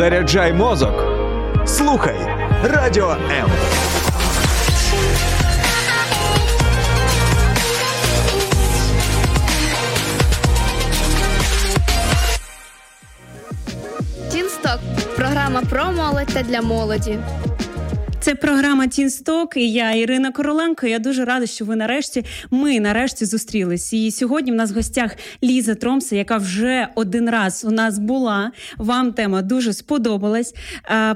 Заряджай 0.00 0.52
мозок. 0.52 1.04
Слухай 1.66 2.16
радіо 2.64 3.10
М. 3.10 3.50
Тінсток 14.32 14.78
програма 15.16 15.62
про 15.70 15.84
молодь 15.84 16.26
та 16.34 16.42
для 16.42 16.62
молоді. 16.62 17.18
Це 18.22 18.34
програма 18.34 18.86
Тінсток. 18.86 19.56
і 19.56 19.72
Я 19.72 19.92
Ірина 19.92 20.32
Короленко. 20.32 20.86
Я 20.86 20.98
дуже 20.98 21.24
рада, 21.24 21.46
що 21.46 21.64
ви 21.64 21.76
нарешті 21.76 22.24
ми 22.50 22.80
нарешті 22.80 23.24
зустрілись. 23.24 23.92
І 23.92 24.10
сьогодні 24.10 24.52
в 24.52 24.54
нас 24.54 24.72
в 24.72 24.74
гостях 24.74 25.16
Ліза 25.42 25.74
Тромса, 25.74 26.16
яка 26.16 26.36
вже 26.36 26.88
один 26.94 27.30
раз 27.30 27.64
у 27.68 27.70
нас 27.70 27.98
була. 27.98 28.52
Вам 28.78 29.12
тема 29.12 29.42
дуже 29.42 29.72
сподобалась. 29.72 30.54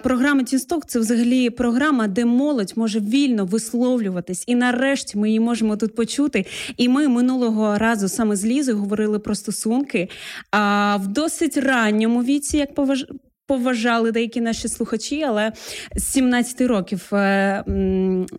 Програма 0.03 0.43
Тінсток 0.43 0.87
це 0.87 0.99
взагалі 0.99 1.51
програма, 1.51 2.07
де 2.07 2.25
молодь 2.25 2.73
може 2.77 3.01
вільно 3.01 3.45
висловлюватись. 3.45 4.45
І 4.47 4.55
нарешті 4.55 5.19
ми 5.19 5.29
її 5.29 5.41
можемо 5.41 5.77
тут 5.77 5.95
почути. 5.95 6.47
І 6.77 6.89
ми 6.89 7.09
минулого 7.09 7.79
разу 7.79 8.09
саме 8.09 8.37
з 8.37 8.45
Лізою 8.45 8.79
говорили 8.79 9.19
про 9.19 9.35
стосунки. 9.35 10.09
А 10.51 10.97
в 10.97 11.07
досить 11.07 11.57
ранньому 11.57 12.23
віці, 12.23 12.57
як 12.57 12.75
поваж 12.75 13.07
поважали 13.47 14.13
деякі 14.13 14.41
наші 14.41 14.69
слухачі, 14.69 15.23
але 15.23 15.53
з 15.97 16.05
17 16.05 16.61
років 16.61 17.09
е, 17.13 17.65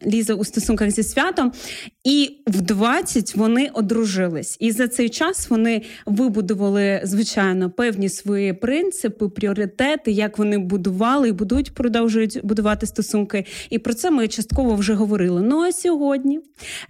Ліза 0.08 0.34
у 0.34 0.44
стосунках 0.44 0.92
зі 0.92 1.04
святом, 1.04 1.52
і 2.04 2.38
в 2.48 2.62
20 2.62 3.36
вони 3.36 3.70
одружились. 3.74 4.58
І 4.60 4.72
за 4.72 4.88
цей 4.88 5.10
час 5.10 5.50
вони 5.50 5.82
вибудували 6.06 7.02
звичайно 7.04 7.70
певні 7.70 8.10
свої 8.10 8.54
принципи, 8.54 9.30
пріоритети, 9.30 10.12
як 10.12 10.38
вони 10.38 10.58
будували 10.58 11.30
і 11.30 11.32
будуть 11.32 11.74
продовжують 11.74 12.40
будувати 12.44 12.86
стосунки. 12.86 13.46
І 13.70 13.80
про 13.80 13.94
це 13.94 14.12
ми 14.12 14.28
частково 14.28 14.76
вже 14.76 14.94
говорили. 14.94 15.42
Ну 15.42 15.62
а 15.62 15.72
сьогодні 15.72 16.40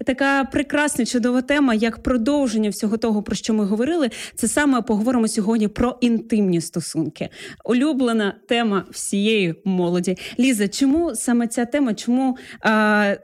така 0.05 0.43
прекрасна 0.43 1.05
чудова 1.05 1.41
тема, 1.41 1.73
як 1.73 2.03
продовження 2.03 2.69
всього 2.69 2.97
того, 2.97 3.23
про 3.23 3.35
що 3.35 3.53
ми 3.53 3.65
говорили, 3.65 4.09
це 4.35 4.47
саме 4.47 4.81
поговоримо 4.81 5.27
сьогодні 5.27 5.67
про 5.67 5.97
інтимні 6.01 6.61
стосунки. 6.61 7.29
Улюблені 7.65 8.04
улюблена 8.05 8.33
тема 8.47 8.85
всієї 8.91 9.55
молоді. 9.65 10.17
Ліза, 10.39 10.67
чому 10.67 11.15
саме 11.15 11.47
ця 11.47 11.65
тема? 11.65 11.93
Чому 11.93 12.37
а, 12.61 13.15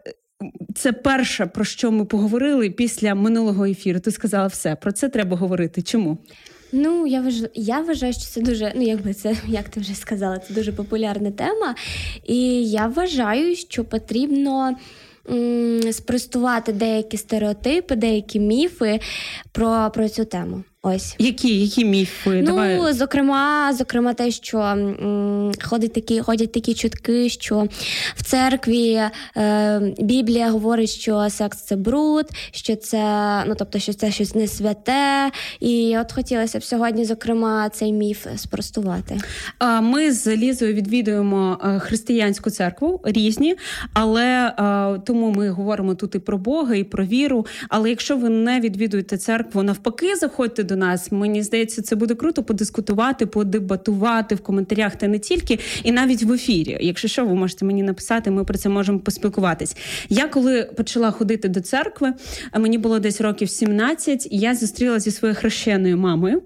це 0.76 0.92
перше, 0.92 1.46
про 1.46 1.64
що 1.66 1.92
ми 1.92 2.06
поговорили 2.06 2.70
після 2.70 3.16
минулого 3.16 3.66
ефіру? 3.66 4.00
Ти 4.00 4.12
сказала 4.12 4.48
все 4.48 4.76
про 4.76 4.92
це 4.92 5.10
треба 5.10 5.38
говорити. 5.38 5.82
Чому? 5.82 6.18
Ну, 6.72 7.08
я 7.08 7.22
вважаю, 7.22 7.50
я 7.56 7.80
вважаю, 7.82 8.14
що 8.14 8.22
це 8.22 8.42
дуже, 8.42 8.72
ну 8.76 8.82
якби 8.82 9.14
це, 9.14 9.36
як 9.48 9.70
ти 9.70 9.80
вже 9.80 9.94
сказала, 9.94 10.38
це 10.40 10.54
дуже 10.54 10.72
популярна 10.72 11.32
тема. 11.32 11.76
І 12.28 12.70
я 12.70 12.88
вважаю, 12.88 13.56
що 13.56 13.84
потрібно 13.86 14.76
м- 15.32 15.94
спростувати 15.94 16.74
деякі 16.74 17.18
стереотипи, 17.18 17.96
деякі 17.96 18.40
міфи 18.40 19.00
про, 19.52 19.92
про 19.94 20.10
цю 20.10 20.26
тему. 20.26 20.64
Ось 20.84 21.16
які 21.20 21.60
які 21.62 21.86
міфи? 21.86 22.30
Ну, 22.30 22.42
Давай. 22.46 22.94
зокрема, 22.94 23.74
зокрема, 23.74 24.14
те, 24.14 24.32
що 24.32 24.58
м, 24.60 25.52
ходять 25.64 25.94
такі 25.94 26.22
ходять 26.22 26.52
такі 26.52 26.74
чутки, 26.74 27.30
що 27.30 27.68
в 28.16 28.24
церкві 28.24 29.02
е, 29.38 29.94
Біблія 30.00 30.50
говорить, 30.50 30.90
що 30.90 31.30
секс 31.30 31.58
це 31.58 31.76
бруд, 31.76 32.26
що 32.52 32.76
це 32.76 33.04
ну 33.48 33.56
тобто, 33.58 33.80
що 33.80 33.94
це 33.94 34.12
щось 34.12 34.36
не 34.36 34.48
святе. 34.48 35.32
І 35.60 35.98
от 35.98 36.12
хотілося 36.12 36.60
б 36.60 36.64
сьогодні, 36.64 37.06
зокрема, 37.06 37.70
цей 37.70 37.94
міф 37.94 38.28
спростувати. 38.36 39.18
Ми 39.82 40.12
з 40.12 40.36
Лізою 40.38 40.74
відвідуємо 40.74 41.60
е, 41.64 41.80
християнську 41.80 42.50
церкву 42.50 43.02
різні, 43.04 43.56
але 43.94 44.26
е, 44.60 45.02
тому 45.06 45.32
ми 45.32 45.50
говоримо 45.50 45.96
тут 45.96 46.16
і 46.16 46.20
про 46.20 46.38
Бога, 46.38 46.76
і 46.76 46.84
про 46.84 47.06
віру. 47.06 47.46
Але 47.70 47.90
якщо 47.90 48.18
ви 48.18 48.30
не 48.30 48.60
відвідуєте 48.60 49.18
церкву, 49.18 49.64
навпаки, 49.64 50.16
заходьте 50.16 50.64
до 50.64 50.71
нас. 50.76 51.12
Мені 51.12 51.44
здається, 51.44 51.82
це 51.82 51.96
буде 51.96 52.16
круто 52.16 52.44
подискутувати, 52.44 53.26
подебатувати 53.26 54.36
в 54.36 54.40
коментарях 54.40 54.96
та 54.96 55.08
не 55.08 55.20
тільки, 55.20 55.60
і 55.84 55.92
навіть 55.92 56.24
в 56.24 56.34
ефірі. 56.34 56.78
Якщо 56.82 57.08
що, 57.08 57.26
ви 57.26 57.36
можете 57.36 57.66
мені 57.66 57.84
написати, 57.84 58.32
ми 58.32 58.44
про 58.44 58.58
це 58.58 58.70
можемо 58.70 59.00
поспілкуватись. 59.00 59.78
Я 60.10 60.28
коли 60.28 60.64
почала 60.64 61.12
ходити 61.12 61.48
до 61.48 61.62
церкви, 61.62 62.14
мені 62.60 62.78
було 62.78 63.00
десь 63.00 63.22
років 63.22 63.50
17, 63.50 64.28
і 64.32 64.38
я 64.38 64.56
зустрілася 64.56 65.04
зі 65.04 65.12
своєю 65.12 65.36
хрещеною 65.36 65.98
мамою. 65.98 66.42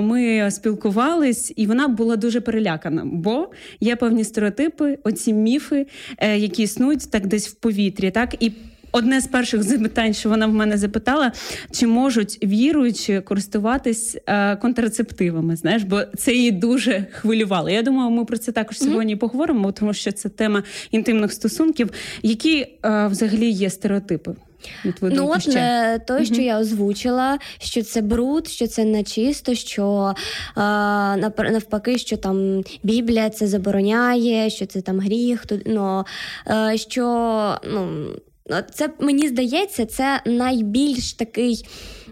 Ми 0.00 0.50
спілкувались, 0.50 1.52
і 1.56 1.66
вона 1.66 1.88
була 1.88 2.16
дуже 2.16 2.40
перелякана, 2.40 3.02
бо 3.04 3.50
є 3.80 3.96
певні 3.96 4.24
стереотипи, 4.24 4.98
оці 5.04 5.32
міфи, 5.32 5.86
е, 6.18 6.38
які 6.38 6.62
існують 6.62 7.10
так 7.10 7.26
десь 7.26 7.48
в 7.48 7.54
повітрі, 7.54 8.10
так 8.10 8.42
і 8.42 8.52
одне 8.94 9.20
з 9.20 9.26
перших 9.26 9.62
запитань, 9.62 10.14
що 10.14 10.28
вона 10.28 10.46
в 10.46 10.52
мене 10.52 10.78
запитала, 10.78 11.32
чи 11.70 11.86
можуть 11.86 12.38
віруючі 12.44 13.20
користуватись 13.20 14.16
е, 14.26 14.56
контрацептивами. 14.56 15.56
Знаєш, 15.56 15.82
бо 15.82 16.02
це 16.16 16.32
її 16.34 16.50
дуже 16.50 17.06
хвилювало. 17.12 17.70
Я 17.70 17.82
думаю, 17.82 18.10
ми 18.10 18.24
про 18.24 18.38
це 18.38 18.52
також 18.52 18.78
сьогодні 18.78 19.16
mm-hmm. 19.16 19.18
поговоримо, 19.18 19.72
тому 19.72 19.94
що 19.94 20.12
це 20.12 20.28
тема 20.28 20.62
інтимних 20.90 21.32
стосунків, 21.32 21.90
які 22.22 22.66
е, 22.84 23.06
взагалі 23.06 23.50
є 23.50 23.70
стереотипи. 23.70 24.34
Ну, 25.00 25.30
от 25.30 25.46
не 25.46 26.00
той, 26.06 26.26
що 26.26 26.40
я 26.42 26.58
озвучила, 26.58 27.38
що 27.58 27.82
це 27.82 28.00
бруд, 28.00 28.48
що 28.48 28.66
це 28.66 28.84
нечисто, 28.84 29.54
що 29.54 30.14
а, 30.54 31.16
навпаки, 31.38 31.98
що 31.98 32.16
там 32.16 32.62
Біблія 32.82 33.30
це 33.30 33.46
забороняє, 33.46 34.50
що 34.50 34.66
це 34.66 34.80
там 34.80 35.00
гріх, 35.00 35.46
то, 35.46 35.58
ну, 35.66 36.04
а, 36.44 36.76
що 36.76 37.58
ну. 37.72 38.08
Це 38.74 38.90
мені 38.98 39.28
здається, 39.28 39.86
це 39.86 40.20
найбільш 40.26 41.12
такий 41.12 41.66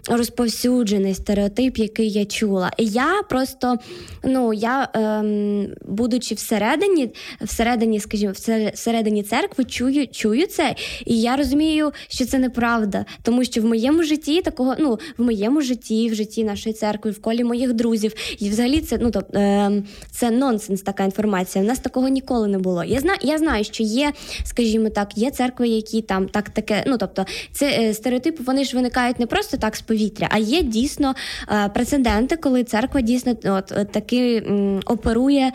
розповсюджений 0.09 1.13
стереотип, 1.13 1.77
який 1.77 2.11
я 2.11 2.25
чула. 2.25 2.71
І 2.77 2.85
я 2.85 3.23
просто, 3.29 3.75
ну 4.23 4.53
я, 4.53 4.89
ем, 4.93 5.67
будучи 5.85 6.35
всередині, 6.35 7.09
всередині, 7.41 7.99
скажімо, 7.99 8.33
всередині 8.73 9.23
церкви, 9.23 9.63
чую 9.65 10.07
чую 10.07 10.47
це, 10.47 10.75
і 11.05 11.21
я 11.21 11.35
розумію, 11.35 11.91
що 12.07 12.25
це 12.25 12.39
неправда, 12.39 13.05
тому 13.21 13.43
що 13.43 13.61
в 13.61 13.65
моєму 13.65 14.03
житті 14.03 14.41
такого, 14.41 14.75
ну 14.79 14.99
в 15.17 15.23
моєму 15.23 15.61
житті, 15.61 16.09
в 16.09 16.15
житті 16.15 16.43
нашої 16.43 16.75
церкви, 16.75 17.11
в 17.11 17.21
колі 17.21 17.43
моїх 17.43 17.73
друзів, 17.73 18.13
і 18.39 18.49
взагалі 18.49 18.81
це 18.81 18.97
ну 19.01 19.11
тобто 19.11 19.39
ем, 19.39 19.83
це 20.11 20.31
нонсенс, 20.31 20.81
така 20.81 21.03
інформація. 21.03 21.63
У 21.63 21.67
нас 21.67 21.79
такого 21.79 22.07
ніколи 22.07 22.47
не 22.47 22.57
було. 22.57 22.83
Я 22.83 22.99
знаю, 22.99 23.19
я 23.21 23.37
знаю, 23.37 23.63
що 23.63 23.83
є, 23.83 24.13
скажімо 24.43 24.89
так, 24.89 25.17
є 25.17 25.31
церкви, 25.31 25.67
які 25.67 26.01
там 26.01 26.29
так 26.29 26.49
таке. 26.49 26.83
Ну 26.87 26.97
тобто, 26.97 27.25
це 27.51 27.65
е, 27.65 27.93
стереотипи, 27.93 28.43
вони 28.43 28.63
ж 28.63 28.75
виникають 28.75 29.19
не 29.19 29.25
просто 29.25 29.57
так 29.57 29.75
з 29.75 29.81
повітря, 29.93 30.27
а 30.31 30.37
є 30.37 30.63
дійсно 30.63 31.15
е, 31.51 31.69
прецеденти, 31.69 32.37
коли 32.37 32.63
церква 32.63 33.01
дійсно 33.01 33.35
от 33.45 33.71
е, 33.71 33.85
таки 33.85 34.43
оперує, 34.85 35.51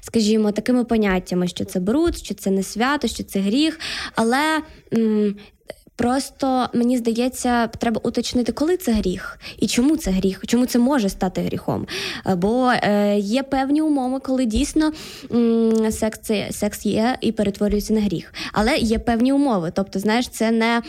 скажімо, 0.00 0.52
такими 0.52 0.84
поняттями, 0.84 1.48
що 1.48 1.64
це 1.64 1.80
бруд, 1.80 2.18
що 2.18 2.34
це 2.34 2.50
не 2.50 2.62
свято, 2.62 3.08
що 3.08 3.24
це 3.24 3.40
гріх. 3.40 3.80
Але 4.14 4.60
Просто 5.98 6.68
мені 6.74 6.96
здається, 6.96 7.66
треба 7.66 8.00
уточнити, 8.04 8.52
коли 8.52 8.76
це 8.76 8.92
гріх 8.92 9.38
і 9.58 9.66
чому 9.66 9.96
це 9.96 10.10
гріх, 10.10 10.42
чому 10.46 10.66
це 10.66 10.78
може 10.78 11.08
стати 11.08 11.40
гріхом. 11.40 11.86
Е, 12.26 12.34
бо 12.34 12.72
е, 12.72 13.16
є 13.18 13.42
певні 13.42 13.82
умови, 13.82 14.20
коли 14.20 14.44
дійсно 14.44 14.92
м, 15.32 15.92
секс 15.92 16.18
це 16.22 16.48
секс 16.50 16.86
є 16.86 17.16
і 17.20 17.32
перетворюється 17.32 17.94
на 17.94 18.00
гріх. 18.00 18.32
Але 18.52 18.76
є 18.76 18.98
певні 18.98 19.32
умови. 19.32 19.72
Тобто, 19.74 19.98
знаєш, 19.98 20.28
це 20.28 20.50
не 20.50 20.82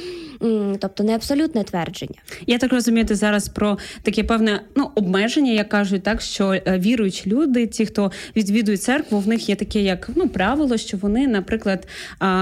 м, 0.43 0.77
тобто 0.79 1.03
не 1.03 1.15
абсолютне 1.15 1.63
твердження. 1.63 2.19
Я 2.47 2.57
так 2.57 2.73
розумію, 2.73 3.05
ти 3.05 3.15
зараз 3.15 3.49
про 3.49 3.77
таке 4.01 4.23
певне 4.23 4.61
ну 4.75 4.91
обмеження, 4.95 5.51
як 5.51 5.69
кажуть, 5.69 6.03
так 6.03 6.21
що 6.21 6.53
е, 6.53 6.61
віруючі 6.67 7.29
люди, 7.29 7.67
ті, 7.67 7.85
хто 7.85 8.11
відвідує 8.35 8.77
церкву, 8.77 9.19
в 9.19 9.27
них 9.27 9.49
є 9.49 9.55
таке, 9.55 9.81
як 9.81 10.09
ну 10.15 10.29
правило, 10.29 10.77
що 10.77 10.97
вони, 10.97 11.27
наприклад, 11.27 11.87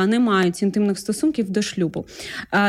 не 0.07 0.19
мають 0.19 0.62
інтимних 0.62 1.00
стосунків 1.00 1.50
до 1.50 1.62
шлюбу. 1.62 2.06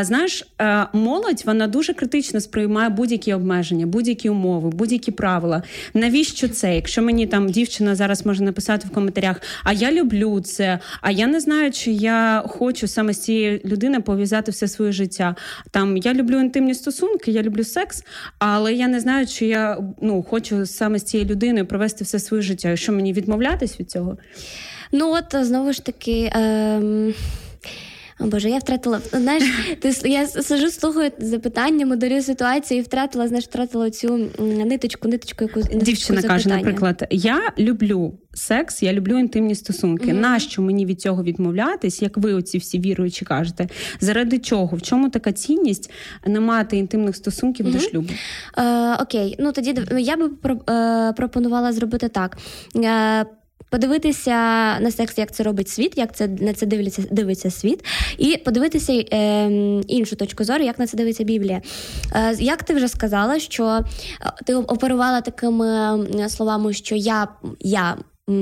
Знаєш, 0.01 0.45
е, 0.61 0.87
молодь 0.93 1.43
вона 1.47 1.67
дуже 1.67 1.95
критично 1.95 2.41
сприймає 2.41 2.89
будь-які 2.89 3.35
обмеження, 3.35 3.87
будь-які 3.87 4.31
умови, 4.31 4.71
будь-які 4.71 5.11
правила. 5.11 5.63
Навіщо 5.95 6.49
це? 6.49 6.75
Якщо 6.75 7.03
мені 7.03 7.27
там 7.27 7.49
дівчина 7.49 7.95
зараз 7.95 8.27
може 8.27 8.45
написати 8.45 8.89
в 8.89 8.95
коментарях, 8.95 9.41
а 9.65 9.73
я 9.73 9.93
люблю 9.93 10.41
це, 10.41 10.79
а 11.01 11.11
я 11.11 11.27
не 11.27 11.41
знаю, 11.41 11.73
чи 11.73 11.91
я 11.91 12.45
хочу 12.49 12.89
саме 12.89 13.13
з 13.13 13.23
цією 13.23 13.61
людиною 13.65 14.03
пов'язати 14.03 14.51
все 14.51 14.69
своє 14.69 14.93
життя. 14.93 15.35
Там 15.71 15.97
я 15.97 16.15
люблю 16.15 16.41
інтимні 16.41 16.75
стосунки, 16.75 17.31
я 17.31 17.43
люблю 17.43 17.65
секс, 17.65 18.05
але 18.39 18.75
я 18.75 18.89
не 18.89 19.01
знаю, 19.01 19.27
чи 19.27 19.47
я 19.47 19.79
ну 20.03 20.23
хочу 20.23 20.67
саме 20.67 20.99
з 20.99 21.03
цією 21.03 21.29
людиною 21.29 21.67
провести 21.67 22.05
все 22.05 22.19
своє 22.19 22.43
життя. 22.43 22.77
Що 22.77 22.93
мені 22.93 23.13
відмовлятись 23.13 23.81
від 23.81 23.91
цього? 23.91 24.19
Ну 24.93 25.13
от 25.13 25.47
знову 25.47 25.73
ж 25.73 25.85
таки. 25.85 26.31
Ем... 26.35 27.15
О, 28.21 28.27
Боже, 28.27 28.51
я 28.51 28.59
втратила. 28.59 29.01
Знаєш, 29.13 29.45
ти 29.81 30.09
я 30.09 30.27
сижу, 30.27 30.71
слухаю 30.71 31.11
запитання, 31.19 31.87
моделюю 31.87 32.23
ситуацію 32.23 32.79
і 32.79 32.83
втратила, 32.83 33.29
знаєш, 33.29 33.45
втратила 33.45 33.91
цю 33.91 34.29
ниточку, 34.39 35.09
ниточку, 35.09 35.45
яку 35.45 35.61
дівчина 35.85 36.23
каже, 36.23 36.49
наприклад, 36.49 37.07
я 37.11 37.53
люблю 37.59 38.19
секс, 38.35 38.83
я 38.83 38.93
люблю 38.93 39.19
інтимні 39.19 39.55
стосунки. 39.55 40.07
Mm-hmm. 40.07 40.21
Нащо 40.21 40.63
мені 40.63 40.87
від 40.87 41.01
цього 41.01 41.23
відмовлятись? 41.23 42.03
Як 42.03 42.19
ви 42.19 42.33
оці 42.33 42.59
всі 42.59 42.79
віруючі 42.79 43.25
кажете? 43.25 43.69
Заради 44.01 44.39
чого? 44.39 44.77
В 44.77 44.83
чому 44.83 45.11
така 45.11 45.33
цінність 45.33 45.91
не 46.27 46.41
мати 46.41 46.77
інтимних 46.77 47.17
стосунків 47.17 47.67
mm-hmm. 47.67 47.73
до 47.73 47.79
шлюбу? 47.79 48.09
Е, 48.59 48.95
Окей, 48.95 49.37
ну 49.39 49.53
тоді 49.53 49.75
я 49.99 50.17
би 50.17 50.31
е, 50.71 51.13
пропонувала 51.13 51.73
зробити 51.73 52.09
так. 52.09 52.39
Е, 52.77 53.27
подивитися 53.71 54.33
на 54.81 54.91
секс, 54.91 55.19
як 55.19 55.33
це 55.33 55.43
робить 55.43 55.69
світ, 55.69 55.93
як 55.97 56.17
це 56.17 56.29
на 56.29 56.53
це 56.53 56.67
дивиться 56.67 57.03
дивиться 57.11 57.51
світ, 57.51 57.85
і 58.19 58.37
подивитися 58.37 58.93
е, 58.93 59.47
іншу 59.89 60.17
точку 60.17 60.45
зору, 60.45 60.65
як 60.65 60.79
на 60.79 60.87
це 60.87 60.97
дивиться 60.97 61.25
Біблія. 61.25 61.63
Е, 62.15 62.37
Як 62.39 62.63
ти 62.63 62.75
вже 62.75 62.89
сказала, 62.89 63.39
що 63.39 63.65
е, 63.67 63.85
ти 64.47 64.55
оперувала 64.55 65.21
такими 65.21 65.99
словами, 66.29 66.73
що 66.73 66.95
я 66.95 67.29
я. 67.61 67.97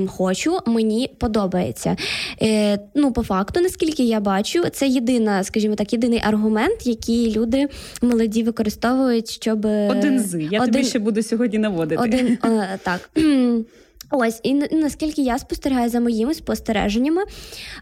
Хочу, 0.07 0.59
мені 0.65 1.09
подобається. 1.19 1.95
Е, 2.41 2.79
Ну, 2.95 3.11
по 3.11 3.23
факту, 3.23 3.61
наскільки 3.61 4.03
я 4.03 4.19
бачу, 4.19 4.63
це 4.69 4.87
єдина, 4.87 5.43
скажімо 5.43 5.75
так, 5.75 5.93
єдиний 5.93 6.21
аргумент, 6.23 6.87
який 6.87 7.31
люди 7.35 7.67
молоді 8.01 8.43
використовують, 8.43 9.29
щоб 9.29 9.65
один 9.65 10.19
з 10.19 10.39
я 10.41 10.61
один, 10.61 10.73
тобі 10.73 10.85
ще 10.85 10.99
буду 10.99 11.23
сьогодні 11.23 11.57
наводити. 11.57 12.03
Один 12.03 12.27
е, 12.45 12.79
так. 12.83 13.09
Ось, 14.11 14.39
і 14.43 14.53
наскільки 14.53 15.21
я 15.21 15.39
спостерігаю 15.39 15.89
за 15.89 15.99
моїми 15.99 16.33
спостереженнями, 16.33 17.23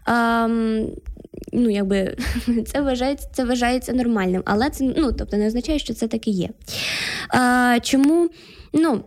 а, 0.04 0.48
ну, 1.52 1.70
якби 1.70 2.16
це 2.66 2.80
вважається 2.80 3.28
це 3.32 3.44
вважається 3.44 3.92
нормальним, 3.92 4.42
але 4.44 4.70
це 4.70 4.84
ну, 4.96 5.12
тобто 5.12 5.36
не 5.36 5.46
означає, 5.46 5.78
що 5.78 5.94
це 5.94 6.08
так 6.08 6.28
і 6.28 6.30
є. 6.30 6.48
А, 7.28 7.78
Чому? 7.82 8.30
ну... 8.72 9.04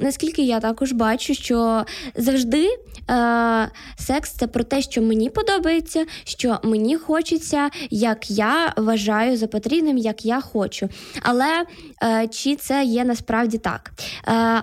Наскільки 0.00 0.42
я 0.42 0.60
також 0.60 0.92
бачу, 0.92 1.34
що 1.34 1.84
завжди 2.14 2.66
е, 2.66 3.70
секс 3.98 4.30
це 4.30 4.46
про 4.46 4.64
те, 4.64 4.82
що 4.82 5.02
мені 5.02 5.30
подобається, 5.30 6.06
що 6.24 6.58
мені 6.64 6.96
хочеться, 6.96 7.70
як 7.90 8.30
я 8.30 8.72
вважаю 8.76 9.36
за 9.36 9.46
потрібним, 9.46 9.98
як 9.98 10.24
я 10.24 10.40
хочу. 10.40 10.88
Але 11.22 11.64
е, 12.02 12.28
чи 12.28 12.56
це 12.56 12.84
є 12.84 13.04
насправді 13.04 13.58
так? 13.58 13.90
Е, 14.28 14.62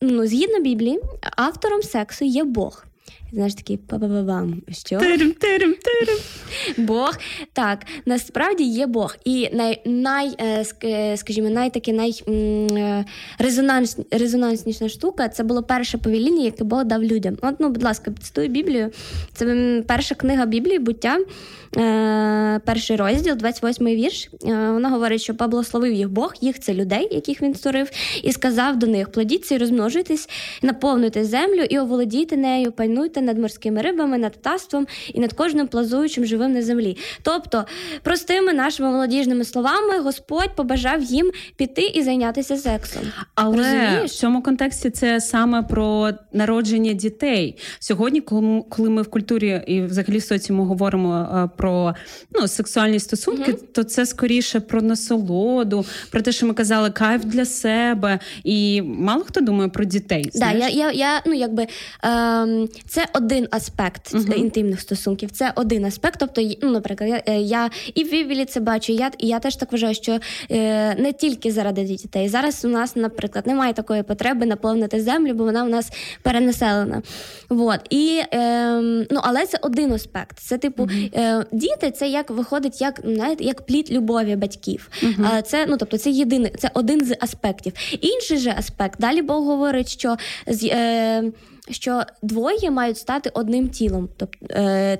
ну, 0.00 0.26
згідно 0.26 0.60
Біблії, 0.60 1.00
автором 1.36 1.82
сексу 1.82 2.24
є 2.24 2.44
Бог. 2.44 2.84
Знаєш, 3.32 3.54
такий 3.54 3.76
па-ба-ба-бам. 3.76 4.54
Що? 4.72 4.98
Тирим, 4.98 5.32
тирим, 5.32 5.74
тирим. 5.74 6.18
Бог. 6.86 7.16
Так, 7.52 7.86
насправді 8.06 8.64
є 8.64 8.86
Бог. 8.86 9.16
І 9.24 9.48
най, 9.52 9.82
най 9.84 10.34
е, 10.38 10.64
е, 10.84 11.16
скажімо, 11.16 11.50
най 11.50 11.70
таки 11.70 11.92
най 11.92 12.22
е, 12.28 13.04
резонанс, 13.38 13.98
резонансніша 14.10 14.88
штука 14.88 15.28
це 15.28 15.42
було 15.42 15.62
перше 15.62 15.98
повеління, 15.98 16.44
яке 16.44 16.64
Бог 16.64 16.84
дав 16.84 17.02
людям. 17.02 17.36
От, 17.42 17.54
ну, 17.58 17.68
будь 17.68 17.82
ласка, 17.82 18.10
цитую 18.22 18.48
Біблію. 18.48 18.90
Це 19.32 19.82
перша 19.86 20.14
книга 20.14 20.46
Біблії, 20.46 20.78
буття, 20.78 21.18
перший 22.64 22.96
розділ, 22.96 23.34
28-й 23.34 23.96
вірш. 23.96 24.30
Вона 24.42 24.88
говорить, 24.88 25.22
що 25.22 25.34
поблагословив 25.34 25.92
їх 25.92 26.10
Бог, 26.10 26.34
їх 26.40 26.60
це 26.60 26.74
людей, 26.74 27.08
яких 27.10 27.42
він 27.42 27.54
створив, 27.54 27.90
і 28.22 28.32
сказав 28.32 28.76
до 28.76 28.86
них: 28.86 29.12
плодіться 29.12 29.54
і 29.54 29.58
розмножуйтесь, 29.58 30.28
наповнюйте 30.62 31.24
землю 31.24 31.62
і 31.70 31.78
оволодійте 31.78 32.36
нею, 32.36 32.72
пайнуйте 32.72 32.98
пануйте 32.98 33.22
над 33.22 33.38
морськими 33.38 33.82
рибами, 33.82 34.18
над 34.18 34.32
птаством 34.32 34.86
і 35.14 35.20
над 35.20 35.32
кожним 35.32 35.66
плазуючим 35.66 36.24
живим 36.24 36.52
на 36.52 36.62
землі. 36.62 36.96
Тобто, 37.22 37.64
простими 38.02 38.52
нашими 38.52 38.90
молодіжними 38.90 39.44
словами, 39.44 39.98
Господь 39.98 40.56
побажав 40.56 41.02
їм 41.02 41.30
піти 41.56 41.82
і 41.82 42.02
зайнятися 42.02 42.56
сексом. 42.56 43.02
Але 43.34 43.56
Розумієш? 43.56 44.10
в 44.10 44.14
цьому 44.14 44.42
контексті 44.42 44.90
це 44.90 45.20
саме 45.20 45.62
про 45.62 46.10
народження 46.32 46.92
дітей. 46.92 47.58
Сьогодні, 47.78 48.20
коли 48.68 48.90
ми 48.90 49.02
в 49.02 49.10
культурі 49.10 49.62
і 49.66 49.82
взагалі 49.82 50.18
в 50.18 50.22
говоримо 50.64 51.14
е, 51.14 51.48
про 51.68 51.94
ну, 52.30 52.48
сексуальні 52.48 53.00
стосунки, 53.00 53.52
угу. 53.52 53.62
то 53.72 53.84
це 53.84 54.06
скоріше 54.06 54.60
про 54.60 54.82
насолоду, 54.82 55.84
про 56.10 56.22
те, 56.22 56.32
що 56.32 56.46
ми 56.46 56.54
казали, 56.54 56.90
кайф 56.90 57.24
для 57.24 57.44
себе. 57.44 58.18
І 58.44 58.82
мало 58.82 59.24
хто 59.24 59.40
думає 59.40 59.68
про 59.68 59.84
дітей. 59.84 60.30
Знаєш? 60.32 60.58
Да, 60.58 60.68
я, 60.68 60.90
я, 60.90 60.92
я, 60.92 61.22
ну, 61.26 61.34
якби, 61.34 61.66
ем, 62.02 62.68
Це 62.88 63.06
один 63.14 63.48
аспект 63.50 64.14
uh-huh. 64.14 64.34
інтимних 64.34 64.80
стосунків. 64.80 65.30
Це 65.30 65.52
один 65.56 65.84
аспект. 65.84 66.20
Тобто, 66.20 66.50
ну, 66.62 66.70
наприклад, 66.70 67.10
я, 67.10 67.34
е, 67.34 67.40
я 67.40 67.70
і 67.94 68.04
в 68.04 68.10
Біблії 68.10 68.44
це 68.44 68.60
бачу. 68.60 68.92
Я 68.92 69.10
і 69.18 69.26
я 69.26 69.38
теж 69.38 69.56
так 69.56 69.72
вважаю, 69.72 69.94
що 69.94 70.18
е, 70.50 70.94
не 70.94 71.12
тільки 71.12 71.52
заради 71.52 71.84
дітей. 71.84 72.28
Зараз 72.28 72.64
у 72.64 72.68
нас, 72.68 72.96
наприклад, 72.96 73.46
немає 73.46 73.72
такої 73.72 74.02
потреби 74.02 74.46
наповнити 74.46 75.00
землю, 75.00 75.34
бо 75.34 75.44
вона 75.44 75.64
у 75.64 75.68
нас 75.68 75.90
перенаселена. 76.22 77.02
Вот. 77.48 77.80
І, 77.90 78.22
е, 78.34 78.80
ну, 79.10 79.20
Але 79.22 79.46
це 79.46 79.58
один 79.62 79.92
аспект. 79.92 80.38
Це 80.38 80.58
типу 80.58 80.88
е, 81.14 81.44
діти, 81.58 81.90
це 81.90 82.08
як 82.08 82.30
виходить, 82.30 82.80
як 82.80 83.00
знаєте, 83.04 83.44
як 83.44 83.62
плід 83.62 83.90
любові 83.90 84.36
батьків. 84.36 84.90
Uh-huh. 85.02 85.42
Це 85.42 85.66
ну, 85.66 85.76
тобто, 85.76 85.98
це 85.98 86.10
єдиний, 86.10 86.52
це 86.58 86.70
один 86.74 87.04
з 87.04 87.16
аспектів. 87.20 87.72
Інший 88.00 88.38
же 88.38 88.54
аспект. 88.58 89.00
Далі 89.00 89.22
Бог 89.22 89.44
говорить, 89.44 89.88
що 89.88 90.16
е, 90.48 91.22
що 91.70 92.02
двоє 92.22 92.70
мають 92.70 92.98
стати 92.98 93.30
одним 93.34 93.68
тілом. 93.68 94.08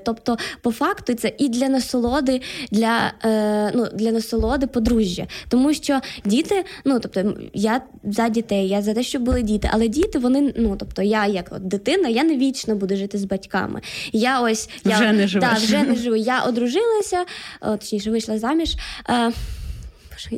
Тобто, 0.05 0.37
по 0.61 0.71
факту, 0.71 1.13
це 1.13 1.33
і 1.37 1.49
для 1.49 1.69
насолоди, 1.69 2.41
для 2.71 3.13
е, 3.25 3.71
ну, 3.75 3.87
для 3.93 4.11
насолоди 4.11 4.67
подружжя. 4.67 5.27
Тому 5.49 5.73
що 5.73 5.99
діти, 6.25 6.65
ну 6.85 6.99
тобто, 6.99 7.33
я 7.53 7.81
за 8.03 8.29
дітей, 8.29 8.67
я 8.67 8.81
за 8.81 8.93
те, 8.93 9.03
щоб 9.03 9.21
були 9.21 9.41
діти, 9.41 9.69
але 9.73 9.87
діти, 9.87 10.19
вони, 10.19 10.53
ну 10.57 10.75
тобто, 10.79 11.01
я 11.01 11.25
як 11.25 11.49
от 11.51 11.67
дитина, 11.67 12.09
я 12.09 12.23
не 12.23 12.37
вічно 12.37 12.75
буду 12.75 12.95
жити 12.95 13.17
з 13.17 13.23
батьками. 13.23 13.81
Я 14.11 14.41
ось 14.41 14.69
я 14.83 14.95
вже 14.95 15.11
не 15.11 15.27
живу. 15.27 15.45
Да, 15.45 15.53
вже 15.53 15.83
не 15.83 15.95
живу. 16.03 16.15
Я 16.15 16.43
одружилася, 16.43 17.25
точніше 17.61 18.11
вийшла 18.11 18.39
заміж. 18.39 18.75
Е, 19.09 19.31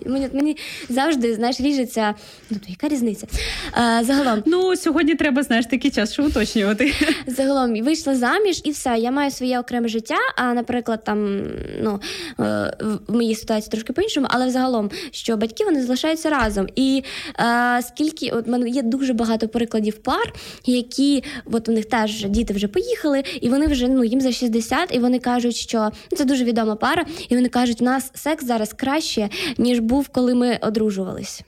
Мені 0.05 0.29
мені 0.33 0.57
завжди 0.89 1.33
знаєш, 1.33 1.61
ріжеться. 1.61 2.15
Ну, 2.49 2.57
яка 2.67 2.87
різниця? 2.87 3.27
А, 3.71 4.03
Загалом. 4.03 4.43
Ну, 4.45 4.75
сьогодні 4.75 5.15
треба, 5.15 5.43
знаєш, 5.43 5.65
такий 5.65 5.91
час, 5.91 6.13
що 6.13 6.25
уточнювати. 6.25 6.93
Загалом 7.27 7.83
вийшла 7.83 8.15
заміж 8.15 8.61
і 8.63 8.71
все. 8.71 8.97
Я 8.97 9.11
маю 9.11 9.31
своє 9.31 9.59
окреме 9.59 9.87
життя. 9.87 10.17
А, 10.35 10.53
наприклад, 10.53 11.03
там 11.03 11.43
ну, 11.81 11.99
е, 12.39 12.73
в 13.07 13.15
моїй 13.15 13.35
ситуації 13.35 13.71
трошки 13.71 13.93
по-іншому, 13.93 14.27
але 14.29 14.47
взагалом, 14.47 14.89
що 15.11 15.37
батьки 15.37 15.65
вони 15.65 15.81
залишаються 15.81 16.29
разом. 16.29 16.67
І 16.75 17.03
а, 17.35 17.77
е, 17.79 17.81
скільки 17.81 18.29
от 18.29 18.47
мене 18.47 18.69
є 18.69 18.81
дуже 18.81 19.13
багато 19.13 19.47
прикладів 19.47 19.97
пар, 19.97 20.33
які 20.65 21.23
от 21.45 21.69
у 21.69 21.71
них 21.71 21.85
теж 21.85 22.25
діти 22.25 22.53
вже 22.53 22.67
поїхали, 22.67 23.23
і 23.41 23.49
вони 23.49 23.67
вже 23.67 23.87
ну 23.87 24.03
їм 24.03 24.21
за 24.21 24.31
60, 24.31 24.95
і 24.95 24.99
вони 24.99 25.19
кажуть, 25.19 25.55
що 25.55 25.89
ну, 26.11 26.17
це 26.17 26.25
дуже 26.25 26.43
відома 26.43 26.75
пара, 26.75 27.05
і 27.29 27.35
вони 27.35 27.49
кажуть, 27.49 27.81
у 27.81 27.85
нас 27.85 28.11
секс 28.15 28.45
зараз 28.45 28.73
краще, 28.73 29.29
ніж 29.57 29.70
ніж 29.71 29.79
був, 29.79 30.07
коли 30.07 30.35
ми 30.35 30.57
одружувались. 30.61 31.43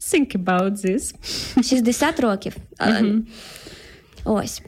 Think 0.00 0.44
about 0.44 0.72
this. 0.72 1.14
60 1.62 2.20
років. 2.20 2.56
Mm-hmm. 2.78 3.22
Ось. 4.24 4.62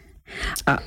А, 0.65 0.79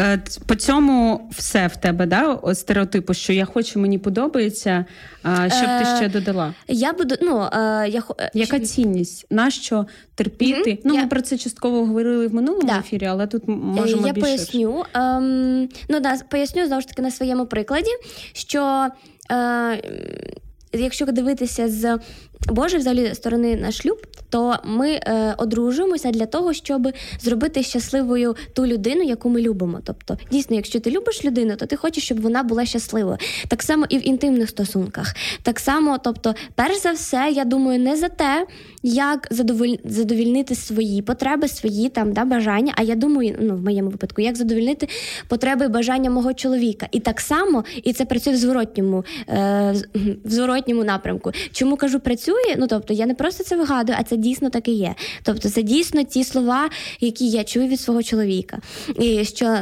е, 0.00 0.22
по 0.46 0.54
цьому 0.54 1.28
все 1.32 1.66
в 1.66 1.76
тебе, 1.76 2.06
да? 2.06 2.54
стереотипу, 2.54 3.14
що 3.14 3.32
я 3.32 3.44
хочу, 3.44 3.80
мені 3.80 3.98
подобається. 3.98 4.84
Що 5.22 5.66
б 5.66 5.78
ти 5.78 5.84
ще 5.96 6.08
додала? 6.08 6.54
Я 6.68 6.92
буду, 6.92 7.14
ну, 7.22 7.48
я... 7.88 8.02
Яка 8.34 8.60
цінність? 8.60 9.26
Нащо 9.30 9.86
терпіти? 10.14 10.70
Mm-hmm. 10.70 10.80
Ну, 10.84 10.94
я... 10.94 11.00
Ми 11.00 11.06
про 11.06 11.22
це 11.22 11.38
частково 11.38 11.86
говорили 11.86 12.26
в 12.26 12.34
минулому 12.34 12.68
да. 12.68 12.78
ефірі, 12.78 13.06
але 13.06 13.26
тут 13.26 13.42
можемо 13.46 14.06
я 14.06 14.12
більше. 14.12 14.30
Я 14.30 14.36
поясню. 14.36 14.84
Ем, 14.94 15.68
ну, 15.88 16.00
да, 16.00 16.18
поясню 16.30 16.66
знову 16.66 16.80
ж 16.80 16.88
таки 16.88 17.02
на 17.02 17.10
своєму 17.10 17.46
прикладі, 17.46 17.90
що. 18.32 18.88
Е, 19.30 19.82
якщо 20.80 21.06
дивитися 21.06 21.68
з 21.68 21.98
Божої 22.48 22.80
взагалі 22.80 23.14
сторони 23.14 23.56
на 23.56 23.72
шлюб, 23.72 24.06
то 24.30 24.56
ми 24.64 24.90
е, 24.90 25.34
одружуємося 25.38 26.10
для 26.10 26.26
того, 26.26 26.52
щоб 26.52 26.88
зробити 27.20 27.62
щасливою 27.62 28.36
ту 28.52 28.66
людину, 28.66 29.02
яку 29.02 29.28
ми 29.28 29.40
любимо. 29.40 29.80
Тобто, 29.84 30.18
дійсно, 30.30 30.56
якщо 30.56 30.80
ти 30.80 30.90
любиш 30.90 31.24
людину, 31.24 31.56
то 31.56 31.66
ти 31.66 31.76
хочеш, 31.76 32.04
щоб 32.04 32.20
вона 32.20 32.42
була 32.42 32.66
щасливою. 32.66 33.18
Так 33.48 33.62
само 33.62 33.86
і 33.88 33.98
в 33.98 34.08
інтимних 34.08 34.48
стосунках. 34.48 35.14
Так 35.42 35.60
само, 35.60 35.98
тобто, 36.04 36.34
перш 36.54 36.82
за 36.82 36.92
все, 36.92 37.32
я 37.34 37.44
думаю, 37.44 37.80
не 37.80 37.96
за 37.96 38.08
те, 38.08 38.46
як 38.82 39.28
задоволь... 39.30 39.76
задовільнити 39.84 40.54
свої 40.54 41.02
потреби, 41.02 41.48
свої 41.48 41.88
там 41.88 42.12
да, 42.12 42.24
бажання. 42.24 42.72
А 42.76 42.82
я 42.82 42.94
думаю, 42.94 43.36
ну 43.40 43.56
в 43.56 43.62
моєму 43.62 43.90
випадку, 43.90 44.22
як 44.22 44.36
задовільнити 44.36 44.88
потреби 45.28 45.64
і 45.64 45.68
бажання 45.68 46.10
мого 46.10 46.34
чоловіка. 46.34 46.88
І 46.92 47.00
так 47.00 47.20
само, 47.20 47.64
і 47.82 47.92
це 47.92 48.04
працює 48.04 48.32
в 48.32 48.36
зворотньому, 48.36 49.04
е, 49.28 49.74
в 50.24 50.30
зворотньому 50.30 50.84
напрямку. 50.84 51.32
Чому 51.52 51.76
кажу 51.76 52.00
працює? 52.00 52.23
Працює. 52.24 52.56
Ну 52.58 52.66
тобто, 52.66 52.94
я 52.94 53.06
не 53.06 53.14
просто 53.14 53.44
це 53.44 53.56
вигадую, 53.56 53.98
а 54.00 54.02
це 54.02 54.16
дійсно 54.16 54.50
так 54.50 54.68
і 54.68 54.72
є. 54.72 54.94
Тобто, 55.22 55.48
це 55.48 55.62
дійсно 55.62 56.02
ті 56.02 56.24
слова, 56.24 56.70
які 57.00 57.28
я 57.28 57.44
чую 57.44 57.68
від 57.68 57.80
свого 57.80 58.02
чоловіка, 58.02 58.58
і 59.00 59.24
що 59.24 59.58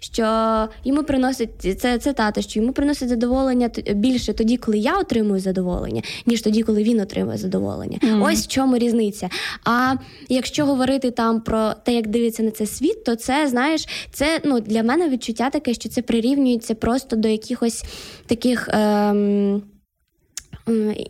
що 0.00 0.68
йому 0.84 1.02
приносить 1.02 1.80
це 1.80 1.98
цитата, 1.98 2.42
що 2.42 2.60
йому 2.60 2.72
приносить 2.72 3.08
задоволення 3.08 3.70
більше 3.94 4.32
тоді, 4.32 4.56
коли 4.56 4.78
я 4.78 4.98
отримую 4.98 5.40
задоволення, 5.40 6.02
ніж 6.26 6.42
тоді, 6.42 6.62
коли 6.62 6.82
він 6.82 7.00
отримує 7.00 7.38
задоволення. 7.38 7.98
Mm. 8.02 8.24
Ось 8.24 8.44
в 8.44 8.48
чому 8.48 8.78
різниця. 8.78 9.28
А 9.64 9.94
якщо 10.28 10.66
говорити 10.66 11.10
там 11.10 11.40
про 11.40 11.72
те, 11.84 11.94
як 11.94 12.06
дивиться 12.06 12.42
на 12.42 12.50
це 12.50 12.66
світ, 12.66 13.04
то 13.04 13.16
це 13.16 13.48
знаєш, 13.48 13.88
це 14.12 14.40
ну 14.44 14.60
для 14.60 14.82
мене 14.82 15.08
відчуття 15.08 15.50
таке, 15.50 15.74
що 15.74 15.88
це 15.88 16.02
прирівнюється 16.02 16.74
просто 16.74 17.16
до 17.16 17.28
якихось 17.28 17.84
таких. 18.26 18.68
Ем... 18.72 19.62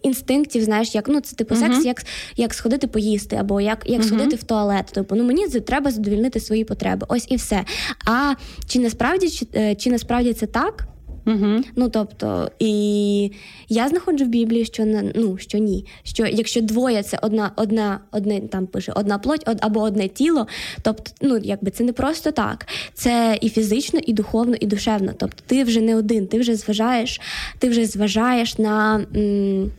Інстинктів, 0.02 0.64
знаєш, 0.64 0.94
як 0.94 1.08
ну 1.08 1.20
це 1.20 1.36
типу 1.36 1.54
uh-huh. 1.54 1.72
секс, 1.72 1.84
як 1.84 2.02
як 2.36 2.54
сходити 2.54 2.86
поїсти, 2.86 3.36
або 3.36 3.60
як 3.60 3.82
як 3.86 4.00
uh-huh. 4.00 4.06
сходити 4.06 4.36
в 4.36 4.44
туалет. 4.44 4.86
Типу, 4.86 5.14
ну 5.14 5.25
мені 5.25 5.48
треба 5.48 5.90
задовільнити 5.90 6.40
свої 6.40 6.64
потреби. 6.64 7.06
Ось 7.08 7.26
і 7.28 7.36
все. 7.36 7.64
А 8.06 8.34
чи 8.66 8.78
насправді 8.78 9.30
чи, 9.30 9.46
е, 9.54 9.75
чи 9.75 9.90
насправді 9.90 10.32
це 10.32 10.46
так? 10.46 10.88
Угу. 11.26 11.62
Ну 11.76 11.88
тобто, 11.88 12.50
і 12.59 13.33
я 13.68 13.88
знаходжу 13.88 14.25
в 14.25 14.28
Біблії, 14.28 14.64
що 14.64 14.85
на 14.85 15.12
ну, 15.14 15.38
що 15.38 15.59
ні. 15.59 15.87
Що 16.02 16.26
якщо 16.26 16.61
двоє 16.61 17.02
це 17.02 17.18
одна, 17.23 17.50
одна, 17.56 18.00
одне 18.12 18.40
там 18.40 18.66
пише 18.66 18.92
одна 18.97 19.18
плоть 19.18 19.49
од, 19.49 19.59
або 19.61 19.80
одне 19.80 20.09
тіло, 20.09 20.47
тобто, 20.83 21.11
ну 21.21 21.38
якби 21.42 21.71
це 21.71 21.85
не 21.85 21.92
просто 21.92 22.30
так. 22.30 22.66
Це 22.95 23.38
і 23.40 23.49
фізично, 23.49 24.00
і 24.06 24.12
духовно, 24.12 24.56
і 24.61 24.66
душевно. 24.66 25.12
Тобто, 25.18 25.42
ти 25.47 25.64
вже 25.64 25.80
не 25.80 25.97
один, 25.97 26.26
ти 26.26 26.38
вже 26.38 26.54
зважаєш, 26.56 27.21
ти 27.59 27.68
вже 27.68 27.87
зважаєш 27.87 28.59
на. 28.59 29.06
М- 29.16 29.71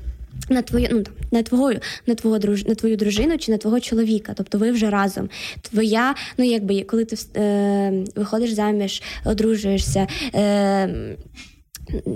на 0.50 0.62
твою 0.62 0.88
ну 0.92 1.04
на 1.32 1.44
твою 1.44 1.80
на 2.08 2.16
твого 2.16 2.40
друж 2.40 2.66
на 2.66 2.76
твою 2.76 2.98
дружину 2.98 3.38
чи 3.38 3.52
на 3.52 3.58
твого 3.58 3.80
чоловіка, 3.80 4.34
тобто 4.36 4.58
ви 4.58 4.72
вже 4.72 4.90
разом. 4.90 5.30
Твоя, 5.62 6.16
ну 6.38 6.46
якби 6.46 6.84
коли 6.84 7.06
ти 7.06 7.16
е, 7.36 8.06
виходиш 8.16 8.52
заміж, 8.52 9.02
одружуєшся. 9.26 10.08
Е, 10.36 11.18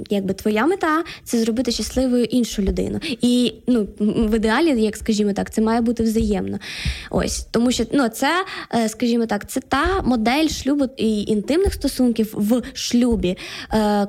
Якби 0.09 0.33
твоя 0.33 0.65
мета 0.65 1.03
це 1.23 1.39
зробити 1.39 1.71
щасливою 1.71 2.23
іншу 2.23 2.61
людину. 2.61 2.99
І 3.21 3.53
ну, 3.67 3.87
в 3.99 4.35
ідеалі, 4.35 4.81
як 4.81 4.97
скажімо 4.97 5.33
так, 5.33 5.53
це 5.53 5.61
має 5.61 5.81
бути 5.81 6.03
взаємно. 6.03 6.59
Ось 7.09 7.43
тому, 7.51 7.71
що 7.71 7.83
ну, 7.93 8.09
це, 8.09 8.45
е, 8.75 8.89
скажімо 8.89 9.25
так, 9.25 9.49
це 9.49 9.59
та 9.59 10.01
модель 10.01 10.47
шлюбу 10.47 10.85
і 10.97 11.21
інтимних 11.21 11.73
стосунків 11.73 12.29
в 12.33 12.61
шлюбі, 12.73 13.37
е, 13.73 14.07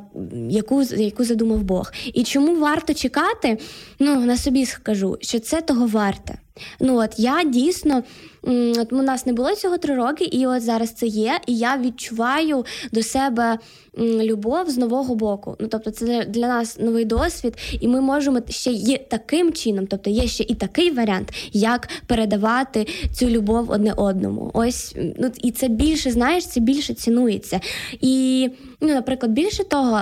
яку 0.49 0.83
яку 0.83 1.25
задумав 1.25 1.62
Бог. 1.62 1.92
І 2.14 2.23
чому 2.25 2.61
варто 2.61 2.95
чекати? 2.95 3.59
Ну 3.99 4.21
на 4.21 4.37
собі 4.37 4.66
скажу, 4.66 5.19
що 5.21 5.38
це 5.38 5.61
того 5.61 5.87
варте. 5.87 6.35
Ну 6.81 6.97
от 6.97 7.11
я 7.19 7.45
дійсно 7.45 8.02
от 8.43 8.93
у 8.93 9.03
нас 9.03 9.27
не 9.27 9.33
було 9.33 9.55
цього 9.55 9.79
три 9.79 9.95
роки, 9.95 10.25
і 10.25 10.47
от 10.47 10.63
зараз 10.63 10.91
це 10.91 11.07
є. 11.07 11.41
І 11.47 11.57
я 11.57 11.79
відчуваю 11.79 12.65
до 12.93 13.03
себе 13.03 13.59
любов 13.99 14.71
з 14.71 14.79
нового 14.79 15.15
боку. 15.15 15.57
Ну 15.61 15.69
тобто, 15.69 15.91
це 15.91 16.25
для 16.25 16.49
нас 16.49 16.79
новий 16.79 17.05
досвід, 17.05 17.55
і 17.81 17.89
ми 17.89 18.01
можемо 18.01 18.41
ще 18.49 18.71
є 18.71 18.99
таким 18.99 19.53
чином, 19.53 19.87
тобто 19.87 20.11
є 20.11 20.27
ще 20.27 20.45
і 20.45 20.55
такий 20.55 20.91
варіант, 20.91 21.33
як 21.53 21.89
передавати 22.07 22.87
цю 23.13 23.29
любов 23.29 23.71
одне 23.71 23.93
одному. 23.93 24.51
Ось 24.55 24.97
ну 25.19 25.31
і 25.43 25.51
це 25.51 25.69
більше 25.69 26.11
знаєш, 26.11 26.47
це 26.47 26.61
більше 26.61 26.95
цінується. 26.95 27.61
І, 28.01 28.49
ну, 28.81 28.89
наприклад, 28.89 29.33
більше 29.33 29.65
того, 29.65 30.01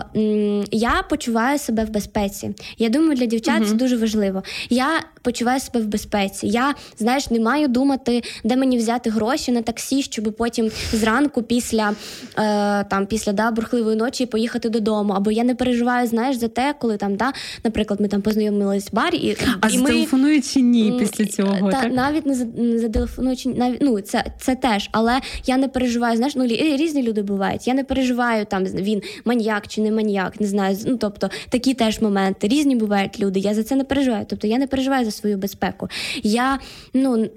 я 0.70 1.04
почуваю 1.10 1.58
себе 1.58 1.84
в 1.84 1.90
безпеці. 1.90 2.54
Я 2.78 2.88
думаю, 2.88 3.14
для 3.14 3.26
дівчат 3.26 3.60
угу. 3.60 3.66
це 3.66 3.74
дуже 3.74 3.96
важливо. 3.96 4.42
Я 4.70 4.88
почуваю 5.22 5.60
себе 5.60 5.80
в 5.80 5.86
безпеці. 5.86 6.46
Я 6.46 6.74
знаєш, 6.98 7.30
не 7.30 7.40
маю 7.40 7.68
думати, 7.68 8.22
де 8.44 8.56
мені 8.56 8.78
взяти 8.78 9.10
гроші 9.10 9.52
на 9.52 9.62
таксі, 9.62 10.02
щоб 10.02 10.34
потім 10.38 10.70
зранку, 10.92 11.42
після 11.42 11.94
е, 12.38 12.84
там 12.84 13.06
після 13.06 13.32
да, 13.32 13.50
бурхливої 13.50 13.96
ночі 13.96 14.26
поїхати 14.26 14.68
додому. 14.68 15.12
Або 15.12 15.30
я 15.30 15.44
не 15.44 15.54
переживаю, 15.54 16.06
знаєш, 16.06 16.36
за 16.36 16.48
те, 16.48 16.74
коли 16.80 16.96
там, 16.96 17.16
да, 17.16 17.32
наприклад, 17.64 18.00
ми 18.00 18.08
там 18.08 18.22
познайомились 18.22 18.92
в 18.92 18.94
барі, 18.94 19.16
і 19.16 19.36
а 19.60 19.68
і 19.68 19.78
зателефонують 19.78 20.52
чи 20.52 20.60
ні 20.60 20.96
після 20.98 21.26
цього? 21.26 21.70
Та 21.70 21.82
так? 21.82 21.92
навіть 21.92 22.26
не 22.56 22.78
зателефонують, 22.78 23.48
навіть 23.56 23.78
ну 23.80 24.00
це 24.00 24.24
це 24.40 24.54
теж, 24.54 24.88
але 24.92 25.20
я 25.46 25.56
не 25.56 25.68
переживаю. 25.68 26.16
Знаєш, 26.16 26.36
ну 26.36 26.46
різні 26.46 27.02
люди 27.02 27.22
бувають. 27.22 27.66
Я 27.66 27.74
не 27.74 27.84
переживаю 27.84 28.44
там 28.44 28.64
він 28.64 29.02
маньяк 29.24 29.68
чи 29.68 29.80
не 29.80 29.90
маньяк, 29.90 30.40
не 30.40 30.46
знаю. 30.46 30.76
Ну 30.86 30.96
тобто 30.96 31.30
такі 31.48 31.74
теж 31.74 32.00
моменти. 32.00 32.48
Різні 32.48 32.76
бувають 32.76 33.20
люди. 33.20 33.40
Я 33.40 33.54
за 33.54 33.64
це 33.64 33.76
не 33.76 33.84
переживаю. 33.84 34.26
Тобто 34.28 34.46
я 34.46 34.58
не 34.58 34.66
переживаю 34.66 35.04
за 35.04 35.10
свою 35.10 35.36
безпеку. 35.38 35.88
Я 36.22 36.58
ну. 36.94 37.28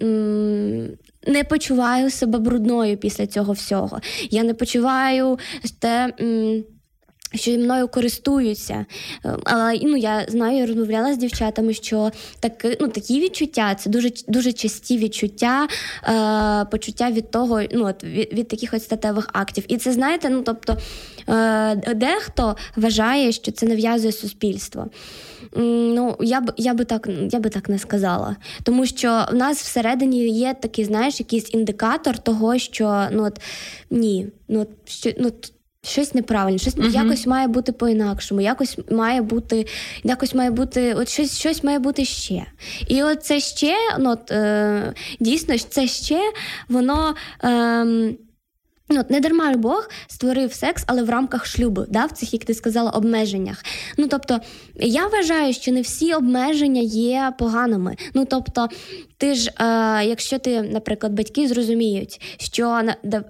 Не 1.27 1.43
почуваю 1.43 2.09
себе 2.09 2.39
брудною 2.39 2.97
після 2.97 3.27
цього 3.27 3.53
всього. 3.53 3.99
Я 4.29 4.43
не 4.43 4.53
почуваю 4.53 5.39
те. 5.79 6.13
Що 7.33 7.51
мною 7.51 7.87
користуються. 7.87 8.85
Але 9.43 9.79
ну, 9.83 9.97
я 9.97 10.25
знаю, 10.29 10.57
я 10.57 10.65
розмовляла 10.65 11.13
з 11.13 11.17
дівчатами, 11.17 11.73
що 11.73 12.11
таки, 12.39 12.77
ну, 12.81 12.87
такі 12.87 13.19
відчуття 13.19 13.75
це 13.75 13.89
дуже 13.89 14.11
дуже 14.27 14.53
часті 14.53 14.97
відчуття, 14.97 15.67
е, 16.03 16.65
почуття 16.65 17.11
від 17.11 17.31
того, 17.31 17.61
ну, 17.73 17.85
от, 17.85 18.03
від, 18.03 18.33
від 18.33 18.47
таких 18.47 18.73
от 18.73 18.83
статевих 18.83 19.29
актів. 19.33 19.65
І 19.67 19.77
це 19.77 19.91
знаєте, 19.91 20.29
ну 20.29 20.41
тобто 20.45 20.77
е, 21.29 21.75
дехто 21.95 22.55
вважає, 22.75 23.31
що 23.31 23.51
це 23.51 23.65
нав'язує 23.65 24.11
суспільство. 24.11 24.89
Ну, 25.55 26.15
я 26.19 26.41
б 26.41 26.53
я 26.57 26.73
би 26.73 26.85
так 26.85 27.09
я 27.31 27.39
би 27.39 27.49
так 27.49 27.69
не 27.69 27.79
сказала. 27.79 28.35
Тому 28.63 28.85
що 28.85 29.25
в 29.31 29.35
нас 29.35 29.61
всередині 29.61 30.29
є 30.29 30.55
такий, 30.61 30.85
знаєш, 30.85 31.19
якийсь 31.19 31.53
індикатор 31.53 32.17
того, 32.17 32.57
що 32.57 33.07
ну 33.11 33.23
от 33.23 33.39
ні, 33.89 34.27
ну 34.47 34.67
що 34.85 35.11
ну. 35.19 35.31
Щось 35.85 36.13
неправильно, 36.13 36.57
щось 36.57 36.75
uh-huh. 36.75 37.03
якось 37.03 37.27
має 37.27 37.47
бути 37.47 37.71
по-інакшому, 37.71 38.41
якось 38.41 38.77
має 38.91 39.21
бути, 39.21 39.67
якось 40.03 40.35
має 40.35 40.51
бути, 40.51 40.93
от 40.93 41.09
щось 41.09 41.39
щось 41.39 41.63
має 41.63 41.79
бути 41.79 42.05
ще. 42.05 42.45
І 42.87 43.03
от 43.03 43.23
це 43.23 43.39
ще, 43.39 43.75
ну, 43.99 44.11
от, 44.11 44.31
е, 44.31 44.93
дійсно, 45.19 45.57
це 45.57 45.87
ще 45.87 46.31
воно. 46.69 47.15
Е, 47.43 48.13
Ну, 48.89 48.99
от 48.99 49.09
Не 49.09 49.19
дарма 49.19 49.53
Бог 49.53 49.89
створив 50.07 50.53
секс, 50.53 50.83
але 50.87 51.03
в 51.03 51.09
рамках 51.09 51.45
шлюбу, 51.45 51.85
да, 51.89 52.05
в 52.05 52.11
цих, 52.11 52.33
як 52.33 52.45
ти 52.45 52.53
сказала, 52.53 52.91
обмеженнях. 52.91 53.63
Ну 53.97 54.07
тобто, 54.07 54.39
я 54.75 55.07
вважаю, 55.07 55.53
що 55.53 55.71
не 55.71 55.81
всі 55.81 56.13
обмеження 56.13 56.81
є 56.81 57.33
поганими. 57.39 57.95
Ну 58.13 58.25
тобто, 58.25 58.69
ти 59.23 59.35
ж, 59.35 59.51
е, 59.59 59.65
якщо 60.05 60.39
ти, 60.39 60.61
наприклад, 60.61 61.13
батьки 61.13 61.47
зрозуміють, 61.47 62.21
що 62.37 62.81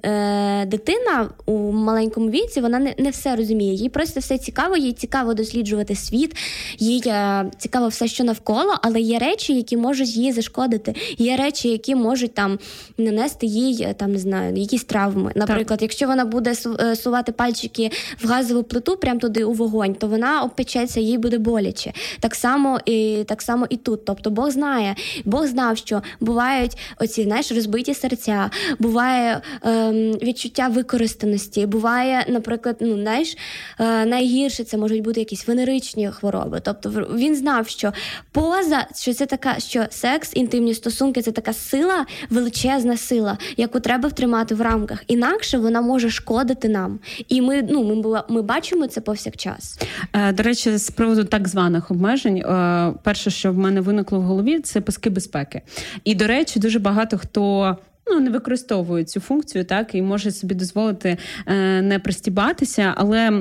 е, 0.05 0.65
дитина 0.65 1.29
у 1.45 1.71
маленькому 1.71 2.29
віці 2.29 2.61
вона 2.61 2.79
не 2.79 2.95
не 2.97 3.09
все 3.09 3.35
розуміє. 3.35 3.73
Їй 3.73 3.89
просто 3.89 4.19
все 4.19 4.37
цікаво, 4.37 4.77
їй 4.77 4.93
цікаво 4.93 5.33
досліджувати 5.33 5.95
світ, 5.95 6.35
їй 6.79 7.03
е, 7.05 7.51
цікаво 7.57 7.87
все, 7.87 8.07
що 8.07 8.23
навколо, 8.23 8.75
але 8.81 9.01
є 9.01 9.19
речі, 9.19 9.55
які 9.55 9.77
можуть 9.77 10.15
їй 10.15 10.31
зашкодити. 10.31 10.95
Є 11.17 11.37
речі, 11.37 11.69
які 11.69 11.95
можуть 11.95 12.33
там 12.33 12.59
нанести 12.97 13.45
їй 13.45 13.87
там 13.97 14.11
не 14.11 14.19
знаю, 14.19 14.55
якісь 14.55 14.83
травми. 14.83 15.31
Наприклад, 15.35 15.81
якщо 15.81 16.07
вона 16.07 16.25
буде 16.25 16.53
е, 16.79 16.95
сувати 16.95 17.31
пальчики 17.31 17.91
в 18.23 18.27
газову 18.27 18.63
плиту, 18.63 18.97
прямо 18.97 19.19
туди 19.19 19.43
у 19.43 19.53
вогонь, 19.53 19.95
то 19.95 20.07
вона 20.07 20.43
обпечеться, 20.43 20.99
їй 20.99 21.17
буде 21.17 21.37
боляче. 21.37 21.93
Так 22.19 22.35
само 22.35 22.79
і 22.85 23.23
так 23.27 23.41
само 23.41 23.65
і 23.69 23.77
тут. 23.77 24.05
Тобто 24.05 24.29
Бог 24.29 24.51
знає, 24.51 24.95
Бог 25.25 25.47
знав, 25.47 25.82
що 25.85 26.01
бувають 26.19 26.77
оці 26.99 27.23
знаєш, 27.23 27.51
розбиті 27.51 27.93
серця, 27.93 28.49
буває 28.79 29.41
ем, 29.61 30.11
відчуття 30.11 30.67
використаності, 30.67 31.65
буває, 31.65 32.25
наприклад, 32.29 32.77
ну 32.79 33.01
знаєш, 33.01 33.37
е, 33.79 34.05
найгірше 34.05 34.63
це 34.63 34.77
можуть 34.77 35.01
бути 35.01 35.19
якісь 35.19 35.47
венеричні 35.47 36.09
хвороби. 36.11 36.61
Тобто 36.63 36.89
він 37.15 37.35
знав, 37.35 37.67
що 37.67 37.93
поза 38.31 38.87
що 38.95 39.13
це 39.13 39.25
така, 39.25 39.59
що 39.59 39.85
секс, 39.89 40.31
інтимні 40.33 40.73
стосунки 40.73 41.21
це 41.21 41.31
така 41.31 41.53
сила, 41.53 42.05
величезна 42.29 42.97
сила, 42.97 43.37
яку 43.57 43.79
треба 43.79 44.09
втримати 44.09 44.55
в 44.55 44.61
рамках. 44.61 45.03
Інакше 45.07 45.57
вона 45.57 45.81
може 45.81 46.09
шкодити 46.09 46.69
нам. 46.69 46.99
І 47.27 47.41
ми 47.41 47.61
ну, 47.69 47.83
ми, 47.83 48.23
ми 48.29 48.41
бачимо 48.41 48.87
це 48.87 49.01
повсякчас. 49.01 49.79
Е, 50.13 50.31
до 50.31 50.43
речі, 50.43 50.77
з 50.77 50.91
приводу 50.91 51.23
так 51.23 51.47
званих 51.47 51.91
обмежень, 51.91 52.37
е, 52.37 52.93
перше, 53.03 53.29
що 53.29 53.51
в 53.51 53.57
мене 53.57 53.81
виникло 53.81 54.19
в 54.19 54.23
голові, 54.23 54.59
це 54.59 54.81
паски 54.81 55.09
безпеки. 55.09 55.61
І, 56.03 56.15
до 56.15 56.27
речі, 56.27 56.59
дуже 56.59 56.79
багато 56.79 57.17
хто. 57.17 57.77
Ну, 58.07 58.19
не 58.19 58.29
використовує 58.29 59.03
цю 59.03 59.19
функцію, 59.19 59.65
так 59.65 59.95
і 59.95 60.01
може 60.01 60.31
собі 60.31 60.55
дозволити 60.55 61.17
е, 61.47 61.81
не 61.81 61.99
пристібатися. 61.99 62.93
Але 62.97 63.31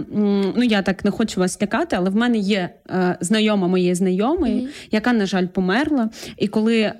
ну 0.56 0.62
я 0.62 0.82
так 0.82 1.04
не 1.04 1.10
хочу 1.10 1.40
вас 1.40 1.62
лякати, 1.62 1.96
але 1.96 2.10
в 2.10 2.16
мене 2.16 2.38
є 2.38 2.70
е, 2.90 3.16
знайома 3.20 3.68
моєї 3.68 3.94
знайомої, 3.94 4.54
mm-hmm. 4.54 4.88
яка, 4.90 5.12
на 5.12 5.26
жаль, 5.26 5.46
померла. 5.46 6.10
І 6.36 6.48
коли 6.48 6.80
е, 6.80 6.94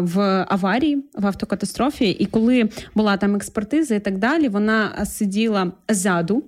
в 0.00 0.46
аварії, 0.48 1.04
в 1.14 1.26
автокатастрофі, 1.26 2.10
і 2.10 2.26
коли 2.26 2.68
була 2.94 3.16
там 3.16 3.34
експертиза 3.36 3.94
і 3.94 4.00
так 4.00 4.18
далі, 4.18 4.48
вона 4.48 5.04
сиділа 5.04 5.72
ззаду 5.88 6.44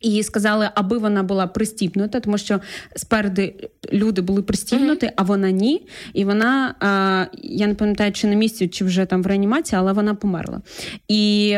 І 0.00 0.22
сказали, 0.22 0.70
аби 0.74 0.98
вона 0.98 1.22
була 1.22 1.46
пристібнута, 1.46 2.20
тому 2.20 2.38
що 2.38 2.60
спереду 2.96 3.42
люди 3.92 4.22
були 4.22 4.42
пристібнуті, 4.42 5.06
mm-hmm. 5.06 5.12
а 5.16 5.22
вона 5.22 5.50
ні. 5.50 5.88
І 6.12 6.24
вона, 6.24 6.74
а, 6.80 7.26
я 7.42 7.66
не 7.66 7.74
пам'ятаю, 7.74 8.12
чи 8.12 8.26
на 8.26 8.34
місці, 8.34 8.68
чи 8.68 8.84
вже 8.84 9.04
там 9.04 9.22
в 9.22 9.26
реанімації, 9.26 9.78
але 9.78 9.92
вона 9.92 10.14
померла. 10.14 10.60
І 11.08 11.56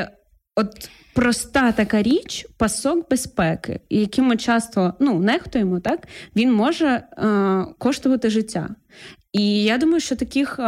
от 0.56 0.90
проста 1.14 1.72
така 1.72 2.02
річ, 2.02 2.46
пасок 2.56 3.10
безпеки, 3.10 3.80
яким 3.90 4.24
ми 4.24 4.36
часто 4.36 4.94
ну, 5.00 5.20
нехтуємо, 5.20 5.80
так 5.80 6.08
він 6.36 6.52
може 6.52 7.02
а, 7.16 7.64
коштувати 7.78 8.30
життя. 8.30 8.68
І 9.32 9.62
я 9.62 9.78
думаю, 9.78 10.00
що 10.00 10.16
таких, 10.16 10.58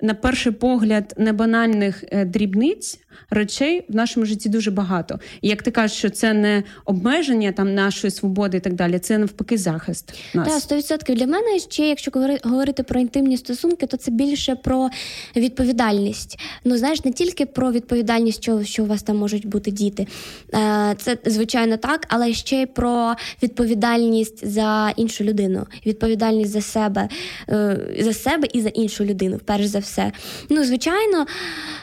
на 0.00 0.14
перший 0.14 0.52
погляд, 0.52 1.14
небанальних 1.16 2.04
е, 2.10 2.24
дрібниць 2.24 3.00
речей 3.30 3.84
в 3.88 3.94
нашому 3.94 4.26
житті 4.26 4.48
дуже 4.48 4.70
багато. 4.70 5.18
І 5.40 5.48
як 5.48 5.62
ти 5.62 5.70
кажеш, 5.70 5.98
що 5.98 6.10
це 6.10 6.32
не 6.32 6.62
обмеження 6.84 7.52
там 7.52 7.74
нашої 7.74 8.10
свободи 8.10 8.56
і 8.56 8.60
так 8.60 8.74
далі, 8.74 8.98
це 8.98 9.18
навпаки 9.18 9.58
захист. 9.58 10.14
нас. 10.34 10.64
Так, 10.66 10.78
100% 10.78 11.14
для 11.14 11.26
мене 11.26 11.58
ще, 11.58 11.88
якщо 11.88 12.10
говорити 12.44 12.82
про 12.82 13.00
інтимні 13.00 13.36
стосунки, 13.36 13.86
то 13.86 13.96
це 13.96 14.10
більше 14.10 14.54
про 14.54 14.90
відповідальність. 15.36 16.38
Ну 16.64 16.76
знаєш, 16.76 17.04
не 17.04 17.12
тільки 17.12 17.46
про 17.46 17.72
відповідальність, 17.72 18.42
що 18.42 18.64
що 18.64 18.82
у 18.84 18.86
вас 18.86 19.02
там 19.02 19.16
можуть 19.16 19.46
бути 19.46 19.70
діти. 19.70 20.06
Е, 20.54 20.94
це 20.98 21.18
звичайно 21.26 21.76
так, 21.76 22.06
але 22.08 22.32
ще 22.32 22.62
й 22.62 22.66
про 22.66 23.14
відповідальність 23.42 24.46
за 24.46 24.92
іншу 24.96 25.24
людину, 25.24 25.66
відповідальність 25.86 26.50
за 26.50 26.60
себе, 26.60 27.08
е, 27.48 27.96
за 28.00 28.12
себе 28.12 28.48
і 28.52 28.60
за 28.60 28.68
іншу 28.68 29.04
людину, 29.04 29.40
перш 29.44 29.66
за 29.66 29.78
все. 29.78 29.87
Ну, 30.50 30.64
звичайно, 30.64 31.26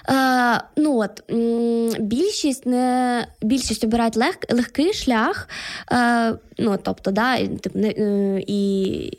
е, 0.10 0.62
ну 0.78 0.98
от 0.98 1.24
більшість 2.00 2.66
не 2.66 3.28
більшість 3.42 3.84
обирають 3.84 4.18
лег, 4.18 4.36
легкий 4.50 4.94
шлях, 4.94 5.50
е, 5.92 6.34
ну 6.58 6.80
тобто, 6.84 7.12
да, 7.12 7.38
е, 7.76 8.44
і 8.48 9.12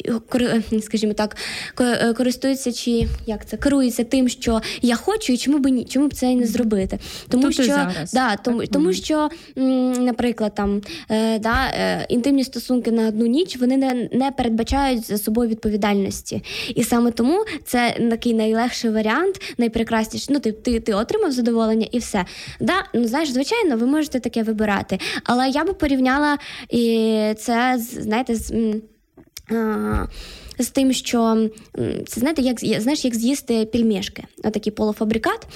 скажімо 0.82 1.12
так, 1.12 1.36
е, 1.80 2.12
користуються 2.12 2.72
чи 2.72 3.08
як 3.26 3.46
це 3.46 3.56
керуються 3.56 4.04
тим, 4.04 4.28
що 4.28 4.60
я 4.82 4.96
хочу, 4.96 5.32
і 5.32 5.36
чому 5.36 5.58
б 5.58 5.66
ні, 5.66 5.84
чому 5.84 6.08
б 6.08 6.14
це 6.14 6.34
не 6.34 6.46
зробити? 6.46 6.98
Тому 7.28 7.42
Тут 7.42 7.54
що 7.54 7.64
зараз. 7.64 8.12
да, 8.12 8.36
тому, 8.36 8.66
тому 8.66 8.92
що, 8.92 9.28
наприклад, 10.00 10.54
там 10.54 10.82
да, 11.40 11.70
інтимні 12.08 12.44
стосунки 12.44 12.90
на 12.90 13.08
одну 13.08 13.26
ніч 13.26 13.56
вони 13.56 13.76
не, 13.76 14.08
не 14.12 14.30
передбачають 14.30 15.06
за 15.06 15.18
собою 15.18 15.50
відповідальності, 15.50 16.42
і 16.74 16.84
саме 16.84 17.10
тому 17.10 17.44
це 17.64 17.96
такий 18.10 18.34
найлегший 18.84 18.90
варіант, 18.90 19.54
найпрекрасніший. 19.58 20.34
Ну, 20.34 20.40
ти, 20.40 20.52
ти, 20.52 20.80
ти 20.80 20.94
отримав 20.94 21.32
задоволення 21.32 21.86
і 21.92 21.98
все. 21.98 22.24
Да, 22.60 22.84
ну 22.94 23.04
знаєш, 23.04 23.30
звичайно, 23.30 23.76
ви 23.76 23.86
можете 23.86 24.20
таке 24.20 24.42
вибирати. 24.42 24.98
Але 25.24 25.48
я 25.48 25.64
би 25.64 25.72
порівняла 25.72 26.38
і 26.70 27.34
це 27.38 27.78
знаєте, 27.78 28.34
з. 28.34 28.52
А, 29.50 30.06
з 30.58 30.68
тим, 30.68 30.92
що 30.92 31.50
це 32.06 32.20
знаєте, 32.20 32.42
як 32.42 32.80
знаєш, 32.82 33.04
як 33.04 33.14
з'їсти 33.14 33.64
пельмешки, 33.64 34.24
отакий 34.44 34.72
полуфабрикат, 34.72 35.46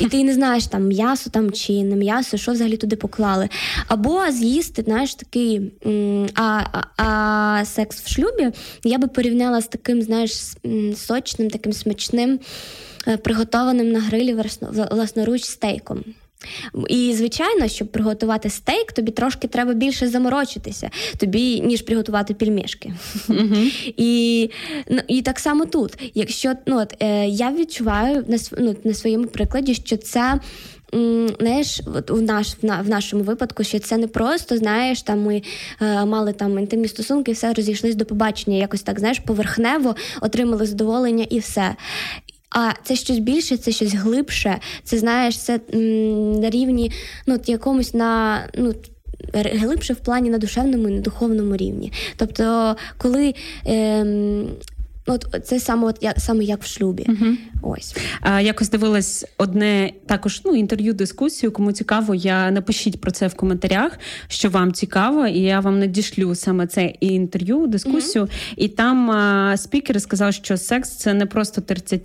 і 0.00 0.06
ти 0.06 0.24
не 0.24 0.34
знаєш 0.34 0.66
там 0.66 0.82
м'ясо 0.82 1.30
там 1.30 1.52
чи 1.52 1.72
не 1.72 1.96
м'ясо, 1.96 2.36
що 2.36 2.52
взагалі 2.52 2.76
туди 2.76 2.96
поклали. 2.96 3.48
Або 3.88 4.30
з'їсти, 4.30 4.82
знаєш, 4.82 5.14
такий 5.14 5.72
а, 6.34 6.62
а, 6.72 7.04
а 7.04 7.64
секс 7.64 8.00
в 8.00 8.08
шлюбі 8.08 8.50
я 8.84 8.98
би 8.98 9.08
порівняла 9.08 9.60
з 9.60 9.66
таким, 9.66 10.02
знаєш, 10.02 10.32
сочним, 10.96 11.50
таким 11.50 11.72
смачним, 11.72 12.40
е, 13.08 13.16
приготованим 13.16 13.92
на 13.92 14.00
грилі 14.00 14.36
власноруч 14.90 15.44
стейком. 15.44 16.04
І, 16.88 17.12
звичайно, 17.14 17.68
щоб 17.68 17.88
приготувати 17.88 18.50
стейк, 18.50 18.92
тобі 18.92 19.10
трошки 19.10 19.48
треба 19.48 19.72
більше 19.74 20.08
заморочитися, 20.08 20.90
тобі, 21.16 21.60
ніж 21.60 21.82
приготувати 21.82 22.34
пільмішки. 22.34 22.92
Uh-huh. 23.28 23.92
І 23.96 24.50
ну, 24.88 25.00
і 25.08 25.22
так 25.22 25.38
само 25.38 25.64
тут. 25.66 25.92
Якщо 26.14 26.52
ну, 26.66 26.80
от, 26.80 26.94
е, 27.02 27.26
я 27.28 27.52
відчуваю 27.52 28.24
на 28.28 28.38
ну, 28.58 28.76
на 28.84 28.94
своєму 28.94 29.26
прикладі, 29.26 29.74
що 29.74 29.96
це. 29.96 30.40
Знаєш, 31.38 31.80
от 31.94 32.10
у 32.10 32.20
наш 32.20 32.56
в 32.62 32.88
нашому 32.88 33.22
випадку, 33.22 33.64
що 33.64 33.78
це 33.78 33.96
не 33.96 34.08
просто 34.08 34.56
знаєш, 34.56 35.02
там 35.02 35.22
ми 35.22 35.42
е, 35.80 36.04
мали 36.04 36.32
там 36.32 36.58
інтимні 36.58 36.88
стосунки, 36.88 37.32
все 37.32 37.52
розійшлись 37.52 37.94
до 37.94 38.04
побачення, 38.04 38.56
якось 38.56 38.82
так 38.82 38.98
знаєш, 38.98 39.18
поверхнево 39.18 39.96
отримали 40.20 40.66
задоволення 40.66 41.26
і 41.30 41.38
все. 41.38 41.76
А 42.54 42.72
це 42.84 42.96
щось 42.96 43.18
більше, 43.18 43.56
це 43.56 43.72
щось 43.72 43.94
глибше. 43.94 44.58
Це 44.84 44.98
знаєш, 44.98 45.38
це 45.38 45.60
м, 45.74 46.40
на 46.40 46.50
рівні 46.50 46.92
ну, 47.26 47.38
якомусь 47.46 47.94
на 47.94 48.40
ну. 48.54 48.74
Глибше 49.34 49.92
в 49.92 49.96
плані 49.96 50.30
на 50.30 50.38
душевному 50.38 50.88
і 50.88 50.92
на 50.92 51.00
духовному 51.00 51.56
рівні. 51.56 51.92
Тобто, 52.16 52.76
коли 52.98 53.34
ем, 53.64 54.48
От 55.06 55.26
це 55.44 55.60
саме 55.60 55.86
от 55.86 55.98
як 56.00 56.20
саме 56.20 56.44
як 56.44 56.62
в 56.62 56.66
шлюбі. 56.66 57.06
Угу. 57.08 57.36
Ось 57.62 57.96
а, 58.20 58.40
якось 58.40 58.70
дивилась 58.70 59.24
одне 59.38 59.92
також 60.06 60.42
ну 60.44 60.54
інтерв'ю, 60.54 60.92
дискусію. 60.92 61.52
Кому 61.52 61.72
цікаво, 61.72 62.14
я 62.14 62.50
напишіть 62.50 63.00
про 63.00 63.10
це 63.10 63.26
в 63.26 63.34
коментарях, 63.34 63.98
що 64.28 64.50
вам 64.50 64.72
цікаво, 64.72 65.26
і 65.26 65.38
я 65.38 65.60
вам 65.60 65.78
надішлю 65.78 66.34
саме 66.34 66.66
це 66.66 66.84
інтерв'ю, 66.84 67.66
дискусію. 67.66 68.24
Угу. 68.24 68.32
І 68.56 68.68
там 68.68 69.10
а, 69.10 69.56
спікер 69.56 70.02
сказав, 70.02 70.34
що 70.34 70.56
секс 70.56 70.90
це 70.90 71.14
не 71.14 71.26
просто 71.26 71.60
терця 71.60 71.98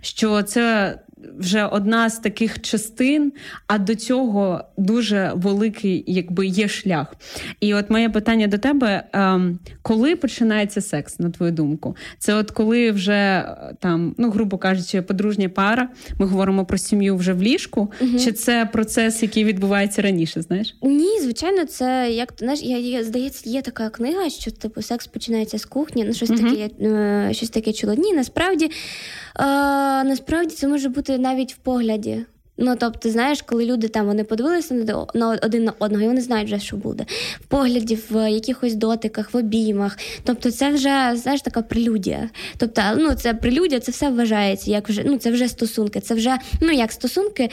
що 0.00 0.42
це 0.42 0.98
вже 1.38 1.66
одна 1.66 2.10
з 2.10 2.18
таких 2.18 2.60
частин, 2.60 3.32
а 3.66 3.78
до 3.78 3.94
цього 3.94 4.64
дуже 4.76 5.32
великий, 5.34 6.04
якби 6.06 6.46
є 6.46 6.68
шлях. 6.68 7.14
І 7.60 7.74
от 7.74 7.90
моє 7.90 8.08
питання 8.08 8.46
до 8.46 8.58
тебе: 8.58 9.04
ем, 9.12 9.58
коли 9.82 10.16
починається 10.16 10.80
секс, 10.80 11.18
на 11.18 11.30
твою 11.30 11.52
думку? 11.52 11.96
Це 12.18 12.34
от 12.34 12.50
коли 12.50 12.90
вже 12.90 13.12
е, 13.12 13.74
там, 13.80 14.14
ну 14.18 14.30
грубо 14.30 14.58
кажучи, 14.58 15.02
подружня 15.02 15.48
пара, 15.48 15.88
ми 16.18 16.26
говоримо 16.26 16.64
про 16.64 16.78
сім'ю 16.78 17.16
вже 17.16 17.32
в 17.32 17.42
ліжку, 17.42 17.92
угу. 18.00 18.18
чи 18.24 18.32
це 18.32 18.68
процес, 18.72 19.22
який 19.22 19.44
відбувається 19.44 20.02
раніше? 20.02 20.42
Знаєш? 20.42 20.76
Ні, 20.82 21.20
звичайно, 21.20 21.64
це 21.64 22.10
як 22.12 22.34
знаєш, 22.38 22.62
я, 22.62 22.78
я 22.78 23.04
здається, 23.04 23.50
є 23.50 23.62
така 23.62 23.90
книга, 23.90 24.30
що 24.30 24.50
типу 24.50 24.82
секс 24.82 25.06
починається 25.06 25.58
з 25.58 25.64
кухні. 25.64 26.04
Ну 26.04 26.12
щось 26.12 26.30
угу. 26.30 26.38
таке, 26.38 26.70
е, 26.80 27.28
щось 27.32 27.50
таке 27.50 27.72
чуло. 27.72 27.94
Ні, 27.94 28.12
насправді. 28.12 28.64
Е, 28.64 29.42
насправді 30.04 30.54
це 30.54 30.68
може 30.68 30.88
бути 30.88 31.11
навіть 31.18 31.54
в 31.54 31.56
погляді. 31.56 32.26
Ну, 32.58 32.76
тобто, 32.78 33.10
знаєш, 33.10 33.42
коли 33.42 33.66
люди 33.66 33.88
там 33.88 34.06
вони 34.06 34.24
подивилися 34.24 34.74
на 35.14 35.38
один 35.42 35.64
на 35.64 35.72
одного, 35.78 36.04
і 36.04 36.06
вони 36.06 36.20
знають 36.20 36.46
вже, 36.46 36.58
що 36.58 36.76
буде. 36.76 37.06
В 37.40 37.46
погляді, 37.46 37.98
в 38.10 38.30
якихось 38.30 38.74
дотиках, 38.74 39.34
в 39.34 39.36
обіймах. 39.36 39.98
Тобто, 40.24 40.50
це 40.50 40.70
вже 40.70 41.12
знаєш, 41.14 41.42
така 41.42 41.62
прелюдія. 41.62 42.30
Тобто, 42.56 42.82
ну 42.96 43.14
це 43.14 43.34
прелюдія, 43.34 43.80
це 43.80 43.92
все 43.92 44.10
вважається, 44.10 44.70
як 44.70 44.88
вже 44.88 45.02
ну 45.06 45.18
це 45.18 45.30
вже 45.30 45.48
стосунки. 45.48 46.00
Це 46.00 46.14
вже 46.14 46.38
ну 46.60 46.72
як 46.72 46.92
стосунки, 46.92 47.50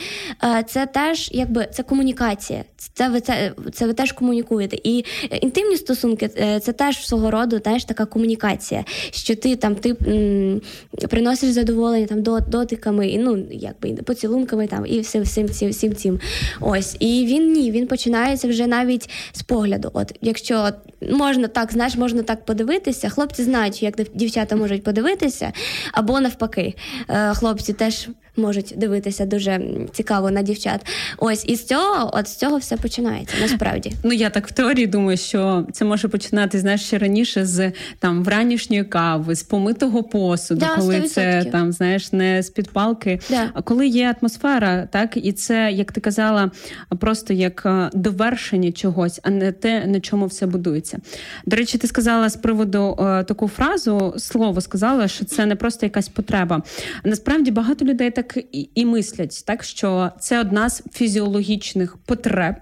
це 0.66 0.86
теж 0.86 1.30
якби 1.32 1.68
це 1.72 1.82
комунікація. 1.82 2.64
Це 2.94 3.08
ви 3.08 3.20
це, 3.20 3.52
це 3.72 3.86
ви 3.86 3.92
теж 3.92 4.12
комунікуєте. 4.12 4.76
І 4.84 5.04
інтимні 5.42 5.76
стосунки 5.76 6.30
е, 6.38 6.60
це 6.60 6.72
теж 6.72 7.06
свого 7.06 7.30
роду 7.30 7.58
теж 7.58 7.84
така 7.84 8.06
комунікація, 8.06 8.84
що 9.10 9.36
ти 9.36 9.56
там 9.56 9.74
ти 9.74 9.96
м, 10.06 10.60
приносиш 11.08 11.50
задоволення 11.50 12.06
там 12.06 12.22
дотиками, 12.22 13.08
і 13.08 13.18
ну 13.18 13.44
якби 13.50 14.02
поцілунками 14.02 14.66
там 14.66 14.86
і 14.90 15.00
всім 15.00 15.22
всім 15.22 15.46
всім 15.46 15.70
всім 15.70 15.94
цим. 15.94 16.20
Ось 16.60 16.96
і 17.00 17.26
він 17.26 17.52
ні, 17.52 17.70
він 17.70 17.86
починається 17.86 18.48
вже 18.48 18.66
навіть 18.66 19.10
з 19.32 19.42
погляду. 19.42 19.90
От 19.94 20.12
якщо 20.20 20.68
можна 21.10 21.48
так, 21.48 21.72
знаєш, 21.72 21.96
можна 21.96 22.22
так 22.22 22.44
подивитися, 22.44 23.08
хлопці 23.08 23.42
знають, 23.42 23.82
як 23.82 23.94
дівчата 24.14 24.56
можуть 24.56 24.84
подивитися, 24.84 25.52
або 25.92 26.20
навпаки, 26.20 26.74
е, 27.08 27.34
хлопці 27.34 27.72
теж 27.72 28.08
можуть 28.36 28.74
дивитися 28.76 29.26
дуже 29.26 29.60
цікаво 29.92 30.30
на 30.30 30.42
дівчат. 30.42 30.86
Ось 31.18 31.44
і 31.48 31.56
з 31.56 31.66
цього, 31.66 32.10
от 32.12 32.28
з 32.28 32.36
цього 32.36 32.58
все 32.58 32.76
починається. 32.76 33.36
Насправді, 33.40 33.92
ну 34.04 34.12
я 34.12 34.30
так 34.30 34.48
в 34.48 34.52
теорії 34.52 34.86
думаю, 34.86 35.16
що 35.16 35.66
це 35.72 35.84
може 35.84 36.08
починати 36.08 36.58
знаєш 36.58 36.80
ще 36.82 36.98
раніше 36.98 37.46
з 37.46 37.72
там 37.98 38.24
вранішньої 38.24 38.84
кави, 38.84 39.34
з 39.34 39.42
помитого 39.42 40.02
посуду, 40.02 40.60
да, 40.60 40.76
коли 40.76 41.02
це 41.02 41.44
там 41.52 41.72
знаєш 41.72 42.12
не 42.12 42.42
з 42.42 42.50
під 42.50 42.70
палки, 42.70 43.20
да. 43.30 43.50
а 43.54 43.62
коли 43.62 43.86
є 43.86 44.14
атмосфера, 44.20 44.88
так 44.92 45.16
і 45.16 45.32
це, 45.32 45.72
як 45.72 45.92
ти 45.92 46.00
казала, 46.00 46.50
просто 46.98 47.34
як 47.34 47.62
е, 47.66 47.90
довершення 47.92 48.72
чогось, 48.72 49.20
а 49.22 49.30
не 49.30 49.52
те, 49.52 49.86
на 49.86 50.00
чому 50.00 50.26
все 50.26 50.46
будується. 50.46 50.98
До 51.46 51.56
речі, 51.56 51.78
ти 51.78 51.86
сказала 51.86 52.28
з 52.28 52.36
приводу 52.36 52.96
е, 53.00 53.24
таку 53.24 53.48
фразу, 53.48 54.14
слово 54.18 54.60
сказала, 54.60 55.08
що 55.08 55.24
це 55.24 55.46
не 55.46 55.56
просто 55.56 55.86
якась 55.86 56.08
потреба. 56.08 56.62
Насправді 57.04 57.50
багато 57.50 57.84
людей 57.84 58.10
так 58.10 58.19
і, 58.52 58.70
і 58.74 58.84
мислять, 58.84 59.44
так 59.46 59.64
що 59.64 60.10
це 60.20 60.40
одна 60.40 60.70
з 60.70 60.82
фізіологічних 60.92 61.96
потреб, 61.96 62.54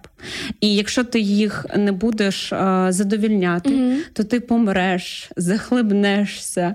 і 0.61 0.75
якщо 0.75 1.05
ти 1.05 1.21
їх 1.21 1.67
не 1.77 1.93
будеш 1.93 2.53
а, 2.53 2.93
задовільняти, 2.93 3.71
mm-hmm. 3.71 3.97
то 4.13 4.25
ти 4.25 4.41
помреш, 4.41 5.31
захлебнешся, 5.37 6.75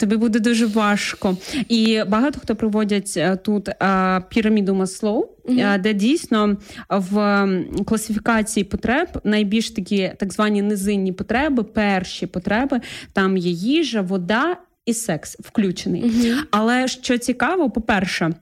тобі 0.00 0.16
буде 0.16 0.38
дуже 0.38 0.66
важко. 0.66 1.36
І 1.68 2.02
багато 2.08 2.40
хто 2.40 2.56
проводять 2.56 3.18
тут 3.44 3.68
а, 3.68 4.20
піраміду 4.28 4.74
Маслоу, 4.74 5.24
mm-hmm. 5.48 5.80
де 5.80 5.94
дійсно 5.94 6.56
в 6.90 7.46
класифікації 7.86 8.64
потреб 8.64 9.08
найбільш 9.24 9.70
такі 9.70 10.12
так 10.18 10.32
звані 10.32 10.62
низинні 10.62 11.12
потреби, 11.12 11.62
перші 11.62 12.26
потреби 12.26 12.80
там 13.12 13.36
є 13.36 13.50
їжа, 13.50 14.00
вода 14.00 14.56
і 14.86 14.94
секс 14.94 15.36
включений. 15.40 16.02
Угу. 16.02 16.40
Але 16.50 16.88
що 16.88 17.18
цікаво, 17.18 17.70
по-перше, 17.70 18.34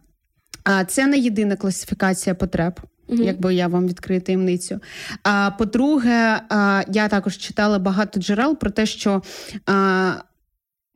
це 0.88 1.06
не 1.06 1.18
єдина 1.18 1.56
класифікація 1.56 2.34
потреб. 2.34 2.80
Mm-hmm. 3.08 3.24
Якби 3.24 3.54
я 3.54 3.68
вам 3.68 3.88
відкрию 3.88 4.20
таємницю. 4.20 4.80
А 5.22 5.50
по-друге, 5.58 6.40
а, 6.48 6.82
я 6.88 7.08
також 7.08 7.36
читала 7.36 7.78
багато 7.78 8.20
джерел 8.20 8.56
про 8.56 8.70
те, 8.70 8.86
що 8.86 9.22
а, 9.66 10.12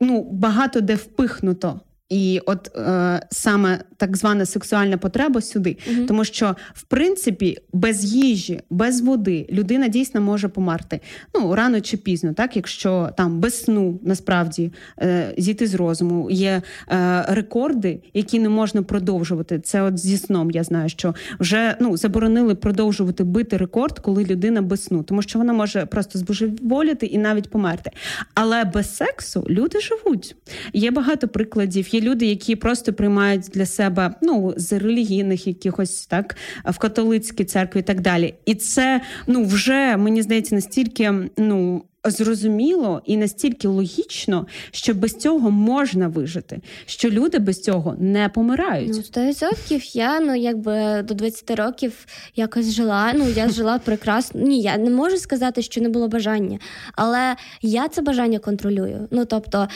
ну, 0.01 0.29
багато 0.31 0.81
де 0.81 0.95
впихнуто 0.95 1.79
і 2.09 2.41
от 2.45 2.77
е, 2.77 3.21
саме 3.31 3.79
так 3.97 4.17
звана 4.17 4.45
сексуальна 4.45 4.97
потреба 4.97 5.41
сюди, 5.41 5.77
угу. 5.91 6.05
тому 6.07 6.23
що 6.23 6.55
в 6.73 6.83
принципі 6.83 7.57
без 7.73 8.05
їжі, 8.05 8.59
без 8.69 9.01
води 9.01 9.47
людина 9.51 9.87
дійсно 9.87 10.21
може 10.21 10.47
померти. 10.47 10.99
Ну 11.35 11.55
рано 11.55 11.81
чи 11.81 11.97
пізно, 11.97 12.33
так 12.33 12.55
якщо 12.55 13.09
там 13.17 13.39
без 13.39 13.63
сну 13.63 13.99
насправді 14.03 14.73
е, 15.01 15.33
зійти 15.37 15.67
з 15.67 15.73
розуму, 15.73 16.27
є 16.31 16.61
е, 16.91 17.25
рекорди, 17.27 17.99
які 18.13 18.39
не 18.39 18.49
можна 18.49 18.83
продовжувати. 18.83 19.59
Це 19.59 19.81
от 19.81 19.97
зі 19.97 20.17
сном. 20.17 20.51
Я 20.51 20.63
знаю, 20.63 20.89
що 20.89 21.15
вже 21.39 21.75
ну 21.79 21.97
заборонили 21.97 22.55
продовжувати 22.55 23.23
бити 23.23 23.57
рекорд, 23.57 23.99
коли 23.99 24.25
людина 24.25 24.61
без 24.61 24.83
сну, 24.83 25.03
тому 25.03 25.21
що 25.21 25.39
вона 25.39 25.53
може 25.53 25.85
просто 25.85 26.19
збожеволіти 26.19 27.05
і 27.05 27.17
навіть 27.17 27.49
померти. 27.49 27.91
Але 28.33 28.63
без 28.63 28.95
сексу 28.95 29.45
люди 29.49 29.79
живуть. 29.79 30.35
Є 30.73 30.91
багато 30.91 31.27
прикладів 31.27 31.95
є 31.97 32.09
люди, 32.09 32.25
які 32.25 32.55
просто 32.55 32.93
приймають 32.93 33.41
для 33.53 33.65
себе 33.65 34.13
ну 34.21 34.53
з 34.57 34.73
релігійних 34.73 35.47
якихось 35.47 36.05
так 36.05 36.35
в 36.65 36.77
католицькій 36.77 37.45
церкві 37.45 37.79
і 37.79 37.83
так 37.83 38.01
далі. 38.01 38.33
І 38.45 38.55
це 38.55 39.01
ну 39.27 39.43
вже 39.43 39.97
мені 39.97 40.21
здається 40.21 40.55
настільки 40.55 41.13
ну 41.37 41.83
зрозуміло 42.11 43.01
і 43.05 43.17
настільки 43.17 43.67
логічно, 43.67 44.47
що 44.71 44.93
без 44.93 45.15
цього 45.15 45.51
можна 45.51 46.07
вижити, 46.07 46.59
що 46.85 47.09
люди 47.09 47.39
без 47.39 47.61
цього 47.61 47.95
не 47.99 48.29
помирають. 48.29 48.91
Ну, 48.93 49.23
100% 49.23 49.97
я 49.97 50.19
ну 50.19 50.35
якби 50.35 51.01
до 51.07 51.13
20 51.13 51.51
років 51.51 52.05
якось 52.35 52.71
жила. 52.71 53.11
Ну 53.15 53.29
я 53.29 53.49
жила 53.49 53.79
прекрасно. 53.79 54.41
Ні, 54.41 54.61
я 54.61 54.77
не 54.77 54.89
можу 54.89 55.17
сказати, 55.17 55.61
що 55.61 55.81
не 55.81 55.89
було 55.89 56.07
бажання, 56.07 56.59
але 56.95 57.35
я 57.61 57.87
це 57.87 58.01
бажання 58.01 58.39
контролюю. 58.39 59.07
Ну 59.11 59.25
тобто, 59.25 59.67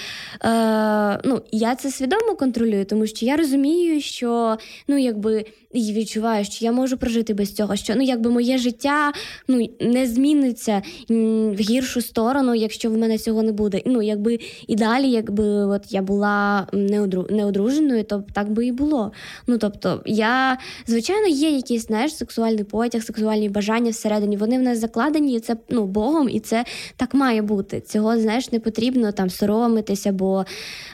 е, 0.44 1.20
ну 1.24 1.42
я 1.52 1.76
це 1.76 1.92
свідомо 1.92 2.36
контролюю, 2.36 2.86
тому 2.86 3.08
що 3.08 3.26
я 3.26 3.36
розумію, 3.36 4.02
що 4.02 4.58
ну 4.88 4.98
якби 4.98 5.46
і 5.74 5.94
відчуваю, 5.94 6.46
що 6.46 6.66
я 6.66 6.72
можу 6.72 6.98
прожити 6.98 7.34
без 7.34 7.54
цього. 7.54 7.76
Що 7.76 7.96
ну 7.96 8.02
якби 8.02 8.32
моє 8.32 8.58
життя 8.58 9.12
ну 9.48 9.70
не 9.80 10.08
зміниться 10.08 10.82
в 11.10 11.60
гіршу 11.60 12.02
сторону, 12.02 12.21
якщо 12.56 12.90
в 12.90 12.98
мене 12.98 13.18
цього 13.18 13.44
не 13.44 13.52
буде. 13.52 13.82
Ну 13.86 14.02
якби 14.02 14.40
і 14.68 14.76
далі, 14.76 15.12
якби 15.12 15.46
от 15.46 15.82
я 15.90 16.02
була 16.02 16.68
неодруженою, 17.30 18.04
то 18.04 18.24
так 18.34 18.52
би 18.52 18.66
і 18.66 18.72
було. 18.72 19.12
Ну 19.48 19.58
тобто, 19.58 20.02
я 20.06 20.58
звичайно 20.88 21.28
є 21.28 21.50
якийсь 21.50 21.88
знаєш, 21.88 22.16
сексуальний 22.16 22.64
потяг, 22.64 23.04
сексуальні 23.04 23.50
бажання 23.50 23.92
всередині. 23.92 24.38
Вони 24.38 24.60
в 24.60 24.62
нас 24.62 24.80
закладені, 24.80 25.36
і 25.36 25.40
це 25.40 25.56
ну 25.70 25.86
Богом, 25.86 26.30
і 26.30 26.40
це 26.40 26.66
так 26.96 27.14
має 27.14 27.42
бути. 27.42 27.82
Цього 27.82 28.20
знаєш 28.20 28.52
не 28.52 28.60
потрібно 28.60 29.12
там 29.12 29.30
соромитися, 29.30 30.12
бо 30.12 30.46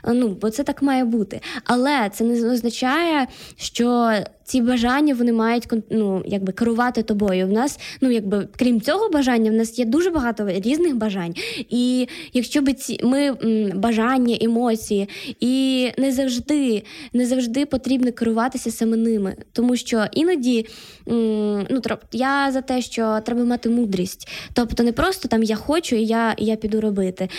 ну 0.08 0.38
бо 0.42 0.50
це 0.50 0.64
так 0.64 0.82
має 0.82 1.06
бути. 1.06 1.42
Але 1.64 2.10
це 2.14 2.24
не 2.24 2.52
означає, 2.52 3.28
що 3.56 4.14
ці 4.48 4.62
бажання 4.62 5.14
вони 5.14 5.34
мають 5.34 5.68
ну, 5.90 6.24
якби 6.26 6.54
керувати 6.54 7.04
тобою. 7.04 7.48
В 7.48 7.52
нас, 7.52 7.80
ну 8.02 8.12
якби 8.12 8.48
крім 8.58 8.82
цього 8.82 9.10
бажання, 9.10 9.52
в 9.52 9.54
нас 9.54 9.80
є 9.80 9.86
дуже 9.86 10.10
багато 10.10 10.50
різних 10.50 10.96
бажань. 10.96 11.36
І 11.70 12.08
якщо 12.34 12.62
би 12.62 12.74
ці 12.74 13.00
ми 13.04 13.32
бажання, 13.76 14.38
емоції, 14.42 15.10
і 15.40 15.88
не 15.98 16.12
завжди 16.12 16.84
не 17.14 17.26
завжди 17.26 17.66
потрібно 17.66 18.12
керуватися 18.12 18.72
саме 18.72 18.98
ними, 18.98 19.36
тому 19.52 19.76
що 19.76 20.06
іноді 20.12 20.66
ну 21.06 21.82
я 22.12 22.52
за 22.52 22.62
те, 22.62 22.82
що 22.82 23.20
треба 23.26 23.44
мати 23.44 23.70
мудрість, 23.70 24.30
тобто 24.54 24.84
не 24.84 24.92
просто 24.92 25.28
там 25.28 25.44
я 25.44 25.56
хочу 25.56 25.96
і 25.96 26.06
я, 26.06 26.36
я 26.38 26.56
піду 26.56 26.82
робити. 26.82 27.30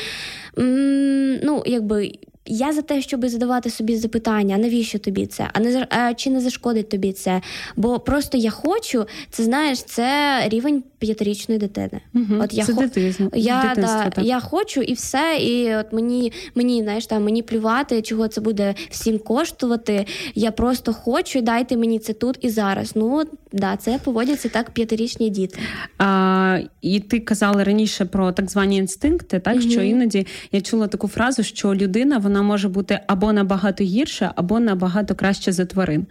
Ну, 1.42 1.62
якби 1.66 2.12
я 2.48 2.72
за 2.72 2.82
те, 2.82 3.02
щоб 3.02 3.28
задавати 3.28 3.70
собі 3.70 3.96
запитання, 3.96 4.58
навіщо 4.58 4.98
тобі 4.98 5.26
це, 5.26 5.50
а 5.52 5.60
не 5.60 5.86
а 5.90 6.14
чи 6.14 6.30
не 6.30 6.40
зашкодить 6.40 6.88
тобі 6.88 7.12
це? 7.12 7.40
Бо 7.76 8.00
просто 8.00 8.38
я 8.38 8.50
хочу, 8.50 9.06
це 9.30 9.44
знаєш, 9.44 9.82
це 9.82 10.40
рівень 10.48 10.82
п'ятирічної 10.98 11.58
дитини. 11.58 12.00
Угу, 12.14 12.42
от 12.42 12.54
я 12.54 12.64
це 12.64 12.72
хо... 12.72 12.80
дитизм, 12.80 13.28
я, 13.34 13.72
да, 13.76 14.10
так. 14.10 14.24
я 14.24 14.40
хочу 14.40 14.80
і 14.80 14.92
все. 14.92 15.38
І 15.40 15.76
от 15.76 15.92
мені 15.92 16.32
мені 16.54 16.82
знаєш, 16.82 17.06
там 17.06 17.24
мені 17.24 17.42
плювати, 17.42 18.02
чого 18.02 18.28
це 18.28 18.40
буде 18.40 18.74
всім 18.90 19.18
коштувати. 19.18 20.06
Я 20.34 20.50
просто 20.50 20.92
хочу, 20.92 21.40
дайте 21.40 21.76
мені 21.76 21.98
це 21.98 22.12
тут 22.12 22.38
і 22.40 22.50
зараз. 22.50 22.92
Ну 22.94 23.22
да, 23.52 23.76
це 23.76 23.98
поводяться 24.04 24.48
так 24.48 24.70
п'ятирічні 24.70 25.30
діти. 25.30 25.58
А, 25.98 26.58
І 26.82 27.00
ти 27.00 27.20
казала 27.20 27.64
раніше 27.64 28.04
про 28.04 28.32
так 28.32 28.50
звані 28.50 28.76
інстинкти, 28.76 29.38
так 29.40 29.54
угу. 29.54 29.70
що 29.70 29.82
іноді 29.82 30.26
я 30.52 30.60
чула 30.60 30.86
таку 30.86 31.08
фразу, 31.08 31.42
що 31.42 31.74
людина 31.74 32.18
вона 32.18 32.37
може 32.42 32.68
бути 32.68 33.00
або 33.06 33.32
набагато 33.32 33.84
гірша, 33.84 34.32
або 34.36 34.60
набагато 34.60 35.14
краще 35.14 35.52
за 35.52 35.64
тварин. 35.64 36.06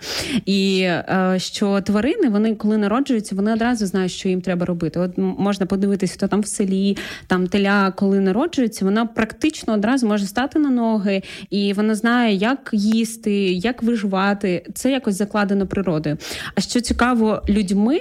І 0.46 0.80
е, 0.82 1.36
що 1.38 1.82
тварини, 1.82 2.30
вони 2.30 2.56
коли 2.56 2.78
народжуються, 2.78 3.36
вони 3.36 3.54
одразу 3.54 3.86
знають, 3.86 4.12
що 4.12 4.30
їм 4.30 4.42
треба 4.42 4.66
робити. 4.66 5.00
От 5.00 5.12
можна 5.18 5.66
подивитися, 5.66 6.13
хто 6.13 6.28
там 6.28 6.42
в 6.42 6.48
селі, 6.48 6.98
там 7.28 7.48
теля, 7.48 7.92
коли 7.92 8.20
народжується, 8.20 8.86
вона 8.86 9.06
практично 9.06 9.74
одразу 9.74 10.08
може 10.08 10.26
стати 10.26 10.60
на 10.60 10.70
ноги, 10.70 11.22
і 11.50 11.74
вона 11.74 11.96
знає, 11.96 12.36
як 12.36 12.70
їсти, 12.74 13.34
як 13.54 13.84
виживати. 13.84 14.66
Це 14.74 14.92
якось 14.92 15.16
закладено 15.16 15.68
природою. 15.68 16.18
А 16.56 16.62
що 16.62 16.82
цікаво, 16.82 17.42
людьми 17.50 18.00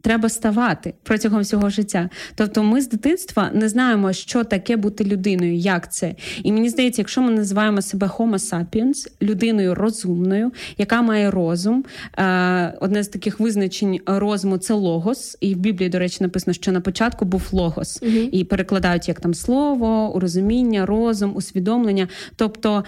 треба 0.00 0.28
ставати 0.28 0.94
протягом 1.02 1.40
всього 1.40 1.70
життя. 1.70 2.10
Тобто, 2.34 2.62
ми 2.62 2.80
з 2.80 2.88
дитинства 2.88 3.50
не 3.54 3.68
знаємо, 3.68 4.12
що 4.12 4.44
таке 4.44 4.76
бути 4.76 5.04
людиною, 5.04 5.54
як 5.54 5.92
це. 5.92 6.14
І 6.42 6.52
мені 6.52 6.68
здається, 6.68 7.00
якщо 7.00 7.22
ми 7.22 7.30
називаємо 7.30 7.82
себе 7.82 8.06
Homo 8.06 8.38
sapiens, 8.38 9.08
людиною 9.22 9.74
розумною, 9.74 10.52
яка 10.78 11.02
має 11.02 11.30
розум. 11.30 11.84
Е, 12.18 12.74
одне 12.80 13.02
з 13.02 13.08
таких 13.08 13.40
визначень 13.40 14.00
розуму 14.06 14.58
це 14.58 14.74
логос. 14.74 15.36
І 15.40 15.54
в 15.54 15.58
Біблії, 15.58 15.90
до 15.90 15.98
речі, 15.98 16.16
написано, 16.20 16.54
що 16.54 16.72
на 16.72 16.80
початку 16.80 17.24
був 17.24 17.48
логос, 17.52 17.98
угу. 18.02 18.12
і 18.12 18.44
перекладають 18.44 19.08
як 19.08 19.20
там 19.20 19.34
слово, 19.34 20.12
розуміння, 20.20 20.86
розум, 20.86 21.36
усвідомлення. 21.36 22.08
Тобто, 22.36 22.84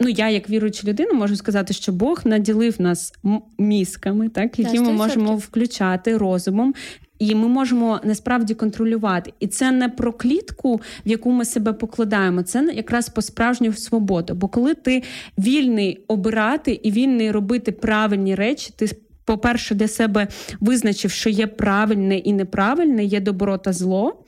ну 0.00 0.08
я, 0.08 0.28
як 0.30 0.50
віруюча 0.50 0.88
людина, 0.88 1.12
можу 1.12 1.36
сказати, 1.36 1.74
що 1.74 1.92
Бог 1.92 2.20
наділив 2.24 2.74
нас 2.78 3.12
мізками, 3.58 4.28
так 4.28 4.58
які 4.58 4.80
ми 4.80 4.92
можемо 4.92 5.36
включати 5.36 6.16
розумом. 6.24 6.74
І 7.18 7.34
ми 7.34 7.48
можемо 7.48 8.00
насправді 8.04 8.54
контролювати. 8.54 9.32
І 9.40 9.46
це 9.46 9.70
не 9.70 9.88
про 9.88 10.12
клітку, 10.12 10.76
в 10.76 11.08
яку 11.08 11.30
ми 11.30 11.44
себе 11.44 11.72
покладаємо, 11.72 12.42
це 12.42 12.72
якраз 12.74 13.08
по 13.08 13.22
справжню 13.22 13.72
свободу. 13.72 14.34
Бо 14.34 14.48
коли 14.48 14.74
ти 14.74 15.02
вільний 15.38 16.04
обирати 16.08 16.80
і 16.82 16.90
вільний 16.90 17.30
робити 17.30 17.72
правильні 17.72 18.34
речі, 18.34 18.72
ти. 18.76 18.88
По-перше, 19.26 19.74
для 19.74 19.88
себе 19.88 20.28
визначив, 20.60 21.10
що 21.10 21.30
є 21.30 21.46
правильне 21.46 22.16
і 22.16 22.32
неправильне, 22.32 23.04
є 23.04 23.20
добро 23.20 23.58
та 23.58 23.72
зло, 23.72 24.24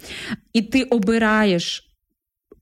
і 0.52 0.62
ти 0.62 0.82
обираєш 0.82 1.85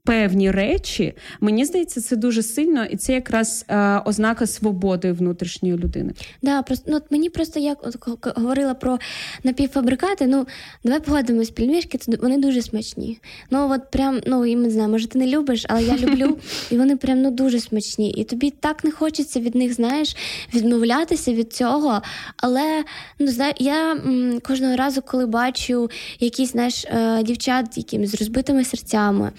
певні 0.05 0.51
речі, 0.51 1.15
мені 1.41 1.65
здається, 1.65 2.01
це 2.01 2.17
дуже 2.17 2.43
сильно, 2.43 2.85
і 2.85 2.97
це 2.97 3.13
якраз 3.13 3.65
е, 3.69 3.99
ознака 4.05 4.47
свободи 4.47 5.13
внутрішньої 5.13 5.77
людини. 5.77 6.13
Да, 6.43 6.63
просто 6.63 6.85
ну, 6.91 6.97
от 6.97 7.11
мені 7.11 7.31
просто 7.31 7.61
як 7.61 7.79
от, 7.87 7.97
говорила 8.37 8.75
про 8.75 8.99
напівфабрикати. 9.45 10.27
Ну 10.27 10.47
давай 10.85 11.01
погодимось, 11.01 11.51
пельмішки, 11.51 11.99
це 11.99 12.13
вони 12.23 12.39
дуже 12.39 12.63
смачні. 12.63 13.19
Ну 13.51 13.71
от 13.73 13.91
прям 13.91 14.21
ну 14.27 14.47
і 14.47 14.57
не 14.57 14.71
знаю, 14.71 14.89
може 14.89 15.09
ти 15.09 15.19
не 15.19 15.27
любиш, 15.27 15.67
але 15.69 15.83
я 15.83 15.97
люблю, 15.97 16.39
і 16.71 16.79
вони 16.79 16.97
прям 16.97 17.23
ну 17.23 17.31
дуже 17.31 17.61
смачні. 17.61 18.11
І 18.11 18.25
тобі 18.25 18.51
так 18.51 18.85
не 18.85 18.91
хочеться 18.91 19.41
від 19.41 19.55
них, 19.55 19.75
знаєш, 19.75 20.17
відмовлятися 20.55 21.33
від 21.33 21.53
цього. 21.53 22.03
Але 22.37 22.85
ну 23.19 23.27
знаю, 23.27 23.53
я 23.59 23.93
м, 23.93 24.41
кожного 24.43 24.77
разу, 24.77 25.03
коли 25.03 25.27
бачу 25.27 25.91
якісь 26.21 26.53
знаєш, 26.53 26.85
е, 26.85 27.23
дівчат, 27.23 27.79
якими 27.79 28.07
з 28.07 28.15
розбитими 28.15 28.65
серцями 28.65 29.33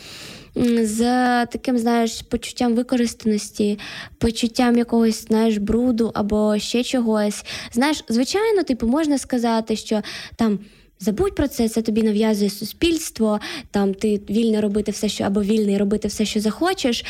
з 0.82 1.00
таким, 1.46 1.78
знаєш, 1.78 2.22
почуттям 2.22 2.76
використаності, 2.76 3.80
почуттям 4.18 4.78
якогось, 4.78 5.28
знаєш, 5.28 5.58
бруду 5.58 6.12
або 6.14 6.60
ще 6.60 6.84
чогось. 6.84 7.46
Знаєш, 7.74 8.04
звичайно, 8.10 8.64
типу, 8.64 8.88
можна 8.88 9.18
сказати, 9.18 9.76
що 9.76 10.02
там. 10.36 10.60
Забудь 11.00 11.36
про 11.36 11.48
це, 11.48 11.70
це 11.70 11.82
тобі 11.82 12.04
нав'язує 12.04 12.50
суспільство, 12.50 13.40
там 13.72 13.94
ти 13.94 14.22
вільно 14.30 14.62
робити 14.62 14.92
все, 14.92 15.10
що 15.10 15.24
або 15.24 15.42
вільний 15.42 15.78
робити 15.78 16.08
все, 16.08 16.26
що 16.26 16.40
захочеш. 16.40 17.06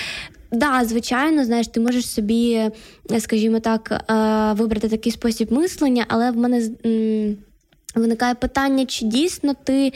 Да, 0.52 0.86
звичайно, 0.86 1.46
знаєш, 1.46 1.68
ти 1.68 1.80
можеш 1.80 2.10
собі, 2.10 2.70
скажімо 3.20 3.60
так, 3.60 3.92
е, 3.92 4.54
вибрати 4.54 4.90
такий 4.90 5.12
спосіб 5.12 5.54
мислення, 5.54 6.06
але 6.08 6.32
в 6.32 6.38
мене 6.38 6.70
виникає 7.96 8.36
питання, 8.36 8.86
чи 8.86 9.06
дійсно 9.06 9.54
ти 9.64 9.94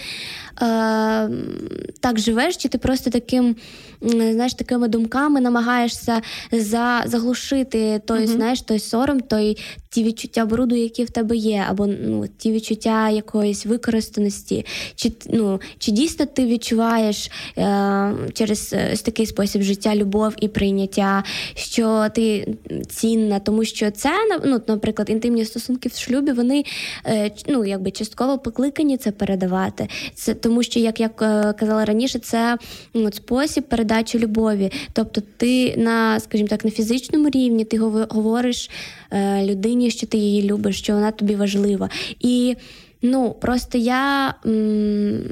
так 1.99 2.19
живеш, 2.19 2.57
чи 2.57 2.69
ти 2.69 2.77
просто 2.77 3.09
таким, 3.09 3.55
знаєш, 4.01 4.53
такими 4.53 4.87
думками 4.87 5.41
намагаєшся 5.41 6.21
за, 6.51 7.03
заглушити 7.05 8.01
той, 8.05 8.19
mm-hmm. 8.19 8.27
знаєш, 8.27 8.61
той 8.61 8.79
сором, 8.79 9.19
той 9.19 9.57
ті 9.89 10.03
відчуття 10.03 10.45
бруду, 10.45 10.75
які 10.75 11.03
в 11.03 11.09
тебе 11.09 11.35
є, 11.35 11.65
або 11.69 11.87
ну, 11.87 12.27
ті 12.37 12.51
відчуття 12.51 13.09
якоїсь 13.09 13.65
використаності, 13.65 14.65
чи 14.95 15.11
ну, 15.29 15.61
чи 15.77 15.91
дійсно 15.91 16.25
ти 16.25 16.45
відчуваєш 16.45 17.31
е, 17.57 18.13
через 18.33 18.73
е, 18.73 18.95
такий 19.03 19.25
спосіб 19.25 19.61
життя 19.61 19.95
любов 19.95 20.33
і 20.41 20.47
прийняття, 20.47 21.23
що 21.55 22.07
ти 22.15 22.55
цінна, 22.89 23.39
тому 23.39 23.63
що 23.63 23.91
це 23.91 24.11
ну, 24.45 24.61
наприклад, 24.67 25.09
інтимні 25.09 25.45
стосунки 25.45 25.89
в 25.89 25.97
шлюбі, 25.97 26.31
вони 26.31 26.63
е, 27.05 27.31
ну, 27.47 27.65
якби 27.65 27.91
частково 27.91 28.37
покликані 28.37 28.97
це 28.97 29.11
передавати. 29.11 29.87
Це 30.13 30.33
тому, 30.49 30.63
що, 30.63 30.79
як 30.79 30.99
я 30.99 31.05
е, 31.21 31.53
казала 31.53 31.85
раніше, 31.85 32.19
це 32.19 32.57
ну, 32.93 33.11
спосіб 33.11 33.63
передачі 33.63 34.19
любові. 34.19 34.71
Тобто, 34.93 35.21
ти 35.37 35.75
на, 35.77 36.19
скажімо 36.19 36.47
так, 36.47 36.65
на 36.65 36.71
фізичному 36.71 37.29
рівні 37.29 37.65
ти 37.65 37.77
говориш 38.09 38.69
е, 39.11 39.45
людині, 39.45 39.91
що 39.91 40.07
ти 40.07 40.17
її 40.17 40.51
любиш, 40.51 40.79
що 40.79 40.93
вона 40.93 41.11
тобі 41.11 41.35
важлива. 41.35 41.89
І 42.19 42.55
ну, 43.01 43.35
просто 43.41 43.77
я. 43.77 44.33
М- 44.45 45.23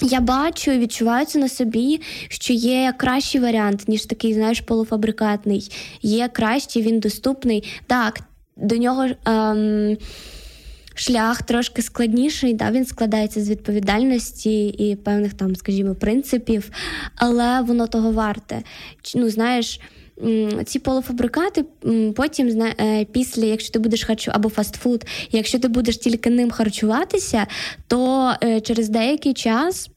я 0.00 0.20
бачу 0.20 0.70
відчуваю 0.70 1.26
це 1.26 1.38
на 1.38 1.48
собі, 1.48 2.00
що 2.28 2.52
є 2.52 2.94
кращий 2.96 3.40
варіант, 3.40 3.84
ніж 3.88 4.04
такий, 4.04 4.34
знаєш, 4.34 4.60
полуфабрикатний. 4.60 5.70
Є 6.02 6.28
кращий, 6.28 6.82
він 6.82 7.00
доступний. 7.00 7.64
Так, 7.86 8.20
до 8.56 8.76
нього. 8.76 9.06
Ем, 9.24 9.96
шлях 10.94 11.42
трошки 11.42 11.82
складніший, 11.82 12.54
да, 12.54 12.70
він 12.70 12.86
складається 12.86 13.40
з 13.40 13.50
відповідальності 13.50 14.66
і 14.66 14.96
певних 14.96 15.34
там, 15.34 15.56
скажімо, 15.56 15.94
принципів, 15.94 16.70
але 17.16 17.60
воно 17.60 17.86
того 17.86 18.12
варте. 18.12 18.62
Ну, 19.14 19.30
знаєш. 19.30 19.80
Ці 20.66 20.78
полуфабрикати 20.78 21.64
потім 22.16 22.62
е, 22.62 23.04
після, 23.04 23.44
якщо 23.44 23.72
ти 23.72 23.78
будеш 23.78 24.04
харчу 24.04 24.30
або 24.34 24.48
фастфуд, 24.48 25.04
якщо 25.30 25.58
ти 25.58 25.68
будеш 25.68 25.96
тільки 25.96 26.30
ним 26.30 26.50
харчуватися, 26.50 27.46
то 27.86 28.32
е, 28.44 28.60
через 28.60 28.88
деякий 28.88 29.34
час 29.34 29.90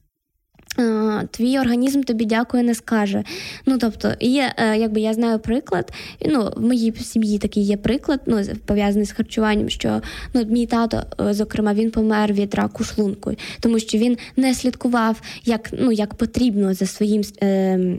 Твій 1.31 1.59
організм 1.59 2.01
тобі 2.01 2.25
дякує, 2.25 2.63
не 2.63 2.75
скаже. 2.75 3.23
Ну 3.65 3.77
тобто, 3.77 4.13
є, 4.19 4.53
е, 4.57 4.77
якби 4.77 5.01
я 5.01 5.13
знаю 5.13 5.39
приклад. 5.39 5.93
Ну, 6.25 6.51
в 6.55 6.61
моїй 6.61 6.93
сім'ї 6.95 7.37
такий 7.37 7.63
є 7.63 7.77
приклад, 7.77 8.19
ну 8.25 8.41
пов'язаний 8.65 9.05
з 9.05 9.11
харчуванням. 9.11 9.69
Що 9.69 10.01
ну 10.33 10.45
мій 10.45 10.65
тато, 10.65 11.03
е, 11.19 11.33
зокрема, 11.33 11.73
він 11.73 11.91
помер 11.91 12.33
від 12.33 12.55
раку 12.55 12.83
шлунку, 12.83 13.31
тому 13.59 13.79
що 13.79 13.97
він 13.97 14.17
не 14.35 14.53
слідкував 14.53 15.21
як 15.45 15.69
ну 15.79 15.91
як 15.91 16.13
потрібно 16.13 16.73
за 16.73 16.85
своїм. 16.85 17.21
Е, 17.43 17.97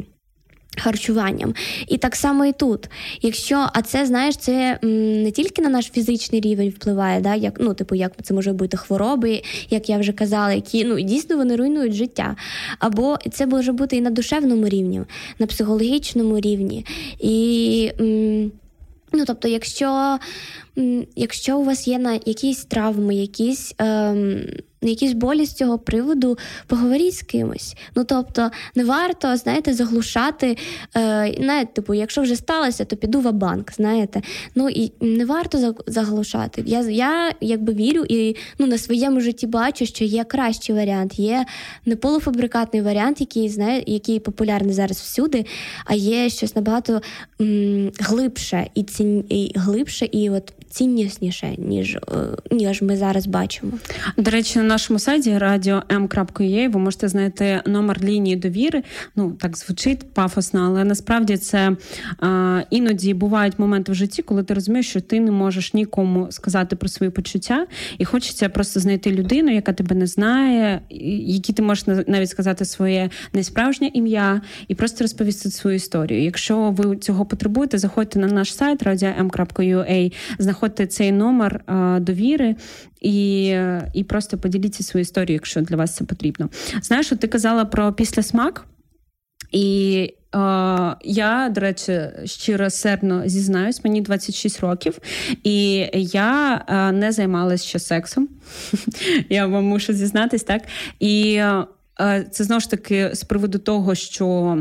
Харчуванням. 0.76 1.54
І 1.88 1.98
так 1.98 2.16
само 2.16 2.46
і 2.46 2.52
тут. 2.52 2.88
Якщо, 3.22 3.66
а 3.72 3.82
це 3.82 4.06
знаєш, 4.06 4.36
це 4.36 4.78
не 4.82 5.30
тільки 5.30 5.62
на 5.62 5.68
наш 5.68 5.90
фізичний 5.90 6.40
рівень 6.40 6.68
впливає, 6.68 7.20
да, 7.20 7.34
як 7.34 7.56
ну, 7.60 7.74
типу, 7.74 7.94
як 7.94 8.12
це 8.22 8.34
може 8.34 8.52
бути 8.52 8.76
хвороби, 8.76 9.42
як 9.70 9.88
я 9.88 9.98
вже 9.98 10.12
казала, 10.12 10.52
які 10.52 10.84
ну 10.84 11.00
дійсно 11.00 11.36
вони 11.36 11.56
руйнують 11.56 11.94
життя. 11.94 12.36
Або 12.78 13.18
це 13.32 13.46
може 13.46 13.72
бути 13.72 13.96
і 13.96 14.00
на 14.00 14.10
душевному 14.10 14.68
рівні, 14.68 15.02
на 15.38 15.46
психологічному 15.46 16.40
рівні. 16.40 16.86
І 17.20 17.90
ну, 19.12 19.24
тобто, 19.26 19.48
якщо 19.48 20.18
якщо 21.16 21.58
у 21.58 21.64
вас 21.64 21.88
є 21.88 21.98
на 21.98 22.12
якісь 22.12 22.64
травми, 22.64 23.14
якісь. 23.14 23.74
Ем, 23.78 24.40
якісь 24.82 25.12
болі 25.12 25.46
з 25.46 25.52
цього 25.52 25.78
приводу, 25.78 26.38
поговоріть 26.66 27.14
з 27.14 27.22
кимось. 27.22 27.76
Ну 27.96 28.04
тобто 28.04 28.50
не 28.74 28.84
варто, 28.84 29.36
знаєте, 29.36 29.74
заглушати. 29.74 30.56
Е, 30.96 31.40
навіть, 31.40 31.74
типу, 31.74 31.94
якщо 31.94 32.22
вже 32.22 32.36
сталося, 32.36 32.84
то 32.84 32.96
піду 32.96 33.20
в 33.20 33.32
банк, 33.32 33.72
знаєте. 33.72 34.22
Ну 34.54 34.68
і 34.68 34.92
не 35.00 35.24
варто 35.24 35.74
заглушати. 35.86 36.62
Я 36.66 36.80
я 36.80 37.32
якби 37.40 37.72
вірю 37.72 38.04
і 38.08 38.36
ну, 38.58 38.66
на 38.66 38.78
своєму 38.78 39.20
житті 39.20 39.46
бачу, 39.46 39.86
що 39.86 40.04
є 40.04 40.24
кращий 40.24 40.74
варіант, 40.74 41.18
є 41.18 41.46
не 41.86 41.96
полуфабрикатний 41.96 42.82
варіант, 42.82 43.20
який 43.20 43.48
знає, 43.48 43.84
який 43.86 44.20
популярний 44.20 44.74
зараз 44.74 44.96
всюди, 45.00 45.46
а 45.84 45.94
є 45.94 46.28
щось 46.28 46.56
набагато 46.56 47.02
м, 47.40 47.92
глибше 48.00 48.66
і 48.74 48.82
цін, 48.82 49.24
і 49.28 49.52
глибше, 49.54 50.08
і 50.12 50.30
от 50.30 50.52
ціннісніше, 50.70 51.54
ніж 51.58 51.94
е, 51.94 52.00
ніж 52.50 52.82
ми 52.82 52.96
зараз 52.96 53.26
бачимо. 53.26 53.72
До 54.16 54.30
речі, 54.30 54.58
на 54.58 54.64
нашому 54.64 54.98
сайті 54.98 55.30
radio.m.ua 55.30 56.72
ви 56.72 56.80
можете 56.80 57.08
знайти 57.08 57.62
номер 57.66 58.04
лінії 58.04 58.36
довіри. 58.36 58.82
Ну 59.16 59.32
так 59.32 59.56
звучить 59.56 60.12
пафосно, 60.12 60.60
але 60.66 60.84
насправді 60.84 61.36
це 61.36 61.76
а, 62.20 62.62
іноді 62.70 63.14
бувають 63.14 63.58
моменти 63.58 63.92
в 63.92 63.94
житті, 63.94 64.22
коли 64.22 64.42
ти 64.42 64.54
розумієш, 64.54 64.88
що 64.88 65.00
ти 65.00 65.20
не 65.20 65.30
можеш 65.30 65.74
нікому 65.74 66.26
сказати 66.30 66.76
про 66.76 66.88
свої 66.88 67.10
почуття, 67.10 67.66
і 67.98 68.04
хочеться 68.04 68.48
просто 68.48 68.80
знайти 68.80 69.12
людину, 69.12 69.54
яка 69.54 69.72
тебе 69.72 69.94
не 69.94 70.06
знає, 70.06 70.80
які 71.20 71.52
ти 71.52 71.62
можеш 71.62 71.86
навіть 71.86 72.30
сказати 72.30 72.64
своє 72.64 73.10
несправжнє 73.32 73.90
ім'я, 73.94 74.40
і 74.68 74.74
просто 74.74 75.04
розповісти 75.04 75.50
свою 75.50 75.76
історію. 75.76 76.22
Якщо 76.22 76.70
ви 76.70 76.96
цього 76.96 77.26
потребуєте, 77.26 77.78
заходьте 77.78 78.18
на 78.18 78.26
наш 78.26 78.54
сайт 78.54 78.82
radio.m.ua, 78.82 80.12
знаходьте 80.56 80.86
цей 80.86 81.12
номер 81.12 81.60
а, 81.66 81.98
довіри 82.00 82.56
і 83.00 83.56
і 83.94 84.04
просто 84.04 84.38
поділіться 84.38 84.82
свою 84.82 85.02
історію, 85.02 85.34
якщо 85.34 85.60
для 85.60 85.76
вас 85.76 85.94
це 85.96 86.04
потрібно. 86.04 86.48
Знаєш, 86.82 87.08
ти 87.20 87.28
казала 87.28 87.64
про 87.64 87.92
післясмак, 87.92 88.66
і 89.52 89.98
е, 90.34 90.38
я, 91.04 91.52
до 91.54 91.60
речі, 91.60 92.00
щиро 92.24 92.70
сердно 92.70 93.22
зізнаюсь, 93.26 93.84
мені 93.84 94.00
26 94.00 94.60
років, 94.60 94.98
і 95.42 95.88
я 95.94 96.64
е, 96.68 96.92
не 96.92 97.12
займалася 97.12 97.66
ще 97.66 97.78
сексом. 97.78 98.28
Я 99.28 99.46
вам 99.46 99.64
мушу 99.64 99.92
зізнатись, 99.92 100.42
так? 100.42 100.62
І 101.00 101.34
Е, 101.34 101.64
це 102.30 102.44
знову 102.44 102.60
ж 102.60 102.70
таки 102.70 103.10
з 103.12 103.24
приводу 103.24 103.58
того, 103.58 103.94
що 103.94 104.58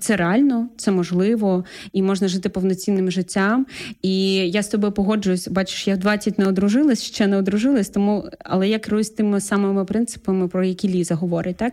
це 0.00 0.16
реально, 0.16 0.68
це 0.76 0.90
можливо, 0.90 1.64
і 1.92 2.02
можна 2.02 2.28
жити 2.28 2.48
повноцінним 2.48 3.10
життям. 3.10 3.66
І 4.02 4.34
я 4.34 4.62
з 4.62 4.68
тобою 4.68 4.92
погоджуюсь, 4.92 5.48
бачиш, 5.48 5.88
я 5.88 5.94
в 5.94 5.98
20 5.98 6.38
не 6.38 6.46
одружилась, 6.46 7.02
ще 7.02 7.26
не 7.26 7.36
одружилась, 7.36 7.88
тому 7.88 8.24
але 8.40 8.68
я 8.68 8.78
керуюсь 8.78 9.10
тими 9.10 9.40
самими 9.40 9.84
принципами, 9.84 10.48
про 10.48 10.64
які 10.64 10.88
Ліза 10.88 11.14
говорить, 11.14 11.56
так 11.56 11.72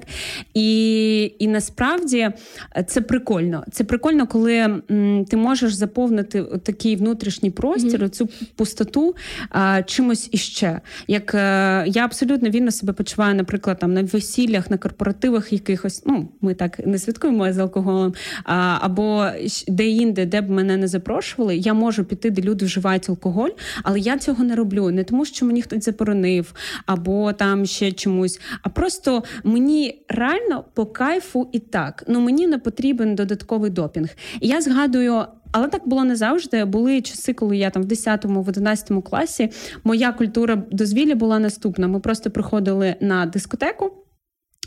і 0.54 1.32
і 1.40 1.48
насправді 1.48 2.18
е, 2.18 2.84
це 2.88 3.02
прикольно. 3.02 3.64
Це 3.72 3.84
прикольно, 3.84 4.28
коли 4.28 4.82
ти 5.30 5.38
можеш 5.38 5.74
заповнити 5.74 6.44
такий 6.44 6.96
внутрішній 6.96 7.52
простір, 7.52 8.04
mm-hmm. 8.04 8.10
цю 8.10 8.30
пустоту 8.56 9.16
а, 9.50 9.84
чимось 9.84 10.30
іще. 10.32 10.82
Як 11.08 11.36
а, 11.36 11.38
е, 11.38 11.90
я 11.90 12.06
абсолютно 12.06 12.50
вільно 12.50 12.72
себе 12.72 12.94
почуваю, 12.94 13.36
наприклад, 13.36 13.80
там 13.80 13.94
на 13.94 14.04
весіллях 14.04 14.70
на 14.70 14.78
корпоративах 14.90 15.54
якихось, 15.54 16.04
ну 16.06 16.30
ми 16.42 16.54
так 16.54 16.80
не 16.88 17.00
святкуємо 17.00 17.54
з 17.54 17.58
алкоголем, 17.58 18.14
а, 18.44 18.78
або 18.82 19.28
де-інде, 19.68 20.26
де 20.26 20.42
б 20.42 20.50
мене 20.50 20.78
не 20.78 20.88
запрошували, 20.88 21.58
я 21.58 21.74
можу 21.74 22.04
піти, 22.04 22.30
де 22.30 22.42
люди 22.42 22.66
вживають 22.66 23.10
алкоголь, 23.10 23.50
але 23.84 24.00
я 24.00 24.18
цього 24.18 24.44
не 24.44 24.56
роблю. 24.56 24.90
Не 24.92 25.04
тому, 25.04 25.26
що 25.26 25.46
мені 25.46 25.62
хтось 25.62 25.86
заборонив, 25.86 26.54
або 26.86 27.34
там 27.34 27.66
ще 27.66 27.92
чомусь, 27.92 28.40
а 28.62 28.70
просто 28.70 29.24
мені 29.44 30.02
реально 30.10 30.66
по 30.74 30.86
кайфу 30.86 31.50
і 31.52 31.60
так. 31.60 32.04
Ну 32.08 32.20
мені 32.20 32.48
не 32.48 32.58
потрібен 32.58 33.16
додатковий 33.16 33.72
допінг. 33.72 34.10
І 34.40 34.48
я 34.48 34.62
згадую. 34.62 35.26
Але 35.52 35.68
так 35.68 35.88
було 35.88 36.04
не 36.04 36.16
завжди. 36.16 36.66
Були 36.66 37.02
часи, 37.02 37.34
коли 37.34 37.58
я 37.58 37.70
там 37.70 37.84
в 37.84 37.86
10-му, 37.86 38.42
в 38.42 38.50
11 38.50 38.92
класі 39.04 39.50
моя 39.84 40.12
культура 40.12 40.64
дозвілля 40.72 41.16
була 41.16 41.40
наступна. 41.40 41.88
Ми 41.88 42.00
просто 42.00 42.30
приходили 42.30 42.96
на 43.02 43.26
дискотеку. 43.26 43.92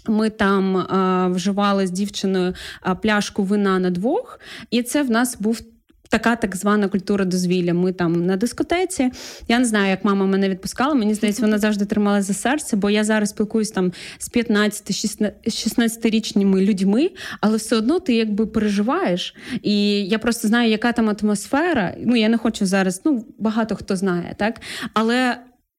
Ми 0.08 0.30
там 0.30 0.76
а, 0.76 1.28
вживали 1.28 1.86
з 1.86 1.90
дівчиною 1.90 2.54
а, 2.80 2.94
пляшку 2.94 3.42
вина 3.42 3.78
на 3.78 3.90
двох, 3.90 4.40
і 4.70 4.82
це 4.82 5.02
в 5.02 5.10
нас 5.10 5.36
був 5.40 5.60
така 6.12 6.36
так 6.36 6.56
звана 6.56 6.88
культура 6.88 7.24
дозвілля. 7.24 7.74
Ми 7.74 7.92
там 7.92 8.26
на 8.26 8.36
дискотеці. 8.36 9.10
Я 9.48 9.58
не 9.58 9.64
знаю, 9.64 9.90
як 9.90 10.04
мама 10.04 10.26
мене 10.26 10.48
відпускала. 10.48 10.94
Мені 10.94 11.14
здається, 11.14 11.42
вона 11.42 11.58
завжди 11.58 11.84
тримала 11.84 12.22
за 12.22 12.34
серце, 12.34 12.76
бо 12.76 12.90
я 12.90 13.04
зараз 13.04 13.30
спілкуюсь 13.30 13.70
там 13.70 13.92
з 14.18 14.30
15-16-річними 14.30 16.60
людьми, 16.60 17.10
але 17.40 17.56
все 17.56 17.76
одно 17.76 18.00
ти 18.00 18.14
якби 18.14 18.46
переживаєш. 18.46 19.34
І 19.62 20.04
я 20.04 20.18
просто 20.18 20.48
знаю, 20.48 20.70
яка 20.70 20.92
там 20.92 21.16
атмосфера. 21.22 21.94
Ну 21.98 22.16
я 22.16 22.28
не 22.28 22.38
хочу 22.38 22.66
зараз. 22.66 23.02
Ну 23.04 23.24
багато 23.38 23.76
хто 23.76 23.96
знає, 23.96 24.34
так 24.38 24.60
але. 24.94 25.36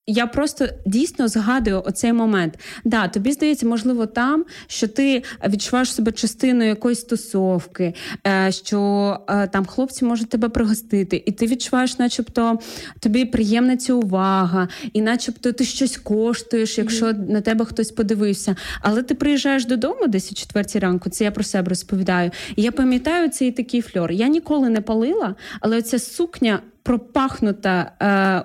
Я 0.08 0.28
просто 0.28 0.68
дійсно 0.86 1.28
згадую 1.28 1.84
оцей 1.86 2.14
момент. 2.14 2.60
Да, 2.86 3.08
тобі 3.08 3.32
здається, 3.32 3.66
можливо, 3.66 4.06
там, 4.06 4.46
що 4.68 4.88
ти 4.88 5.24
відчуваєш 5.48 5.94
себе 5.94 6.12
частиною 6.12 6.70
якоїсь 6.70 7.04
тусовки, 7.04 7.94
е, 8.28 8.52
що 8.52 9.18
е, 9.30 9.48
там 9.48 9.66
хлопці 9.66 10.06
можуть 10.06 10.30
тебе 10.30 10.50
пригостити, 10.50 11.24
і 11.26 11.32
ти 11.32 11.48
відчуваєш, 11.48 12.00
начебто, 12.00 12.60
тобі 13.00 13.26
приємна 13.26 13.78
ця 13.78 13.94
увага, 13.94 14.68
і 14.94 15.02
начебто 15.02 15.52
ти 15.52 15.66
щось 15.66 15.98
коштуєш, 15.98 16.78
якщо 16.78 17.06
mm-hmm. 17.06 17.32
на 17.32 17.42
тебе 17.42 17.66
хтось 17.66 17.92
подивився. 17.92 18.56
Але 18.82 19.04
ти 19.04 19.16
приїжджаєш 19.16 19.66
додому 19.66 20.08
десь 20.08 20.32
о 20.32 20.36
четвертій 20.36 20.80
ранку, 20.80 21.10
це 21.10 21.24
я 21.24 21.32
про 21.32 21.44
себе 21.44 21.70
розповідаю. 21.70 22.32
І 22.56 22.62
я 22.62 22.72
пам'ятаю 22.72 23.30
цей 23.30 23.52
такий 23.52 23.82
фльор. 23.82 24.12
Я 24.12 24.28
ніколи 24.28 24.70
не 24.70 24.82
палила, 24.82 25.36
але 25.60 25.78
оця 25.78 26.00
сукня 26.00 26.60
пропахнута 26.84 27.92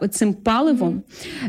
е, 0.03 0.09
цим 0.09 0.35
паливом. 0.35 1.03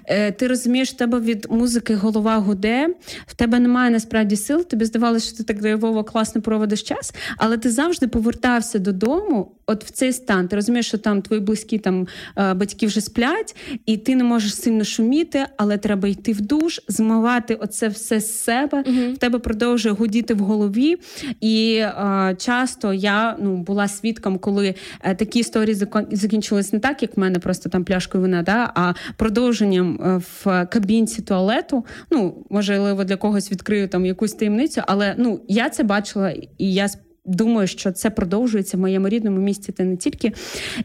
Е, 0.06 0.32
Ти 0.32 0.48
розумієш, 0.48 0.90
в 0.90 0.98
тебе 0.98 1.20
від 1.20 1.48
музики 1.50 1.96
голова 1.96 2.38
гуде, 2.38 2.88
в 3.28 3.36
тебе 3.36 3.60
немає 3.60 3.92
насправді 3.92 4.36
сил. 4.36 4.66
Тобі 4.66 4.86
здавалося, 4.86 5.28
що 5.28 5.38
ти 5.38 5.44
так 5.44 5.62
драйвово 5.62 6.04
класно 6.04 6.42
проводиш 6.42 6.84
час, 6.84 7.14
але 7.38 7.58
ти 7.58 7.70
завжди 7.70 8.08
повертався 8.08 8.80
додому. 8.80 9.52
От 9.70 9.84
в 9.84 9.90
цей 9.90 10.14
стан, 10.14 10.48
ти 10.48 10.56
розумієш, 10.56 10.88
що 10.88 10.98
там 10.98 11.22
твої 11.22 11.42
близькі 11.42 11.78
там 11.78 12.08
е, 12.38 12.54
батьки 12.54 12.88
вже 12.88 13.02
сплять, 13.02 13.56
і 13.86 13.98
ти 13.98 14.16
не 14.16 14.24
можеш 14.24 14.56
сильно 14.56 14.84
шуміти, 14.84 15.46
але 15.58 15.78
треба 15.78 16.08
йти 16.08 16.34
в 16.34 16.42
душ, 16.42 16.82
змивати 16.88 17.56
оце 17.56 17.88
все 17.88 18.20
з 18.20 18.40
себе. 18.40 18.84
Uh-huh. 18.84 19.14
В 19.14 19.18
тебе 19.18 19.40
продовжує 19.40 19.96
гудіти 19.96 20.34
в 20.34 20.40
голові. 20.40 20.96
І 21.42 21.76
е, 21.76 22.36
часто 22.40 22.94
я 22.94 23.38
ну 23.40 23.58
була 23.58 23.88
свідком, 23.88 24.38
коли 24.38 24.76
е, 25.02 25.16
такі 25.16 25.40
історії 25.40 25.76
закінчились 26.12 26.74
не 26.74 26.80
так, 26.80 27.02
як 27.02 27.18
в 27.18 27.20
мене 27.20 27.40
просто 27.40 27.70
там 27.70 27.84
пляшкою 27.84 28.22
вина, 28.22 28.44
да, 28.44 28.72
а 28.76 28.94
продовженням 29.18 30.22
в 30.44 30.66
кабінці 30.66 31.22
туалету. 31.22 31.86
Ну, 32.12 32.46
можливо, 32.50 33.04
для 33.04 33.16
когось 33.16 33.52
відкрию 33.52 33.88
там 33.88 34.06
якусь 34.06 34.34
таємницю, 34.34 34.82
але 34.88 35.16
ну 35.18 35.42
я 35.48 35.70
це 35.70 35.84
бачила, 35.84 36.30
і 36.58 36.74
я 36.74 36.88
думаю, 37.30 37.68
що 37.68 37.92
це 37.92 38.10
продовжується 38.10 38.78
в 38.78 38.80
моєму 38.80 39.10
рідному 39.10 39.40
місті, 39.40 39.72
та 39.72 39.84
не 39.84 39.98
тільки. 39.98 40.32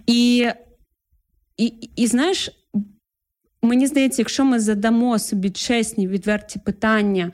І, 0.06 0.48
і, 1.56 1.66
і 1.96 2.06
знаєш. 2.06 2.50
Мені 3.62 3.86
здається, 3.86 4.22
якщо 4.22 4.44
ми 4.44 4.60
задамо 4.60 5.18
собі 5.18 5.50
чесні 5.50 6.08
відверті 6.08 6.58
питання, 6.64 7.32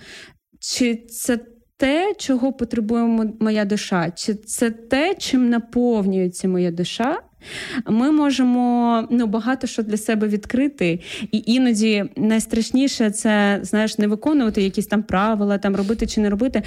чи 0.60 0.94
це 0.94 1.38
те, 1.76 2.14
чого 2.18 2.52
потребує 2.52 3.34
моя 3.40 3.64
душа, 3.64 4.10
чи 4.10 4.34
це 4.34 4.70
те, 4.70 5.14
чим 5.14 5.50
наповнюється 5.50 6.48
моя 6.48 6.70
душа, 6.70 7.18
ми 7.86 8.12
можемо 8.12 9.04
ну, 9.10 9.26
багато 9.26 9.66
що 9.66 9.82
для 9.82 9.96
себе 9.96 10.28
відкрити, 10.28 11.00
і 11.32 11.42
іноді 11.46 12.04
найстрашніше 12.16 13.10
це 13.10 13.60
знаєш 13.62 13.98
не 13.98 14.06
виконувати 14.06 14.62
якісь 14.62 14.86
там 14.86 15.02
правила, 15.02 15.58
там 15.58 15.76
робити 15.76 16.06
чи 16.06 16.20
не 16.20 16.30
робити. 16.30 16.62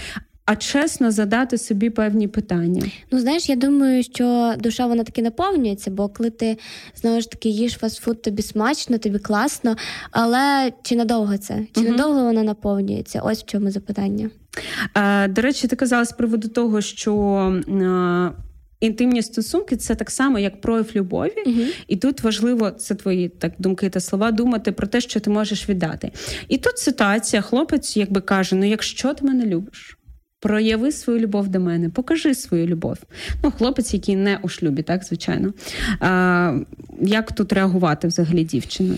А 0.46 0.56
чесно 0.56 1.12
задати 1.12 1.58
собі 1.58 1.90
певні 1.90 2.28
питання. 2.28 2.84
Ну 3.12 3.20
знаєш, 3.20 3.50
я 3.50 3.56
думаю, 3.56 4.04
що 4.04 4.54
душа 4.60 4.88
вона 4.88 5.04
таки 5.04 5.22
наповнюється, 5.22 5.92
бо 5.92 6.10
коли 6.10 6.30
ти 6.30 6.58
знову 6.96 7.22
ж 7.22 7.32
таки 7.32 7.50
їш 7.50 7.74
фастфуд, 7.74 8.22
тобі 8.22 8.42
смачно, 8.42 8.98
тобі 8.98 9.20
класно. 9.20 9.76
Але 10.12 10.72
чи 10.84 10.96
надовго 10.96 11.38
це? 11.38 11.60
Чи 11.76 11.82
угу. 11.82 11.90
надовго 11.92 12.24
вона 12.24 12.44
наповнюється? 12.44 13.22
Ось 13.22 13.44
в 13.44 13.46
чому 13.46 13.72
запитання. 13.72 14.30
Е, 14.96 15.28
До 15.28 15.42
речі, 15.42 15.68
ти 15.68 15.76
казала 15.76 16.06
з 16.06 16.12
приводу 16.12 16.48
того, 16.48 16.82
що. 16.82 17.14
Е, 17.68 18.32
інтимні 18.80 19.22
стосунки 19.22 19.78
це 19.78 19.96
так 19.96 20.12
само, 20.12 20.40
як 20.40 20.62
прояв 20.62 20.88
любові, 20.96 21.44
uh 21.46 21.66
і 21.88 21.96
тут 21.96 22.24
важливо 22.24 22.72
це 22.72 22.96
твої 22.96 23.30
так 23.30 23.54
думки 23.60 23.90
та 23.90 24.00
слова, 24.00 24.32
думати 24.32 24.72
про 24.72 24.88
те, 24.88 25.02
що 25.02 25.20
ти 25.20 25.30
можеш 25.30 25.70
віддати. 25.70 26.12
І 26.48 26.58
тут 26.58 26.78
ситуація, 26.78 27.42
хлопець, 27.42 27.98
якби 27.98 28.22
каже: 28.22 28.56
ну, 28.56 28.66
якщо 28.66 29.14
ти 29.14 29.26
мене 29.26 29.46
любиш. 29.46 29.98
Прояви 30.44 30.92
свою 30.92 31.20
любов 31.20 31.48
до 31.48 31.60
мене, 31.60 31.90
покажи 31.90 32.36
свою 32.36 32.68
любов. 32.68 32.98
Ну, 33.44 33.52
хлопець, 33.52 33.94
який 33.94 34.16
не 34.16 34.40
у 34.42 34.48
шлюбі, 34.50 34.82
так 34.82 35.04
звичайно. 35.04 35.54
А, 36.00 36.60
Як 37.02 37.32
тут 37.32 37.54
реагувати 37.54 38.08
взагалі 38.08 38.44
дівчиною? 38.44 38.98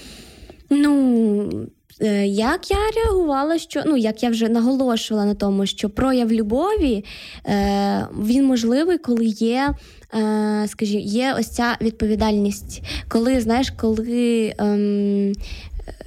Ну, 0.70 1.68
Е, 2.02 2.28
як 2.28 2.72
я 2.72 2.78
реагувала, 2.96 3.58
що 3.58 3.84
ну 3.86 3.98
як 3.98 4.24
я 4.24 4.30
вже 4.30 4.50
наголошувала 4.50 5.26
на 5.26 5.36
тому, 5.36 5.66
що 5.66 5.90
прояв 5.90 6.32
любові 6.32 7.06
е, 7.46 8.08
він 8.20 8.46
можливий, 8.46 8.98
коли 8.98 9.26
є, 9.26 9.74
е, 10.14 10.68
скажімо, 10.68 11.04
є 11.06 11.36
ось 11.40 11.50
ця 11.50 11.78
відповідальність, 11.82 12.84
коли 13.08 13.42
знаєш, 13.42 13.70
коли. 13.78 14.54
Ем, 14.58 15.34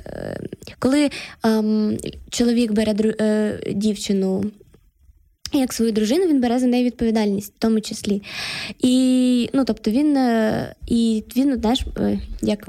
е, 0.07 0.41
коли 0.79 1.11
ем, 1.45 1.99
чоловік 2.31 2.73
бере 2.73 2.95
е, 3.21 3.61
дівчину 3.75 4.45
як 5.53 5.73
свою 5.73 5.93
дружину 5.93 6.27
він 6.27 6.41
бере 6.41 6.59
за 6.59 6.67
неї 6.67 6.85
відповідальність, 6.85 7.53
в 7.57 7.59
тому 7.59 7.81
числі. 7.81 8.23
І 8.79 9.51
ну, 9.53 9.65
тобто 9.65 9.91
він 9.91 10.17
е, 10.17 10.75
і 10.87 11.25
він, 11.37 11.61
знаєш, 11.61 11.81
е, 12.01 12.19
як 12.43 12.69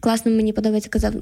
класно 0.00 0.32
мені 0.32 0.52
подобається, 0.52 0.90
казав 0.90 1.12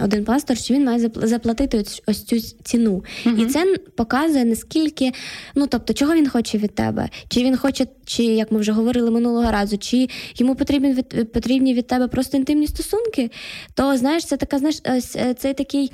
один 0.00 0.24
пастор, 0.24 0.56
що 0.56 0.74
він 0.74 0.84
має 0.84 1.10
заплатити 1.14 1.84
ось 2.06 2.22
цю 2.22 2.40
ціну. 2.40 3.04
uh 3.24 3.42
І 3.42 3.46
це 3.46 3.76
показує 3.96 4.44
наскільки, 4.44 5.12
ну 5.54 5.66
тобто, 5.66 5.92
чого 5.92 6.14
він 6.14 6.28
хоче 6.28 6.58
від 6.58 6.74
тебе, 6.74 7.08
чи 7.28 7.44
він 7.44 7.56
хоче, 7.56 7.86
чи 8.04 8.24
як 8.24 8.52
ми 8.52 8.58
вже 8.58 8.72
говорили 8.72 9.10
минулого 9.10 9.50
разу, 9.50 9.78
чи 9.78 10.08
йому 10.36 10.54
потрібні 10.54 10.92
від 10.92 11.32
потрібні 11.32 11.74
від 11.74 11.86
тебе 11.86 12.08
просто 12.08 12.36
інтимні 12.36 12.66
стосунки, 12.66 13.30
то 13.74 13.96
знаєш, 13.96 14.24
це 14.24 14.36
така, 14.36 14.58
знаєш, 14.58 14.80
ось 14.96 15.16
е, 15.16 15.34
цей 15.34 15.54
такий. 15.54 15.92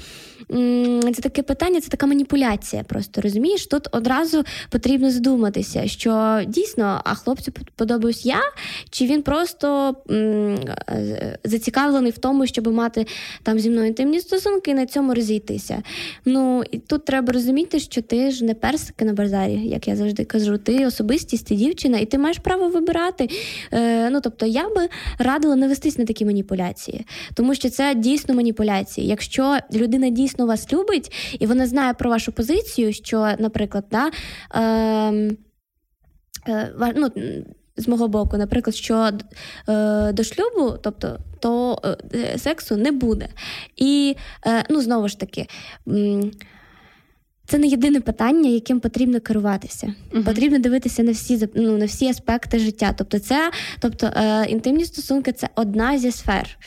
Це 1.14 1.22
таке 1.22 1.42
питання, 1.42 1.80
це 1.80 1.88
така 1.88 2.06
маніпуляція. 2.06 2.82
Просто 2.82 3.20
розумієш, 3.20 3.66
тут 3.66 3.88
одразу 3.92 4.44
потрібно 4.70 5.10
задуматися, 5.10 5.86
що 5.86 6.40
дійсно, 6.46 7.00
а 7.04 7.14
хлопцю 7.14 7.52
подобаюсь 7.76 8.26
я, 8.26 8.40
чи 8.90 9.06
він 9.06 9.22
просто 9.22 9.96
зацікавлений 11.44 12.10
в 12.10 12.18
тому, 12.18 12.46
щоб 12.46 12.68
мати 12.68 13.06
там 13.42 13.58
зі 13.58 13.70
мною 13.70 13.86
інтимні 13.86 14.20
стосунки 14.20 14.70
і 14.70 14.74
на 14.74 14.86
цьому 14.86 15.14
розійтися. 15.14 15.82
Ну 16.24 16.64
і 16.70 16.78
тут 16.78 17.04
треба 17.04 17.32
розуміти, 17.32 17.80
що 17.80 18.02
ти 18.02 18.30
ж 18.30 18.44
не 18.44 18.54
персики 18.54 19.04
на 19.04 19.12
базарі, 19.12 19.60
як 19.64 19.88
я 19.88 19.96
завжди 19.96 20.24
кажу, 20.24 20.58
ти 20.58 20.86
особистість, 20.86 21.46
ти 21.46 21.54
дівчина, 21.54 21.98
і 21.98 22.06
ти 22.06 22.18
маєш 22.18 22.38
право 22.38 22.68
вибирати. 22.68 23.28
Е, 23.72 24.10
Ну 24.10 24.20
тобто, 24.20 24.46
я 24.46 24.68
би 24.68 24.88
радила 25.18 25.56
не 25.56 25.68
вестись 25.68 25.98
на 25.98 26.04
такі 26.04 26.24
маніпуляції, 26.24 27.06
тому 27.34 27.54
що 27.54 27.70
це 27.70 27.94
дійсно 27.94 28.34
маніпуляції. 28.34 29.06
Якщо 29.06 29.58
людина 29.74 30.08
дійсно 30.08 30.41
вас 30.46 30.72
любить 30.72 31.36
і 31.38 31.46
вона 31.46 31.66
знає 31.66 31.94
про 31.94 32.10
вашу 32.10 32.32
позицію, 32.32 32.92
що, 32.92 33.34
наприклад, 33.38 33.84
да, 33.90 34.10
ем, 34.54 35.36
е, 36.48 36.72
е, 36.80 36.92
ну, 36.96 37.10
з 37.76 37.88
мого 37.88 38.08
боку, 38.08 38.36
наприклад, 38.36 38.76
що 38.76 39.10
е, 39.68 40.12
до 40.12 40.24
шлюбу, 40.24 40.78
тобто 40.82 41.18
то 41.40 41.78
е, 42.14 42.38
сексу 42.38 42.76
не 42.76 42.92
буде. 42.92 43.28
І 43.76 44.16
е, 44.46 44.64
ну, 44.70 44.80
знову 44.80 45.08
ж 45.08 45.18
таки. 45.18 45.46
Це 47.52 47.58
не 47.58 47.66
єдине 47.66 48.00
питання, 48.00 48.50
яким 48.50 48.80
потрібно 48.80 49.20
керуватися. 49.20 49.94
Uh-huh. 50.12 50.24
Потрібно 50.24 50.58
дивитися 50.58 51.02
на 51.02 51.12
всі 51.12 51.48
ну, 51.54 51.78
на 51.78 51.84
всі 51.84 52.08
аспекти 52.08 52.58
життя. 52.58 52.94
Тобто, 52.98 53.18
це, 53.18 53.50
тобто 53.80 54.06
е, 54.06 54.46
інтимні 54.48 54.84
стосунки 54.84 55.32
це 55.32 55.48
одна 55.54 55.98
зі 55.98 56.12
сфер. 56.12 56.58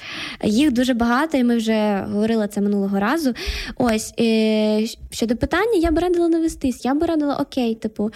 Їх 0.44 0.72
дуже 0.72 0.94
багато, 0.94 1.38
і 1.38 1.44
ми 1.44 1.58
вже 1.58 2.06
говорили 2.12 2.48
це 2.48 2.62
минулого 2.62 3.00
разу. 3.00 3.34
Ось 3.78 4.14
е, 4.20 4.86
щодо 5.12 5.36
питання, 5.36 5.74
я 5.82 5.92
б 5.92 5.98
радила 5.98 6.28
навестись. 6.28 6.86
Я 6.86 6.94
б 6.94 7.04
радила 7.04 7.36
окей, 7.36 7.76
типу. 7.76 8.12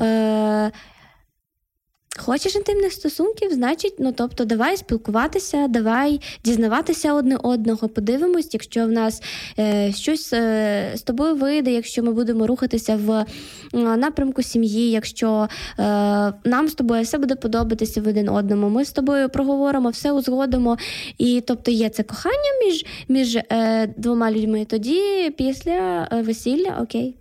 Е, 0.00 0.70
Хочеш 2.18 2.56
інтимних 2.56 2.92
стосунків, 2.92 3.52
значить, 3.52 3.94
ну 3.98 4.12
тобто, 4.12 4.44
давай 4.44 4.76
спілкуватися, 4.76 5.68
давай 5.68 6.20
дізнаватися 6.44 7.14
одне 7.14 7.36
одного. 7.36 7.88
Подивимось, 7.88 8.48
якщо 8.52 8.86
в 8.86 8.88
нас 8.88 9.22
е, 9.58 9.92
щось 9.92 10.32
е, 10.32 10.92
з 10.94 11.02
тобою 11.02 11.36
вийде, 11.36 11.72
якщо 11.72 12.02
ми 12.02 12.12
будемо 12.12 12.46
рухатися 12.46 12.96
в 12.96 13.10
е, 13.10 13.26
напрямку 13.96 14.42
сім'ї, 14.42 14.90
якщо 14.90 15.48
е, 15.78 15.82
нам 16.44 16.68
з 16.68 16.74
тобою 16.74 17.02
все 17.02 17.18
буде 17.18 17.34
подобатися 17.34 18.00
в 18.00 18.08
один 18.08 18.28
одному, 18.28 18.68
ми 18.68 18.84
з 18.84 18.92
тобою 18.92 19.28
проговоримо, 19.28 19.90
все 19.90 20.12
узгодимо. 20.12 20.78
І 21.18 21.42
тобто 21.46 21.70
є 21.70 21.88
це 21.88 22.02
кохання 22.02 22.50
між 22.64 22.84
між 23.08 23.36
е, 23.36 23.86
двома 23.96 24.30
людьми. 24.30 24.64
Тоді 24.64 25.30
після 25.30 26.08
е, 26.12 26.22
весілля 26.22 26.78
окей. 26.82 27.16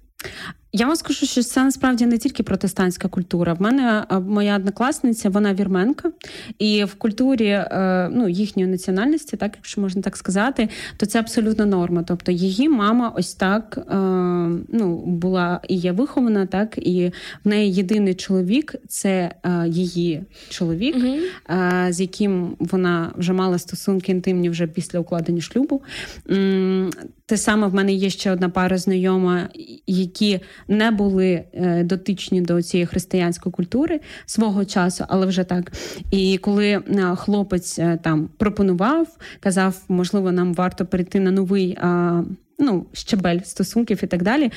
Я 0.77 0.85
вам 0.85 0.95
скажу, 0.95 1.25
що 1.25 1.43
це 1.43 1.63
насправді 1.63 2.05
не 2.05 2.17
тільки 2.17 2.43
протестантська 2.43 3.07
культура. 3.07 3.53
В 3.53 3.61
мене 3.61 4.03
моя 4.27 4.55
однокласниця, 4.55 5.29
вона 5.29 5.53
вірменка, 5.53 6.11
і 6.59 6.83
в 6.83 6.95
культурі 6.95 7.47
е, 7.47 8.09
ну, 8.11 8.29
їхньої 8.29 8.69
національності, 8.69 9.37
так 9.37 9.51
якщо 9.55 9.81
можна 9.81 10.01
так 10.01 10.17
сказати, 10.17 10.69
то 10.97 11.05
це 11.05 11.19
абсолютно 11.19 11.65
норма. 11.65 12.03
Тобто 12.07 12.31
її 12.31 12.69
мама 12.69 13.13
ось 13.15 13.33
так 13.33 13.77
е, 13.77 13.95
ну, 14.69 15.03
була 15.05 15.59
і 15.67 15.75
є 15.75 15.91
вихована, 15.91 16.45
так 16.45 16.77
і 16.77 17.11
в 17.43 17.47
неї 17.47 17.73
єдиний 17.73 18.15
чоловік 18.15 18.75
це 18.87 19.31
е, 19.43 19.67
її 19.67 20.23
чоловік, 20.49 20.95
угу. 20.95 21.15
з 21.89 22.01
яким 22.01 22.55
вона 22.59 23.11
вже 23.15 23.33
мала 23.33 23.59
стосунки 23.59 24.11
інтимні 24.11 24.49
вже 24.49 24.67
після 24.67 24.99
укладення 24.99 25.41
шлюбу. 25.41 25.81
Те 27.25 27.37
саме 27.37 27.67
в 27.67 27.73
мене 27.73 27.93
є 27.93 28.09
ще 28.09 28.31
одна 28.31 28.49
пара 28.49 28.77
знайома, 28.77 29.49
які 29.87 30.39
не 30.67 30.91
були 30.91 31.43
е, 31.53 31.83
дотичні 31.83 32.41
до 32.41 32.61
цієї 32.61 32.85
християнської 32.85 33.53
культури 33.53 33.99
свого 34.25 34.65
часу, 34.65 35.05
але 35.07 35.25
вже 35.25 35.43
так. 35.43 35.71
І 36.11 36.37
коли 36.37 36.67
е, 36.67 36.81
хлопець 37.15 37.79
е, 37.79 37.99
там 38.03 38.29
пропонував, 38.37 39.07
казав, 39.39 39.81
можливо, 39.87 40.31
нам 40.31 40.53
варто 40.53 40.85
перейти 40.85 41.19
на 41.19 41.31
новий 41.31 41.77
ну, 42.59 42.85
щебель 42.93 43.39
стосунків 43.43 43.99
і 44.03 44.07
так 44.07 44.23
далі. 44.23 44.51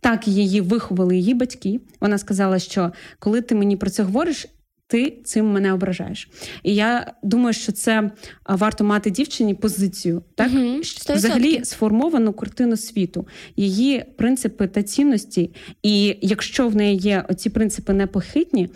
Так 0.00 0.28
її 0.28 0.60
виховали 0.60 1.16
її 1.16 1.34
батьки. 1.34 1.80
Вона 2.00 2.18
сказала, 2.18 2.58
що 2.58 2.92
коли 3.18 3.42
ти 3.42 3.54
мені 3.54 3.76
про 3.76 3.90
це 3.90 4.02
говориш, 4.02 4.46
ти 4.86 5.20
цим 5.24 5.52
мене 5.52 5.72
ображаєш. 5.72 6.28
І 6.62 6.74
я 6.74 7.12
думаю, 7.22 7.52
що 7.52 7.72
це 7.72 8.10
варто 8.48 8.84
мати 8.84 9.10
дівчині 9.10 9.54
позицію, 9.54 10.22
так 10.34 10.50
угу, 10.54 10.80
взагалі 11.14 11.64
сформовану 11.64 12.32
картину 12.32 12.76
світу, 12.76 13.26
її 13.56 14.04
принципи 14.16 14.66
та 14.66 14.82
цінності. 14.82 15.54
І 15.82 16.16
якщо 16.22 16.68
в 16.68 16.76
неї 16.76 16.96
є 16.96 17.24
оці 17.28 17.50
принципи 17.50 17.92
непохитні, 17.92 18.68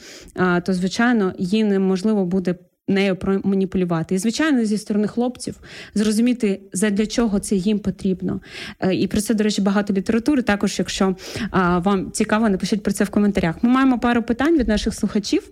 то 0.64 0.72
звичайно 0.72 1.34
їй 1.38 1.64
неможливо 1.64 2.24
буде. 2.24 2.54
Нею 2.90 3.16
проманіпулювати. 3.16 4.14
І, 4.14 4.18
звичайно, 4.18 4.64
зі 4.64 4.78
сторони 4.78 5.08
хлопців 5.08 5.60
зрозуміти, 5.94 6.60
для 6.72 7.06
чого 7.06 7.38
це 7.38 7.56
їм 7.56 7.78
потрібно. 7.78 8.40
Е, 8.80 8.94
і 8.94 9.06
про 9.06 9.20
це, 9.20 9.34
до 9.34 9.44
речі, 9.44 9.62
багато 9.62 9.92
літератури. 9.92 10.42
Також, 10.42 10.78
якщо 10.78 11.16
вам 11.52 12.10
цікаво, 12.12 12.48
напишіть 12.48 12.82
про 12.82 12.92
це 12.92 13.04
в 13.04 13.10
коментарях. 13.10 13.62
Ми 13.62 13.70
маємо 13.70 13.98
пару 13.98 14.22
питань 14.22 14.58
від 14.58 14.68
наших 14.68 14.94
слухачів. 14.94 15.50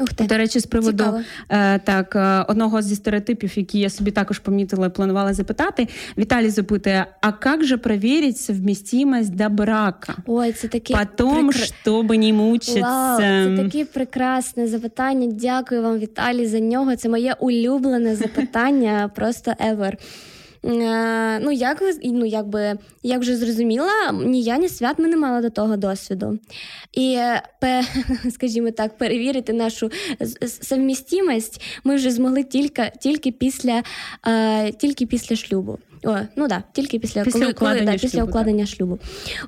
Ух 0.00 0.12
ти. 0.12 0.24
До 0.24 0.36
речі, 0.36 0.60
з 0.60 0.66
приводу 0.66 1.04
е, 1.48 1.78
так 1.78 2.16
е, 2.16 2.44
одного 2.48 2.82
зі 2.82 2.94
стереотипів, 2.94 3.58
які 3.58 3.78
я 3.78 3.90
собі 3.90 4.10
також 4.10 4.38
помітила 4.38 4.86
і 4.86 4.90
планувала 4.90 5.34
запитати. 5.34 5.88
Віталій 6.18 6.50
запитує: 6.50 7.06
а 7.20 7.32
як 7.44 7.64
же 7.64 7.76
перевірити 7.76 8.38
совмістимость 8.38 9.34
до 9.34 9.48
брака? 9.48 10.14
Ой, 10.26 10.52
це 10.52 10.68
таке 10.68 10.94
Потом, 10.94 11.48
прекр... 11.48 11.66
щоб 11.82 12.10
не 12.10 12.32
мучитися. 12.32 12.80
Вау, 12.80 13.18
Це 13.18 13.56
таке 13.56 13.84
прекрасне 13.84 14.66
запитання. 14.66 15.26
Дякую 15.32 15.82
вам, 15.82 15.98
Віталій, 15.98 16.46
за 16.46 16.60
нього. 16.60 16.96
Це 16.96 17.08
моє 17.08 17.34
улюблене 17.40 18.16
запитання, 18.16 19.10
просто 19.14 19.50
ever. 19.50 19.92
Е, 20.66 21.38
ну, 21.38 21.52
як 21.52 21.80
ви 21.80 21.92
ну, 22.04 22.26
якби, 22.26 22.78
як 23.02 23.20
вже 23.20 23.36
зрозуміла, 23.36 24.12
ні 24.12 24.42
я, 24.42 24.58
ні 24.58 24.68
свят 24.68 24.98
ми 24.98 25.08
не 25.08 25.16
мали 25.16 25.42
до 25.42 25.50
того 25.50 25.76
досвіду. 25.76 26.38
І, 26.92 27.18
скажімо 28.30 28.70
так, 28.70 28.98
перевірити 28.98 29.52
нашу 29.52 29.90
совмістимість 30.62 31.62
ми 31.84 31.96
вже 31.96 32.10
змогли 32.10 32.44
тільки 32.44 32.92
тільки, 33.00 33.32
після 33.32 33.82
е, 34.26 34.72
тільки 34.72 35.06
після 35.06 35.36
шлюбу. 35.36 35.78
О, 36.04 36.16
ну 36.36 36.48
да, 36.48 36.62
тільки 36.72 36.98
після 36.98 37.24
після 37.24 37.40
коли, 37.40 37.52
укладення, 37.52 37.86
коли, 37.86 37.96
да, 37.96 38.02
після 38.02 38.24
укладення 38.24 38.64
так. 38.64 38.74
шлюбу. 38.74 38.98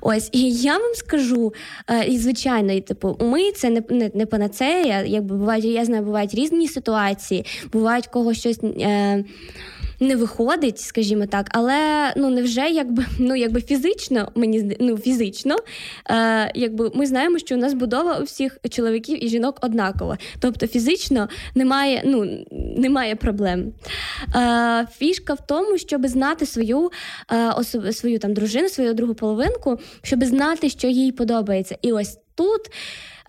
Ось, 0.01 0.29
і 0.31 0.51
я 0.51 0.77
вам 0.77 0.95
скажу, 0.95 1.53
е, 1.87 2.05
і 2.05 2.17
звичайно, 2.17 2.73
і 2.73 2.81
типу, 2.81 3.17
ми 3.19 3.51
це 3.51 3.69
не 3.69 3.83
не, 3.89 4.11
не 4.13 4.25
панацея, 4.25 5.03
якби 5.03 5.35
бувають, 5.35 5.65
я 5.65 5.85
знаю, 5.85 6.03
бувають 6.03 6.35
різні 6.35 6.67
ситуації, 6.67 7.45
бувають 7.71 8.07
кого 8.07 8.33
щось. 8.33 8.59
Е, 8.63 9.23
не 9.99 10.15
виходить, 10.15 10.79
скажімо 10.79 11.25
так, 11.25 11.47
але 11.51 12.13
ну 12.17 12.29
невже 12.29 12.69
якби 12.69 13.05
ну 13.19 13.35
якби 13.35 13.61
фізично 13.61 14.31
мені 14.35 14.77
ну 14.79 14.97
фізично, 14.97 15.55
е, 16.09 16.51
якби 16.55 16.91
ми 16.93 17.05
знаємо, 17.05 17.39
що 17.39 17.55
у 17.55 17.57
нас 17.57 17.73
будова 17.73 18.17
у 18.19 18.23
всіх 18.23 18.57
чоловіків 18.69 19.23
і 19.23 19.27
жінок 19.27 19.57
однакова. 19.61 20.17
Тобто 20.39 20.67
фізично 20.67 21.29
немає 21.55 22.01
ну, 22.05 22.45
немає 22.77 23.15
проблем. 23.15 23.73
Е, 24.35 24.87
Фішка 24.97 25.33
в 25.33 25.47
тому, 25.47 25.77
щоб 25.77 26.07
знати 26.07 26.45
свою 26.45 26.91
е, 27.31 27.51
особ, 27.51 27.93
свою 27.93 28.19
там 28.19 28.33
дружину, 28.33 28.69
свою 28.69 28.93
другу 28.93 29.13
половинку, 29.13 29.79
щоб 30.01 30.23
знати, 30.23 30.69
що 30.69 30.87
їй 30.87 31.11
подобається. 31.11 31.77
І 31.81 31.91
ось 31.91 32.17
тут. 32.35 32.61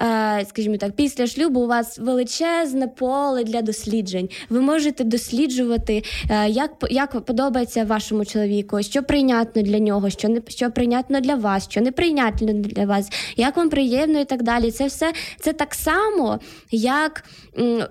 Е, 0.03 0.45
скажімо 0.49 0.77
так, 0.77 0.93
після 0.93 1.27
шлюбу 1.27 1.61
у 1.61 1.67
вас 1.67 1.99
величезне 1.99 2.89
поле 2.89 3.45
для 3.45 3.63
досліджень. 3.63 4.29
Ви 4.51 4.61
можете 4.61 5.05
досліджувати, 5.05 6.03
е, 6.31 6.49
як 6.49 6.71
як 6.91 7.21
подобається 7.21 7.85
вашому 7.85 8.25
чоловіку, 8.25 8.83
що 8.83 9.03
прийнятно 9.03 9.63
для 9.63 9.79
нього, 9.79 10.11
що 10.11 10.29
не 10.29 10.41
що 10.49 10.71
прийнятно 10.71 11.21
для 11.21 11.35
вас, 11.35 11.71
що 11.71 11.81
не 11.81 11.93
прийнятно 11.93 12.53
для 12.53 12.85
вас, 12.85 13.09
як 13.37 13.57
вам 13.57 13.71
приємно 13.71 14.21
і 14.21 14.25
так 14.25 14.43
далі. 14.43 14.71
Це 14.71 14.87
все 14.87 15.13
це 15.41 15.53
так 15.53 15.75
само, 15.75 16.41
як 16.71 17.25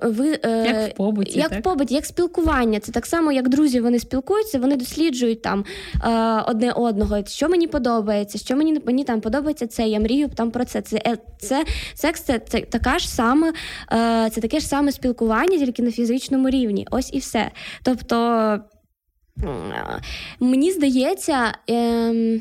ви 0.02 0.40
е, 0.46 0.66
як 0.66 0.94
в 0.94 0.96
побуті, 0.96 1.40
як 1.40 1.50
так? 1.50 1.60
в 1.60 1.64
побуті, 1.64 1.94
як 1.94 2.06
спілкування. 2.06 2.80
Це 2.80 2.92
так 2.92 3.06
само, 3.06 3.32
як 3.32 3.50
друзі 3.50 3.80
вони 3.80 4.00
спілкуються, 4.00 4.60
вони 4.60 4.76
досліджують 4.76 5.42
там 5.42 5.66
одне 6.48 6.72
одного, 6.72 7.26
що 7.28 7.50
мені 7.50 7.68
подобається, 7.68 8.38
що 8.38 8.56
мені 8.56 8.82
мені 8.86 9.04
там 9.04 9.22
подобається 9.22 9.68
це. 9.68 9.88
Я 9.88 10.00
мрію 10.00 10.30
там 10.36 10.52
про 10.52 10.66
це. 10.66 10.82
Це 10.82 11.02
це 11.40 11.66
Секс 12.00 12.22
це, 12.22 12.40
це 12.40 12.62
така 12.62 13.00
ж 13.00 13.10
саме, 13.10 13.48
е, 13.48 13.54
це 14.30 14.42
таке 14.42 14.60
ж 14.60 14.68
саме 14.68 14.92
спілкування, 14.92 15.58
тільки 15.58 15.84
на 15.84 15.92
фізичному 15.92 16.50
рівні. 16.50 16.88
Ось 16.92 17.14
і 17.14 17.20
все. 17.20 17.52
Тобто 17.84 18.60
мені 20.40 20.72
здається. 20.72 21.54
Е, 21.70 22.40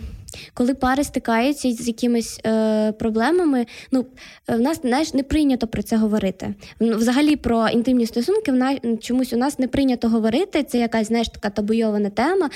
коли 0.54 0.74
пари 0.74 1.04
стикаються 1.04 1.72
з 1.72 1.88
якимись 1.88 2.40
е, 2.46 2.92
проблемами, 2.92 3.66
ну 3.92 4.06
в 4.48 4.58
нас 4.58 4.80
знаєш, 4.80 5.14
не 5.14 5.22
прийнято 5.22 5.66
про 5.66 5.82
це 5.82 5.96
говорити. 5.96 6.54
Взагалі 6.80 7.36
про 7.36 7.68
інтимні 7.68 8.06
стосунки 8.06 8.52
в 8.52 8.54
нас 8.54 8.78
чомусь 9.00 9.32
у 9.32 9.36
нас 9.36 9.58
не 9.58 9.68
прийнято 9.68 10.08
говорити. 10.08 10.62
Це 10.62 10.78
якась 10.78 11.06
знаєш 11.06 11.28
така 11.28 11.50
табуйована 11.50 12.10
тема. 12.10 12.50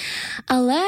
Але 0.46 0.80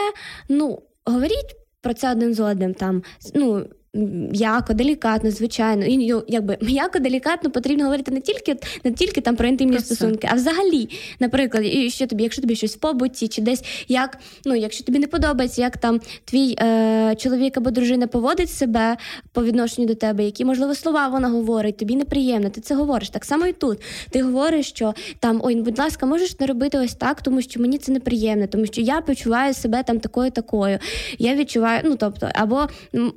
ну 0.49 0.83
говоріть 1.05 1.57
про 1.81 1.95
це 1.95 2.13
один 2.13 2.35
з 2.35 2.41
одним 2.41 2.75
там. 2.75 3.03
ну, 3.35 3.67
м'яко, 3.95 4.73
делікатно, 4.73 5.31
звичайно. 5.31 5.85
І 5.85 6.11
ну, 6.13 6.23
якби 6.29 6.59
м'яко, 6.63 6.99
делікатно 6.99 7.51
потрібно 7.51 7.85
говорити 7.85 8.11
не 8.11 8.21
тільки 8.21 8.57
не 8.85 8.93
тільки 8.93 9.21
там 9.21 9.37
про 9.37 9.49
інтимні 9.49 9.77
про 9.77 9.85
стосунки, 9.85 10.29
а 10.31 10.35
взагалі, 10.35 10.89
наприклад, 11.21 11.65
і 11.67 11.91
що 11.91 12.07
тобі, 12.07 12.23
якщо 12.23 12.43
тобі 12.43 12.57
щось 12.57 12.77
в 12.77 12.79
побуті, 12.79 13.29
чи 13.29 13.43
десь 13.43 13.65
як, 13.89 14.19
ну 14.45 14.55
якщо 14.55 14.85
тобі 14.85 14.99
не 14.99 15.07
подобається, 15.07 15.63
як 15.63 15.79
там 15.79 16.01
твій 16.25 16.57
е, 16.61 17.15
чоловік 17.19 17.57
або 17.57 17.71
дружина 17.71 18.07
поводить 18.07 18.51
себе 18.51 18.97
по 19.33 19.45
відношенню 19.45 19.89
до 19.89 19.95
тебе, 19.95 20.25
які 20.25 20.45
можливо 20.45 20.75
слова 20.75 21.09
вона 21.09 21.29
говорить, 21.29 21.77
тобі 21.77 21.97
неприємно, 21.97 22.51
ти 22.51 22.61
це 22.61 22.75
говориш. 22.75 23.11
Так 23.11 23.25
само 23.25 23.47
і 23.47 23.53
тут. 23.53 23.79
Ти 24.11 24.23
говориш, 24.23 24.69
що 24.69 24.95
там 25.21 25.41
ой, 25.45 25.55
будь 25.55 25.79
ласка, 25.79 26.07
можеш 26.07 26.41
не 26.41 26.47
робити 26.47 26.79
ось 26.79 26.95
так, 26.95 27.23
тому 27.23 27.43
що 27.43 27.61
мені 27.61 27.79
це 27.79 27.93
неприємно, 27.93 28.47
тому 28.47 28.67
що 28.67 28.81
я 28.81 29.01
почуваю 29.01 29.55
себе 29.55 29.83
там 29.83 30.01
такою, 30.01 30.31
такою. 30.31 30.79
Я 31.19 31.35
відчуваю, 31.35 31.81
ну 31.85 31.97
тобто, 31.97 32.29
або 32.35 32.69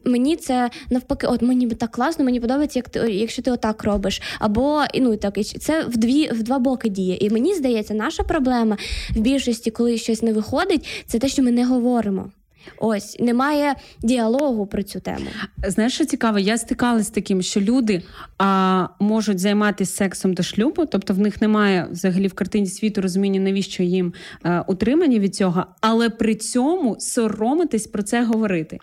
мені 0.06 0.36
це 0.36 0.67
навпаки, 0.90 1.28
от 1.28 1.42
мені 1.42 1.70
так 1.70 1.92
класно, 1.92 2.26
мені 2.26 2.40
подобається, 2.40 2.80
як 2.80 2.90
ти, 2.90 3.00
якщо 3.00 3.42
ти 3.42 3.52
отак 3.52 3.84
робиш. 3.84 4.22
Або 4.40 4.84
ну 4.96 5.18
так 5.18 5.38
і 5.38 5.44
це 5.44 5.84
в 5.84 5.98
дві 5.98 6.30
в 6.32 6.44
два 6.44 6.60
боки 6.60 6.90
діє. 6.90 7.18
І 7.22 7.30
мені 7.30 7.56
здається, 7.56 7.94
наша 7.94 8.24
проблема 8.24 8.78
в 9.10 9.20
більшості, 9.20 9.72
коли 9.72 9.98
щось 9.98 10.22
не 10.22 10.34
виходить, 10.34 10.88
це 11.06 11.20
те, 11.20 11.28
що 11.28 11.44
ми 11.44 11.52
не 11.52 11.66
говоримо. 11.66 12.32
Ось 12.78 13.20
немає 13.20 13.76
діалогу 14.04 14.68
про 14.68 14.84
цю 14.84 15.00
тему. 15.00 15.26
Знаєш, 15.68 15.94
що 15.94 16.06
цікаво, 16.06 16.40
я 16.40 16.58
стикалася 16.58 17.04
з 17.04 17.10
таким, 17.10 17.42
що 17.42 17.62
люди 17.62 18.02
а, 18.38 18.88
можуть 19.00 19.40
займатися 19.40 19.96
сексом 19.96 20.34
до 20.34 20.44
шлюбу, 20.44 20.86
тобто 20.86 21.14
в 21.14 21.20
них 21.20 21.42
немає 21.42 21.88
взагалі 21.92 22.28
в 22.28 22.34
картині 22.34 22.68
світу 22.68 23.02
розуміння, 23.02 23.40
навіщо 23.40 23.84
їм 23.84 24.14
а, 24.44 24.50
е, 24.50 24.64
утримання 24.68 25.20
від 25.20 25.36
цього, 25.36 25.66
але 25.82 26.10
при 26.10 26.36
цьому 26.36 26.96
соромитись 27.00 27.88
про 27.88 28.04
це 28.04 28.24
говорити. 28.24 28.80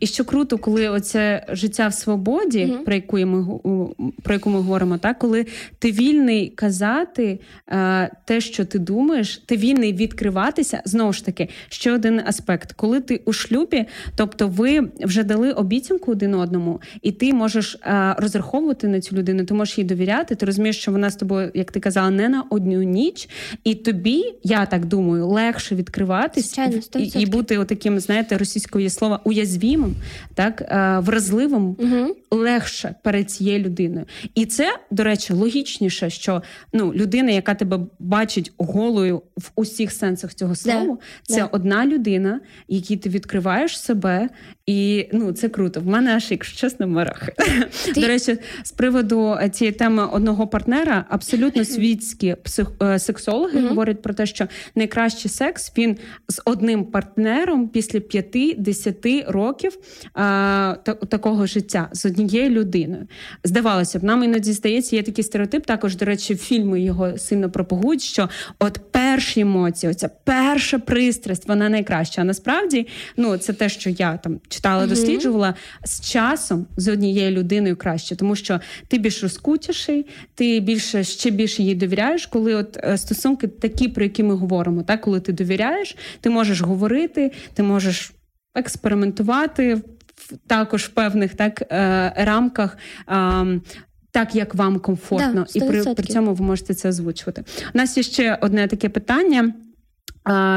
І 0.00 0.06
що 0.06 0.24
круто, 0.24 0.58
коли 0.58 0.88
оце 0.88 1.46
життя 1.48 1.88
в 1.88 1.94
свободі, 1.94 2.58
mm 2.58 2.84
про 2.84 2.94
яку 2.94 3.18
ми 3.18 3.58
про 4.22 4.34
яку 4.34 4.50
ми 4.50 4.56
говоримо, 4.56 4.98
так 4.98 5.18
коли 5.18 5.46
ти 5.78 5.92
вільний 5.92 6.48
казати 6.48 7.40
а, 7.66 7.76
е, 7.76 8.10
те, 8.24 8.40
що 8.40 8.64
ти 8.64 8.78
думаєш, 8.78 9.42
ти 9.46 9.56
вільний 9.56 9.92
відкриватися. 9.92 10.82
Знову 10.84 11.12
ж 11.12 11.24
таки, 11.24 11.48
ще 11.68 11.92
один 11.92 12.22
аспект, 12.26 12.72
коли 12.72 13.00
ти 13.00 13.22
у 13.26 13.32
шлюбі, 13.32 13.84
тобто 14.14 14.48
ви 14.48 14.88
вже 15.00 15.24
дали 15.24 15.52
обіцянку 15.52 16.12
один 16.12 16.34
одному, 16.34 16.80
і 17.02 17.12
ти 17.12 17.34
можеш 17.34 17.78
а, 17.82 18.14
розраховувати 18.18 18.88
на 18.88 19.00
цю 19.00 19.16
людину, 19.16 19.44
ти 19.44 19.54
можеш 19.54 19.78
їй 19.78 19.84
довіряти. 19.84 20.34
Ти 20.34 20.46
розумієш, 20.46 20.78
що 20.78 20.92
вона 20.92 21.10
з 21.10 21.16
тобою, 21.16 21.50
як 21.54 21.72
ти 21.72 21.80
казала, 21.80 22.10
не 22.10 22.28
на 22.28 22.44
одну 22.50 22.82
ніч, 22.82 23.28
і 23.64 23.74
тобі, 23.74 24.34
я 24.42 24.66
так 24.66 24.84
думаю, 24.84 25.26
легше 25.26 25.74
відкриватись 25.74 26.46
Звичайно, 26.46 26.80
і, 26.96 27.22
і 27.22 27.26
бути 27.26 27.58
отаким, 27.58 28.00
знаєте, 28.00 28.38
російською 28.38 28.90
слова 28.90 29.20
уязвімим, 29.24 29.94
так 30.34 30.62
вразливим, 31.04 31.76
угу. 31.78 32.16
легше 32.30 32.94
перед 33.02 33.30
цією 33.30 33.64
людиною. 33.64 34.06
І 34.34 34.46
це, 34.46 34.78
до 34.90 35.04
речі, 35.04 35.32
логічніше, 35.32 36.10
що 36.10 36.42
ну 36.72 36.92
людина, 36.94 37.30
яка 37.30 37.54
тебе 37.54 37.80
бачить 37.98 38.52
голою 38.58 39.22
в 39.36 39.50
усіх 39.54 39.92
сенсах 39.92 40.34
цього 40.34 40.54
слова, 40.56 40.92
yeah. 40.92 40.98
це 41.22 41.42
yeah. 41.42 41.48
одна 41.52 41.86
людина, 41.86 42.40
якій 42.68 42.96
ти 42.96 43.08
відкриваєш 43.16 43.80
себе, 43.80 44.28
і 44.66 45.08
ну 45.12 45.32
це 45.32 45.48
круто. 45.48 45.80
В 45.80 45.86
мене 45.86 46.16
аж 46.16 46.30
якщо 46.30 46.56
чесно, 46.56 46.86
марах. 46.86 47.28
Ти... 47.94 48.00
До 48.00 48.06
речі, 48.06 48.38
з 48.62 48.72
приводу 48.72 49.36
цієї 49.52 49.72
теми 49.72 50.06
одного 50.06 50.46
партнера, 50.46 51.04
абсолютно 51.08 51.64
світські 51.64 52.36
псих... 52.42 52.68
Е, 52.82 52.98
сексологи 52.98 53.58
mm-hmm. 53.58 53.68
говорять 53.68 54.02
про 54.02 54.14
те, 54.14 54.26
що 54.26 54.46
найкращий 54.74 55.30
секс 55.30 55.72
він 55.78 55.96
з 56.28 56.42
одним 56.44 56.84
партнером 56.84 57.68
після 57.68 57.98
5-10 57.98 59.30
років 59.30 59.78
а, 60.14 60.74
та, 60.84 60.94
такого 60.94 61.46
життя 61.46 61.88
з 61.92 62.06
однією 62.06 62.50
людиною. 62.50 63.06
Здавалося 63.44 63.98
б, 63.98 64.04
нам 64.04 64.24
іноді 64.24 64.52
здається, 64.52 64.96
є 64.96 65.02
такий 65.02 65.24
стереотип. 65.24 65.66
Також, 65.66 65.96
до 65.96 66.04
речі, 66.04 66.36
фільми 66.36 66.80
його 66.80 67.18
сильно 67.18 67.50
пропагують, 67.50 68.02
що 68.02 68.28
от 68.58 68.80
перші 68.90 69.40
емоції, 69.40 69.90
оця 69.90 70.10
перша 70.24 70.78
пристрасть, 70.78 71.48
вона 71.48 71.68
найкраща. 71.68 72.22
А 72.22 72.24
насправді, 72.24 72.86
ну 73.16 73.36
це 73.36 73.52
те, 73.52 73.68
що 73.68 73.90
я 73.90 74.16
там 74.16 74.40
читала, 74.48 74.80
угу. 74.80 74.90
досліджувала 74.90 75.54
з 75.84 76.00
часом 76.00 76.66
з 76.76 76.88
однією 76.88 77.30
людиною 77.30 77.76
краще, 77.76 78.16
тому 78.16 78.36
що 78.36 78.60
ти 78.88 78.98
більш 78.98 79.22
розкутіший, 79.22 80.06
ти 80.34 80.60
більше 80.60 81.04
ще 81.04 81.30
більше 81.30 81.62
їй 81.62 81.74
довіряєш, 81.74 82.26
коли 82.26 82.54
от 82.54 82.78
е, 82.84 82.98
стосунки 82.98 83.48
такі, 83.48 83.88
про 83.88 84.04
які 84.04 84.22
ми 84.22 84.34
говоримо, 84.34 84.82
так 84.82 85.00
коли 85.00 85.20
ти 85.20 85.32
довіряєш, 85.32 85.96
ти 86.20 86.30
можеш 86.30 86.60
говорити, 86.60 87.32
ти 87.54 87.62
можеш 87.62 88.12
експериментувати. 88.54 89.80
Також 90.46 90.84
в 90.84 90.88
певних 90.88 91.34
так 91.34 91.62
е, 91.62 92.12
рамках 92.16 92.78
так, 94.10 94.34
як 94.34 94.54
вам 94.54 94.78
комфортно, 94.78 95.32
да, 95.34 95.46
і 95.54 95.60
при, 95.60 95.94
при 95.94 96.04
цьому 96.04 96.34
ви 96.34 96.44
можете 96.44 96.74
це 96.74 96.88
озвучувати. 96.88 97.44
У 97.74 97.78
нас 97.78 97.96
є 97.96 98.02
ще 98.02 98.38
одне 98.40 98.68
таке 98.68 98.88
питання. 98.88 99.52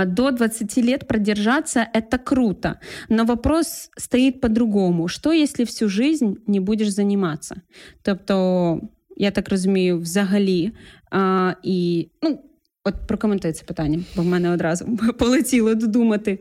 До 0.06 0.30
20 0.30 0.76
лет 0.76 1.08
продержаться – 1.08 1.94
это 1.94 2.18
круто. 2.18 2.80
Но 3.08 3.24
вопрос 3.24 3.90
стоит 3.96 4.40
по-другому. 4.40 5.08
Что, 5.08 5.32
если 5.32 5.64
всю 5.64 5.88
жизнь 5.88 6.36
не 6.46 6.60
будешь 6.60 6.90
заниматься? 6.90 7.62
Тобто, 8.02 8.80
я 9.16 9.30
так 9.30 9.48
розумію, 9.48 9.98
взагалі. 10.00 10.72
А, 11.10 11.54
і, 11.62 12.08
ну, 12.22 12.38
От 12.89 12.95
прокоментуй 13.07 13.51
це 13.51 13.63
питання, 13.63 13.99
бо 14.15 14.21
в 14.21 14.25
мене 14.25 14.51
одразу 14.51 14.85
полетіло 15.17 15.75
додумати 15.75 16.39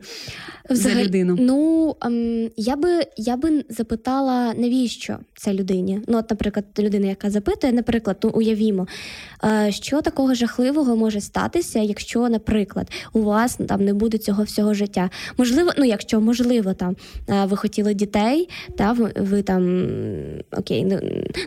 Взагалі, 0.69 0.99
за 0.99 1.05
людину. 1.05 1.37
Ну 1.39 1.95
ем, 2.01 2.49
я 2.57 2.75
би 2.75 2.89
я 3.17 3.37
би 3.37 3.63
запитала, 3.69 4.53
навіщо 4.53 5.17
це 5.35 5.53
людині? 5.53 6.01
Ну, 6.07 6.17
от, 6.17 6.29
наприклад, 6.29 6.65
людина, 6.79 7.07
яка 7.07 7.29
запитує, 7.29 7.73
наприклад, 7.73 8.17
ну, 8.23 8.29
уявімо, 8.29 8.87
е, 9.43 9.71
що 9.71 10.01
такого 10.01 10.33
жахливого 10.33 10.95
може 10.95 11.21
статися, 11.21 11.79
якщо, 11.79 12.29
наприклад, 12.29 12.91
у 13.13 13.21
вас 13.21 13.57
там 13.67 13.85
не 13.85 13.93
буде 13.93 14.17
цього 14.17 14.43
всього 14.43 14.73
життя. 14.73 15.09
Можливо, 15.37 15.71
ну 15.77 15.85
якщо 15.85 16.21
можливо, 16.21 16.73
там 16.73 16.95
е, 17.29 17.45
ви 17.45 17.57
хотіли 17.57 17.93
дітей, 17.93 18.49
та 18.77 18.91
ви, 18.91 19.11
ви 19.15 19.41
там 19.41 19.87
окей, 20.51 20.85
ну, 20.85 20.99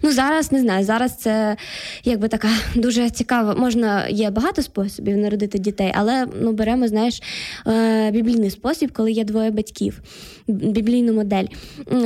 ну 0.02 0.12
зараз 0.12 0.52
не 0.52 0.60
знаю. 0.60 0.84
Зараз 0.84 1.16
це 1.16 1.56
якби 2.04 2.28
така 2.28 2.48
дуже 2.74 3.10
цікава. 3.10 3.54
Можна 3.54 4.08
є 4.08 4.30
багато 4.30 4.62
способів 4.62 4.91
способів 4.92 5.16
народити 5.16 5.58
дітей, 5.58 5.92
але 5.94 6.26
ну 6.40 6.52
беремо, 6.52 6.88
знаєш, 6.88 7.22
е, 7.66 8.10
біблійний 8.10 8.50
спосіб, 8.50 8.92
коли 8.92 9.12
є 9.12 9.24
двоє 9.24 9.50
батьків, 9.50 10.02
біблійну 10.48 11.12
модель. 11.12 11.46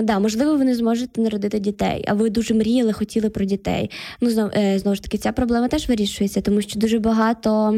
Да, 0.03 0.19
Можливо, 0.19 0.57
ви 0.57 0.65
не 0.65 0.75
зможете 0.75 1.21
народити 1.21 1.59
дітей, 1.59 2.05
а 2.09 2.15
ви 2.15 2.31
дуже 2.31 2.55
мріяли, 2.55 2.93
хотіли 2.93 3.31
про 3.31 3.45
дітей. 3.45 3.91
Ну, 4.21 4.31
знову, 4.31 4.51
е, 4.57 4.79
знову 4.79 4.95
ж 4.95 5.03
таки, 5.03 5.19
ця 5.19 5.33
проблема 5.33 5.69
теж 5.69 5.89
вирішується, 5.89 6.41
тому 6.41 6.61
що 6.63 6.81
дуже 6.81 6.99
багато. 6.99 7.75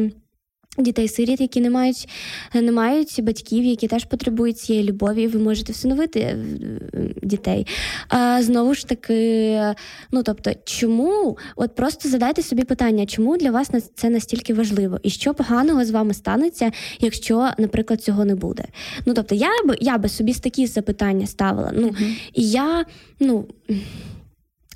Дітей-сиріт, 0.79 1.41
які 1.41 1.61
не 1.61 1.69
мають 1.69 2.09
не 2.53 2.71
мають 2.71 3.19
батьків, 3.23 3.65
які 3.65 3.87
теж 3.87 4.05
потребують 4.05 4.59
цієї 4.59 4.85
любові, 4.85 5.27
ви 5.27 5.39
можете 5.39 5.73
всиновити 5.73 6.19
е, 6.19 6.37
дітей. 7.23 7.67
А 8.09 8.43
знову 8.43 8.73
ж 8.73 8.87
таки, 8.87 9.61
ну 10.11 10.23
тобто, 10.23 10.51
чому? 10.63 11.37
От 11.55 11.75
просто 11.75 12.09
задайте 12.09 12.41
собі 12.41 12.63
питання, 12.63 13.05
чому 13.05 13.37
для 13.37 13.51
вас 13.51 13.71
це 13.95 14.09
настільки 14.09 14.53
важливо, 14.53 14.99
і 15.03 15.09
що 15.09 15.33
поганого 15.33 15.85
з 15.85 15.91
вами 15.91 16.13
станеться, 16.13 16.71
якщо, 16.99 17.49
наприклад, 17.57 18.03
цього 18.03 18.25
не 18.25 18.35
буде? 18.35 18.63
Ну 19.05 19.13
тобто, 19.13 19.35
я 19.35 19.49
би 19.65 19.75
я 19.81 19.97
би 19.97 20.09
собі 20.09 20.33
такі 20.33 20.67
запитання 20.67 21.27
ставила. 21.27 21.71
Ну 21.75 21.87
uh 21.87 22.15
і 22.33 22.49
я 22.49 22.85
ну. 23.19 23.45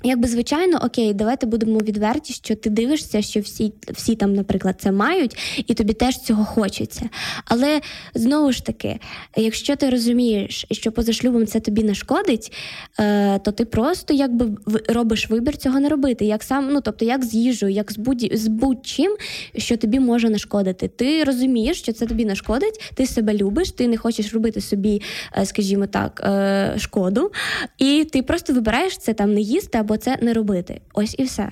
Якби 0.06 0.28
звичайно, 0.28 0.78
окей, 0.84 1.14
давайте 1.14 1.46
будемо 1.46 1.78
відверті, 1.78 2.32
що 2.32 2.56
ти 2.56 2.70
дивишся, 2.70 3.22
що 3.22 3.40
всі 3.40 3.72
всі 3.90 4.16
там, 4.16 4.34
наприклад, 4.34 4.76
це 4.78 4.92
мають, 4.92 5.64
і 5.66 5.74
тобі 5.74 5.92
теж 5.92 6.18
цього 6.18 6.44
хочеться. 6.44 7.08
Але 7.44 7.80
знову 8.14 8.52
ж 8.52 8.64
таки, 8.64 8.98
якщо 9.36 9.76
ти 9.76 9.90
розумієш, 9.90 10.66
що 10.70 10.92
поза 10.92 11.12
шлюбом 11.12 11.46
це 11.46 11.60
тобі 11.60 11.82
не 11.82 11.94
шкодить, 11.94 12.52
е, 13.00 13.38
то 13.38 13.52
ти 13.52 13.64
просто 13.64 14.14
якби 14.14 14.48
робиш 14.88 15.30
вибір 15.30 15.56
цього 15.56 15.80
не 15.80 15.88
робити. 15.88 16.24
Як 16.24 16.42
сам, 16.42 16.68
ну 16.72 16.80
тобто, 16.80 17.04
як 17.04 17.24
з 17.24 17.34
їжею, 17.34 17.72
як 17.72 17.92
з 17.92 17.96
будь 17.96 18.38
з 18.38 18.46
будь-чим, 18.46 19.16
що 19.56 19.76
тобі 19.76 20.00
може 20.00 20.30
нашкодити. 20.30 20.88
Ти 20.88 21.24
розумієш, 21.24 21.78
що 21.78 21.92
це 21.92 22.06
тобі 22.06 22.24
нашкодить, 22.24 22.92
ти 22.94 23.06
себе 23.06 23.34
любиш, 23.34 23.70
ти 23.70 23.88
не 23.88 23.96
хочеш 23.96 24.34
робити 24.34 24.60
собі, 24.60 25.02
е, 25.38 25.46
скажімо 25.46 25.86
так, 25.86 26.22
е, 26.24 26.74
шкоду, 26.78 27.30
і 27.78 28.06
ти 28.12 28.22
просто 28.22 28.52
вибираєш 28.52 28.98
це 28.98 29.14
там 29.14 29.34
не 29.34 29.40
їсти 29.40 29.78
або 29.78 29.93
це 29.96 30.18
не 30.22 30.32
робити. 30.32 30.80
Ось 30.94 31.14
і 31.18 31.24
все. 31.24 31.48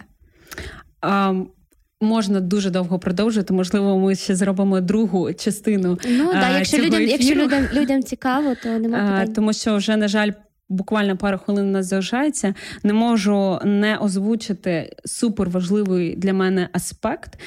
А, 1.01 1.35
Можна 2.01 2.41
дуже 2.41 2.71
довго 2.71 2.99
продовжити. 2.99 3.55
Можливо, 3.55 3.99
ми 3.99 4.15
ще 4.15 4.37
зробимо 4.37 4.81
другу 4.81 5.33
частину. 5.33 5.99
Ну 6.09 6.33
так, 6.33 6.53
якщо 6.55 6.79
людям, 6.79 7.03
якщо 7.03 7.35
людям 7.35 7.69
людям 7.75 8.03
цікаво, 8.03 8.55
то 8.63 8.69
немає 8.69 9.27
Тому 9.27 9.53
що 9.53 9.77
вже 9.77 9.97
на 9.97 10.09
жаль 10.09 10.31
буквально 10.73 11.17
пару 11.17 11.39
хвилин 11.39 11.69
у 11.69 11.71
нас 11.71 11.87
залишається. 11.87 12.55
Не 12.83 12.93
можу 12.93 13.59
не 13.65 13.97
озвучити 13.97 14.97
супер 15.05 15.51
важливий 15.51 16.17
для 16.17 16.33
мене 16.33 16.69
аспект. 16.73 17.39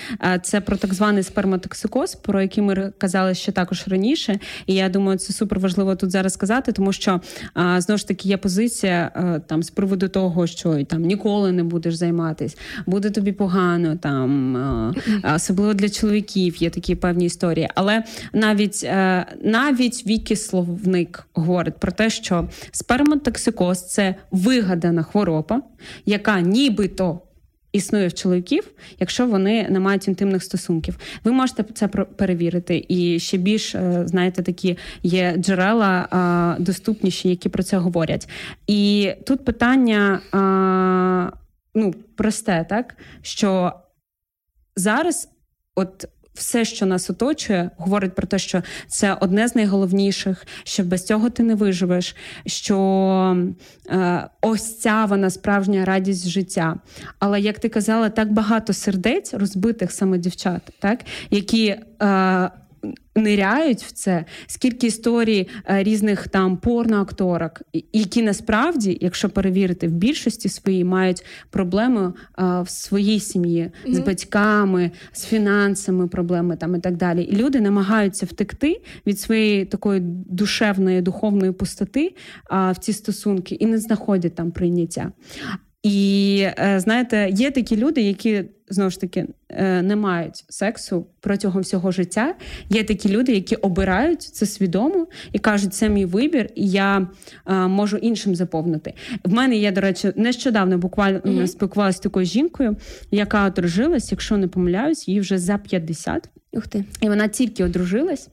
Це 0.43 0.61
про 0.61 0.77
так 0.77 0.93
званий 0.93 1.23
сперматоксикоз, 1.23 2.15
про 2.15 2.41
який 2.41 2.63
ми 2.63 2.93
казали 2.97 3.33
ще 3.33 3.51
також 3.51 3.83
раніше. 3.87 4.39
І 4.65 4.73
я 4.73 4.89
думаю, 4.89 5.17
це 5.17 5.33
супер 5.33 5.59
важливо 5.59 5.95
тут 5.95 6.11
зараз 6.11 6.33
сказати, 6.33 6.71
тому 6.71 6.93
що 6.93 7.21
знову 7.77 7.97
ж 7.97 8.07
таки 8.07 8.29
є 8.29 8.37
позиція 8.37 9.11
там 9.47 9.63
з 9.63 9.69
приводу 9.69 10.07
того, 10.07 10.47
що 10.47 10.83
там 10.83 11.01
ніколи 11.01 11.51
не 11.51 11.63
будеш 11.63 11.95
займатися, 11.95 12.57
буде 12.85 13.09
тобі 13.09 13.31
погано, 13.31 13.95
там 13.95 14.55
особливо 15.35 15.73
для 15.73 15.89
чоловіків 15.89 16.55
є 16.57 16.69
такі 16.69 16.95
певні 16.95 17.25
історії. 17.25 17.69
Але 17.75 18.03
навіть 18.33 18.83
е, 18.83 19.25
навіть 19.43 20.07
Вікі 20.07 20.35
Словник 20.35 21.27
говорить 21.33 21.75
про 21.79 21.91
те, 21.91 22.09
що 22.09 22.49
сперма 22.71 23.14
Дерматоксикоз– 23.15 23.85
це 23.87 24.15
вигадана 24.31 25.03
хвороба, 25.03 25.61
яка 26.05 26.41
нібито. 26.41 27.21
Існує 27.71 28.07
в 28.07 28.13
чоловіків, 28.13 28.71
якщо 28.99 29.27
вони 29.27 29.67
не 29.69 29.79
мають 29.79 30.07
інтимних 30.07 30.43
стосунків. 30.43 30.97
Ви 31.23 31.31
можете 31.31 31.63
це 31.63 31.87
перевірити. 31.87 32.85
І 32.87 33.19
ще 33.19 33.37
більш, 33.37 33.75
е, 33.75 34.03
знаєте, 34.05 34.43
такі 34.43 34.77
є 35.03 35.35
джерела 35.37 36.57
доступніші, 36.59 37.29
які 37.29 37.49
про 37.49 37.63
це 37.63 37.77
говорять. 37.77 38.29
І 38.67 39.11
тут 39.25 39.45
питання 39.45 40.21
ну, 41.75 41.93
просте, 42.15 42.65
так 42.69 42.97
що 43.21 43.73
зараз, 44.75 45.29
от 45.75 46.05
все, 46.35 46.65
що 46.65 46.85
нас 46.85 47.09
оточує, 47.09 47.69
говорить 47.77 48.15
про 48.15 48.27
те, 48.27 48.39
що 48.39 48.61
це 48.87 49.13
одне 49.13 49.47
з 49.47 49.55
найголовніших, 49.55 50.45
що 50.63 50.83
без 50.83 51.05
цього 51.05 51.29
ти 51.29 51.43
не 51.43 51.55
виживеш. 51.55 52.15
Що 52.45 52.77
е, 53.89 54.27
ось 54.41 54.79
ця 54.79 55.05
вона 55.05 55.29
справжня 55.29 55.85
радість 55.85 56.27
життя. 56.27 56.75
Але 57.19 57.39
як 57.39 57.59
ти 57.59 57.69
казала, 57.69 58.09
так 58.09 58.33
багато 58.33 58.73
сердець 58.73 59.33
розбитих 59.33 59.91
саме 59.91 60.17
дівчат, 60.17 60.61
так 60.79 60.99
які. 61.29 61.75
Е, 62.01 62.49
ниряють 63.15 63.83
в 63.83 63.91
це, 63.91 64.25
скільки 64.47 64.87
історій 64.87 65.47
е, 65.69 65.83
різних 65.83 66.27
там 66.27 66.57
порноакторок, 66.57 67.61
які 67.93 68.21
насправді, 68.21 68.97
якщо 69.01 69.29
перевірити, 69.29 69.87
в 69.87 69.91
більшості 69.91 70.49
своїй 70.49 70.83
мають 70.83 71.25
проблеми 71.49 72.13
е, 72.39 72.61
в 72.61 72.69
своїй 72.69 73.19
сім'ї 73.19 73.63
mm-hmm. 73.63 73.93
з 73.93 73.99
батьками, 73.99 74.91
з 75.11 75.25
фінансами, 75.25 76.07
проблеми 76.07 76.55
там 76.55 76.75
і 76.75 76.79
так 76.79 76.97
далі. 76.97 77.23
І 77.23 77.35
люди 77.35 77.61
намагаються 77.61 78.25
втекти 78.25 78.81
від 79.07 79.19
своєї 79.19 79.65
такої 79.65 79.99
душевної 80.29 81.01
духовної 81.01 81.51
пустоти 81.51 82.15
в 82.49 82.75
ці 82.79 82.93
стосунки 82.93 83.55
і 83.55 83.65
не 83.65 83.77
знаходять 83.77 84.35
там 84.35 84.51
прийняття. 84.51 85.11
І 85.85 86.47
е, 86.59 86.79
знаєте, 86.79 87.29
є 87.31 87.51
такі 87.51 87.77
люди, 87.77 88.01
які 88.01 88.43
знову 88.69 88.89
ж 88.89 89.01
таки 89.01 89.25
е, 89.49 89.81
не 89.81 89.95
мають 89.95 90.45
сексу 90.49 91.05
протягом 91.19 91.61
всього 91.61 91.91
життя. 91.91 92.35
Є 92.69 92.83
такі 92.83 93.09
люди, 93.09 93.31
які 93.31 93.55
обирають 93.55 94.21
це 94.21 94.45
свідомо 94.45 95.07
і 95.31 95.39
кажуть, 95.39 95.73
це 95.73 95.89
мій 95.89 96.05
вибір, 96.05 96.49
і 96.55 96.69
я 96.69 97.07
е, 97.47 97.53
можу 97.53 97.97
іншим 97.97 98.35
заповнити. 98.35 98.93
В 99.23 99.33
мене 99.33 99.55
є, 99.55 99.71
до 99.71 99.81
речі, 99.81 100.11
нещодавно 100.15 100.77
буквально 100.77 101.19
mm-hmm. 101.19 101.47
спілкувалася 101.47 101.97
з 101.97 102.01
такою 102.01 102.25
жінкою, 102.25 102.77
яка 103.11 103.45
одружилась, 103.45 104.11
якщо 104.11 104.37
не 104.37 104.47
помиляюсь, 104.47 105.07
їй 105.07 105.19
вже 105.19 105.37
за 105.37 105.57
50. 105.57 106.29
Ух 106.55 106.67
ти. 106.67 106.85
І 107.01 107.09
вона 107.09 107.27
тільки 107.27 107.63
одружилась, 107.63 108.29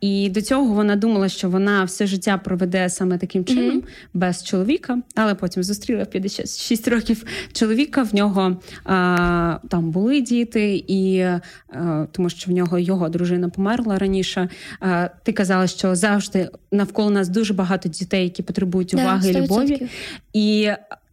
і 0.00 0.30
до 0.30 0.42
цього 0.42 0.74
вона 0.74 0.96
думала, 0.96 1.28
що 1.28 1.50
вона 1.50 1.84
все 1.84 2.06
життя 2.06 2.38
проведе 2.38 2.88
саме 2.88 3.18
таким 3.18 3.44
чином, 3.44 3.78
mm-hmm. 3.78 3.84
без 4.14 4.44
чоловіка, 4.44 4.98
але 5.14 5.34
потім 5.34 5.62
зустріла 5.62 6.02
в 6.02 6.10
56 6.10 6.88
років 6.88 7.24
чоловіка. 7.52 8.02
В 8.02 8.14
нього 8.14 8.56
а, 8.84 9.58
там 9.68 9.90
були 9.90 10.20
діти, 10.20 10.84
і 10.88 11.20
а, 11.20 12.06
тому 12.12 12.30
що 12.30 12.50
в 12.50 12.54
нього 12.54 12.78
його 12.78 13.08
дружина 13.08 13.48
померла 13.48 13.98
раніше. 13.98 14.48
А, 14.80 15.08
ти 15.22 15.32
казала, 15.32 15.66
що 15.66 15.94
завжди 15.94 16.48
навколо 16.72 17.10
нас 17.10 17.28
дуже 17.28 17.54
багато 17.54 17.88
дітей, 17.88 18.24
які 18.24 18.42
потребують 18.42 18.94
уваги 18.94 19.32
да, 19.32 19.38
і 19.38 19.42
любові. 19.42 19.88
І 20.32 20.70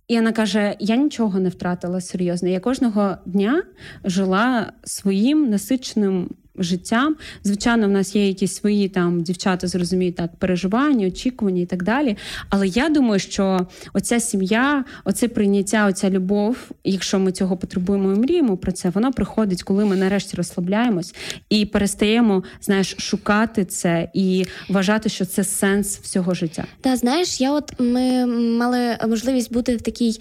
і 0.08 0.16
вона 0.16 0.32
каже: 0.32 0.76
я 0.80 0.96
нічого 0.96 1.40
не 1.40 1.50
втратила 1.50 2.02
серйозно. 2.02 2.50
Я 2.50 2.60
кожного 2.60 3.18
дня 3.26 3.64
жила 4.04 4.72
своїм 4.84 5.50
насиченим 5.50 6.30
життям. 6.64 7.16
Звичайно, 7.44 7.88
в 7.88 7.92
нас 7.92 8.16
є 8.16 8.28
якісь 8.28 8.56
свої 8.56 8.90
там 8.90 9.22
дівчата, 9.22 9.68
зрозуміють 9.68 10.16
так, 10.16 10.36
переживання, 10.36 11.08
очікування 11.08 11.62
і 11.62 11.66
так 11.66 11.84
далі. 11.84 12.18
Але 12.50 12.68
я 12.68 12.90
думаю, 12.90 13.20
що 13.20 13.68
оця 13.94 14.20
сім'я, 14.20 14.86
оце 15.06 15.28
прийняття, 15.28 15.88
оця 15.88 16.10
любов, 16.10 16.58
якщо 16.84 17.20
ми 17.20 17.32
цього 17.32 17.58
потребуємо 17.58 18.14
і 18.14 18.16
мріємо 18.16 18.58
про 18.58 18.72
це, 18.72 18.90
воно 18.90 19.12
приходить, 19.12 19.64
коли 19.64 19.86
ми 19.86 19.96
нарешті 19.96 20.38
розслабляємось 20.38 21.16
і 21.50 21.66
перестаємо, 21.66 22.44
знаєш, 22.62 22.96
шукати 22.98 23.66
це 23.66 24.10
і 24.14 24.46
вважати, 24.70 25.10
що 25.10 25.26
це 25.26 25.44
сенс 25.44 26.00
всього 26.00 26.34
життя. 26.34 26.66
Та 26.82 26.96
знаєш, 26.96 27.42
я 27.42 27.52
от 27.52 27.80
ми 27.80 28.26
мали 28.58 28.98
можливість 29.08 29.54
бути 29.54 29.76
в 29.76 29.82
такій 29.82 30.20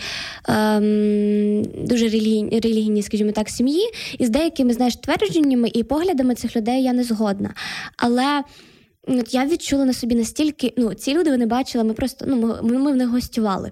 ем, 0.49 1.63
дуже 1.85 2.09
релігійній, 2.09 3.03
скажімо 3.03 3.33
так, 3.33 3.49
сім'ї, 3.49 3.85
і 4.19 4.27
з 4.27 4.31
деякими 4.31 4.73
знаєш 4.73 4.97
твердженнями 4.97 5.71
і 5.75 5.83
поглядами 5.83 6.30
поглядами 6.31 6.35
цих 6.35 6.57
людей 6.57 6.83
я 6.83 6.93
не 6.93 7.05
згодна. 7.05 7.55
Але 7.97 8.45
от 9.07 9.35
я 9.35 9.47
відчула 9.47 9.85
на 9.85 9.93
собі 9.93 10.15
настільки, 10.15 10.73
ну, 10.77 10.95
ці 10.95 11.15
люди 11.15 11.31
вони 11.31 11.47
бачили, 11.47 11.85
ми 11.85 11.95
просто 11.95 12.25
ну, 12.29 12.59
ми, 12.63 12.79
ми 12.79 12.93
в 12.93 12.97
них 12.97 13.09
гостювали, 13.09 13.71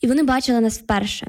і 0.00 0.06
вони 0.06 0.22
бачили 0.22 0.60
нас 0.60 0.78
вперше. 0.78 1.26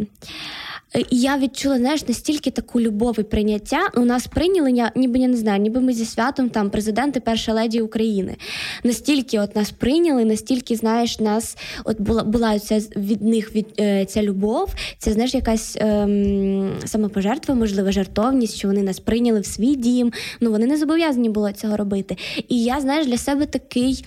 І 1.09 1.19
я 1.19 1.37
відчула, 1.37 1.77
знаєш, 1.77 2.07
настільки 2.07 2.51
таку 2.51 2.81
любов 2.81 3.19
і 3.19 3.23
прийняття. 3.23 3.89
У 3.97 3.99
нас 4.05 4.27
прийняли, 4.27 4.89
ніби 4.95 5.19
я 5.19 5.27
не 5.27 5.37
знаю, 5.37 5.61
ніби 5.61 5.81
ми 5.81 5.93
зі 5.93 6.05
святом 6.05 6.49
там 6.49 6.69
президенти 6.69 7.19
перша 7.19 7.53
леді 7.53 7.81
України. 7.81 8.35
Настільки 8.83 9.39
от 9.39 9.55
нас 9.55 9.71
прийняли, 9.71 10.25
настільки, 10.25 10.75
знаєш, 10.75 11.19
нас 11.19 11.57
от 11.85 12.01
була 12.01 12.23
була 12.23 12.59
ця 12.59 12.79
від 12.95 13.21
них 13.21 13.55
від 13.55 13.67
е, 13.79 14.05
ця 14.05 14.23
любов, 14.23 14.73
це 14.97 15.13
знаєш, 15.13 15.33
якась 15.33 15.77
ем, 15.79 16.71
самопожертва, 16.85 17.55
можливо, 17.55 17.91
жертовність, 17.91 18.55
що 18.55 18.67
вони 18.67 18.81
нас 18.83 18.99
прийняли 18.99 19.39
в 19.39 19.45
свій 19.45 19.75
дім. 19.75 20.13
Ну 20.41 20.51
вони 20.51 20.65
не 20.65 20.77
зобов'язані 20.77 21.29
були 21.29 21.53
цього 21.53 21.77
робити. 21.77 22.17
І 22.49 22.63
я, 22.63 22.81
знаєш, 22.81 23.07
для 23.07 23.17
себе 23.17 23.45
такий. 23.45 24.05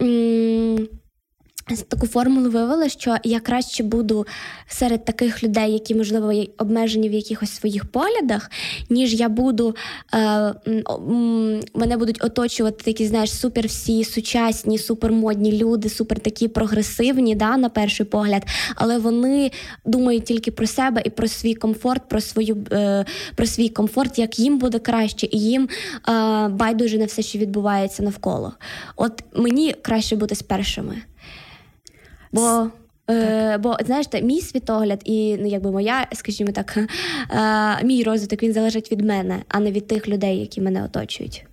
М- 0.00 0.88
Таку 1.88 2.06
формулу 2.06 2.50
вивела, 2.50 2.88
що 2.88 3.16
я 3.24 3.40
краще 3.40 3.82
буду 3.82 4.26
серед 4.68 5.04
таких 5.04 5.42
людей, 5.44 5.72
які, 5.72 5.94
можливо, 5.94 6.32
обмежені 6.58 7.08
в 7.08 7.12
якихось 7.12 7.50
своїх 7.50 7.84
поглядах, 7.84 8.50
ніж 8.90 9.14
я 9.14 9.28
буду 9.28 9.76
е, 10.14 10.54
мене 11.74 11.96
будуть 11.96 12.24
оточувати 12.24 12.84
такі, 12.84 13.06
знаєш, 13.06 13.32
супер 13.32 13.66
всі 13.66 14.04
сучасні, 14.04 14.78
супермодні 14.78 15.52
люди, 15.52 15.88
супер 15.88 16.20
такі 16.20 16.48
прогресивні, 16.48 17.34
да, 17.34 17.56
на 17.56 17.68
перший 17.68 18.06
погляд, 18.06 18.42
але 18.74 18.98
вони 18.98 19.50
думають 19.84 20.24
тільки 20.24 20.50
про 20.50 20.66
себе 20.66 21.02
і 21.04 21.10
про 21.10 21.28
свій 21.28 21.54
комфорт, 21.54 22.08
про 22.08 22.20
свою 22.20 22.66
е, 22.72 23.04
про 23.34 23.46
свій 23.46 23.68
комфорт, 23.68 24.18
як 24.18 24.38
їм 24.38 24.58
буде 24.58 24.78
краще, 24.78 25.28
і 25.30 25.38
їм 25.38 25.68
е, 26.08 26.48
байдуже 26.48 26.98
на 26.98 27.04
все, 27.04 27.22
що 27.22 27.38
відбувається 27.38 28.02
навколо. 28.02 28.52
От 28.96 29.24
мені 29.36 29.74
краще 29.82 30.16
бути 30.16 30.34
з 30.34 30.42
першими. 30.42 31.02
Бо 32.34 32.70
Е, 33.10 33.58
Бо 33.58 33.76
знаєш, 33.86 34.06
мій 34.22 34.40
світогляд 34.40 35.00
і 35.04 35.36
ну, 35.40 35.46
якби 35.46 35.70
моя, 35.70 36.06
скажімо 36.12 36.52
так, 36.52 36.78
е, 37.30 37.84
мій 37.84 38.02
розвиток 38.02 38.42
він 38.42 38.52
залежить 38.52 38.92
від 38.92 39.04
мене, 39.04 39.42
а 39.48 39.60
не 39.60 39.72
від 39.72 39.86
тих 39.86 40.08
людей, 40.08 40.38
які 40.38 40.60
мене 40.60 40.84
оточують. 40.84 41.44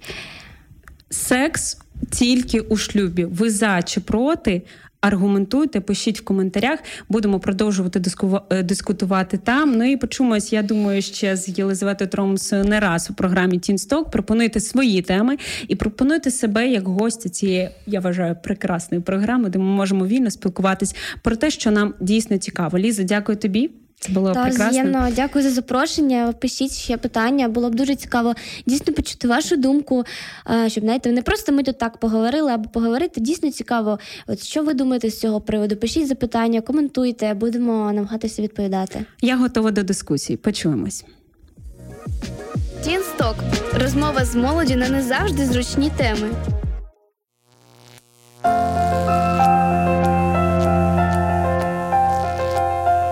Секс 1.12 1.78
тільки 2.12 2.60
у 2.60 2.78
шлюбі. 2.78 3.26
Ви 3.26 3.50
за 3.50 3.82
чи 3.82 4.00
проти? 4.00 4.62
Аргументуйте, 5.02 5.80
пишіть 5.82 6.20
в 6.20 6.24
коментарях, 6.24 6.80
будемо 7.10 7.40
продовжувати 7.40 8.02
е, 8.50 8.64
дискутувати 8.64 9.38
там. 9.38 9.78
Ну 9.78 9.92
і 9.92 9.98
почуємось, 9.98 10.54
я 10.54 10.64
думаю, 10.64 11.02
ще 11.02 11.36
з 11.36 11.58
Єлизаветою 11.58 12.10
Тромс 12.10 12.52
не 12.52 12.80
раз 12.80 13.10
у 13.12 13.14
програмі 13.14 13.60
Тінсток. 13.60 14.12
Пропонуйте 14.12 14.60
свої 14.60 15.02
теми 15.02 15.38
і 15.68 15.76
пропонуйте 15.76 16.32
себе 16.32 16.70
як 16.70 16.88
гостя 16.88 17.30
цієї, 17.30 17.70
я 17.88 18.00
вважаю, 18.00 18.38
прекрасної 18.44 19.04
програми, 19.04 19.50
де 19.50 19.60
ми 19.60 19.66
можемо 19.66 20.08
вільно 20.08 20.32
спілкуватись 20.32 20.96
про 21.22 21.36
те, 21.36 21.50
що 21.52 21.72
нам 21.72 21.94
дійсно 22.00 22.38
цікаво. 22.38 22.78
Ліза, 22.78 23.04
дякую 23.04 23.38
тобі. 23.38 23.70
Це 24.02 24.12
було 24.12 24.34
Та, 24.34 24.44
прекрасно. 24.44 24.74
З'ємно. 24.74 25.08
Дякую 25.16 25.44
за 25.44 25.52
запрошення. 25.52 26.34
Пишіть 26.40 26.72
ще 26.74 26.98
питання. 26.98 27.48
Було 27.48 27.70
б 27.70 27.76
дуже 27.76 27.96
цікаво 27.96 28.34
дійсно 28.66 28.94
почути 28.94 29.28
вашу 29.28 29.56
думку, 29.56 30.04
щоб 30.68 30.84
знаєте, 30.84 31.12
не 31.12 31.22
просто 31.22 31.52
ми 31.52 31.64
тут 31.64 31.78
так 31.78 31.98
поговорили, 31.98 32.52
або 32.52 32.70
поговорити. 32.70 33.22
Дійсно 33.22 33.52
цікаво. 33.52 34.00
От 34.28 34.44
що 34.44 34.64
ви 34.64 34.74
думаєте 34.74 35.10
з 35.10 35.20
цього 35.20 35.42
приводу? 35.42 35.76
Пишіть 35.76 36.08
запитання, 36.08 36.62
коментуйте, 36.62 37.34
будемо 37.34 37.92
намагатися 37.94 38.42
відповідати. 38.42 39.06
Я 39.22 39.38
готова 39.38 39.72
до 39.72 39.84
дискусії. 39.84 40.38
Почуємось. 40.38 41.06
Тінсток 42.84 43.36
розмова 43.74 44.26
з 44.26 44.36
молоді 44.36 44.76
на 44.76 44.90
не 44.90 45.02
завжди 45.02 45.46
зручні 45.46 45.92
теми. 45.98 46.30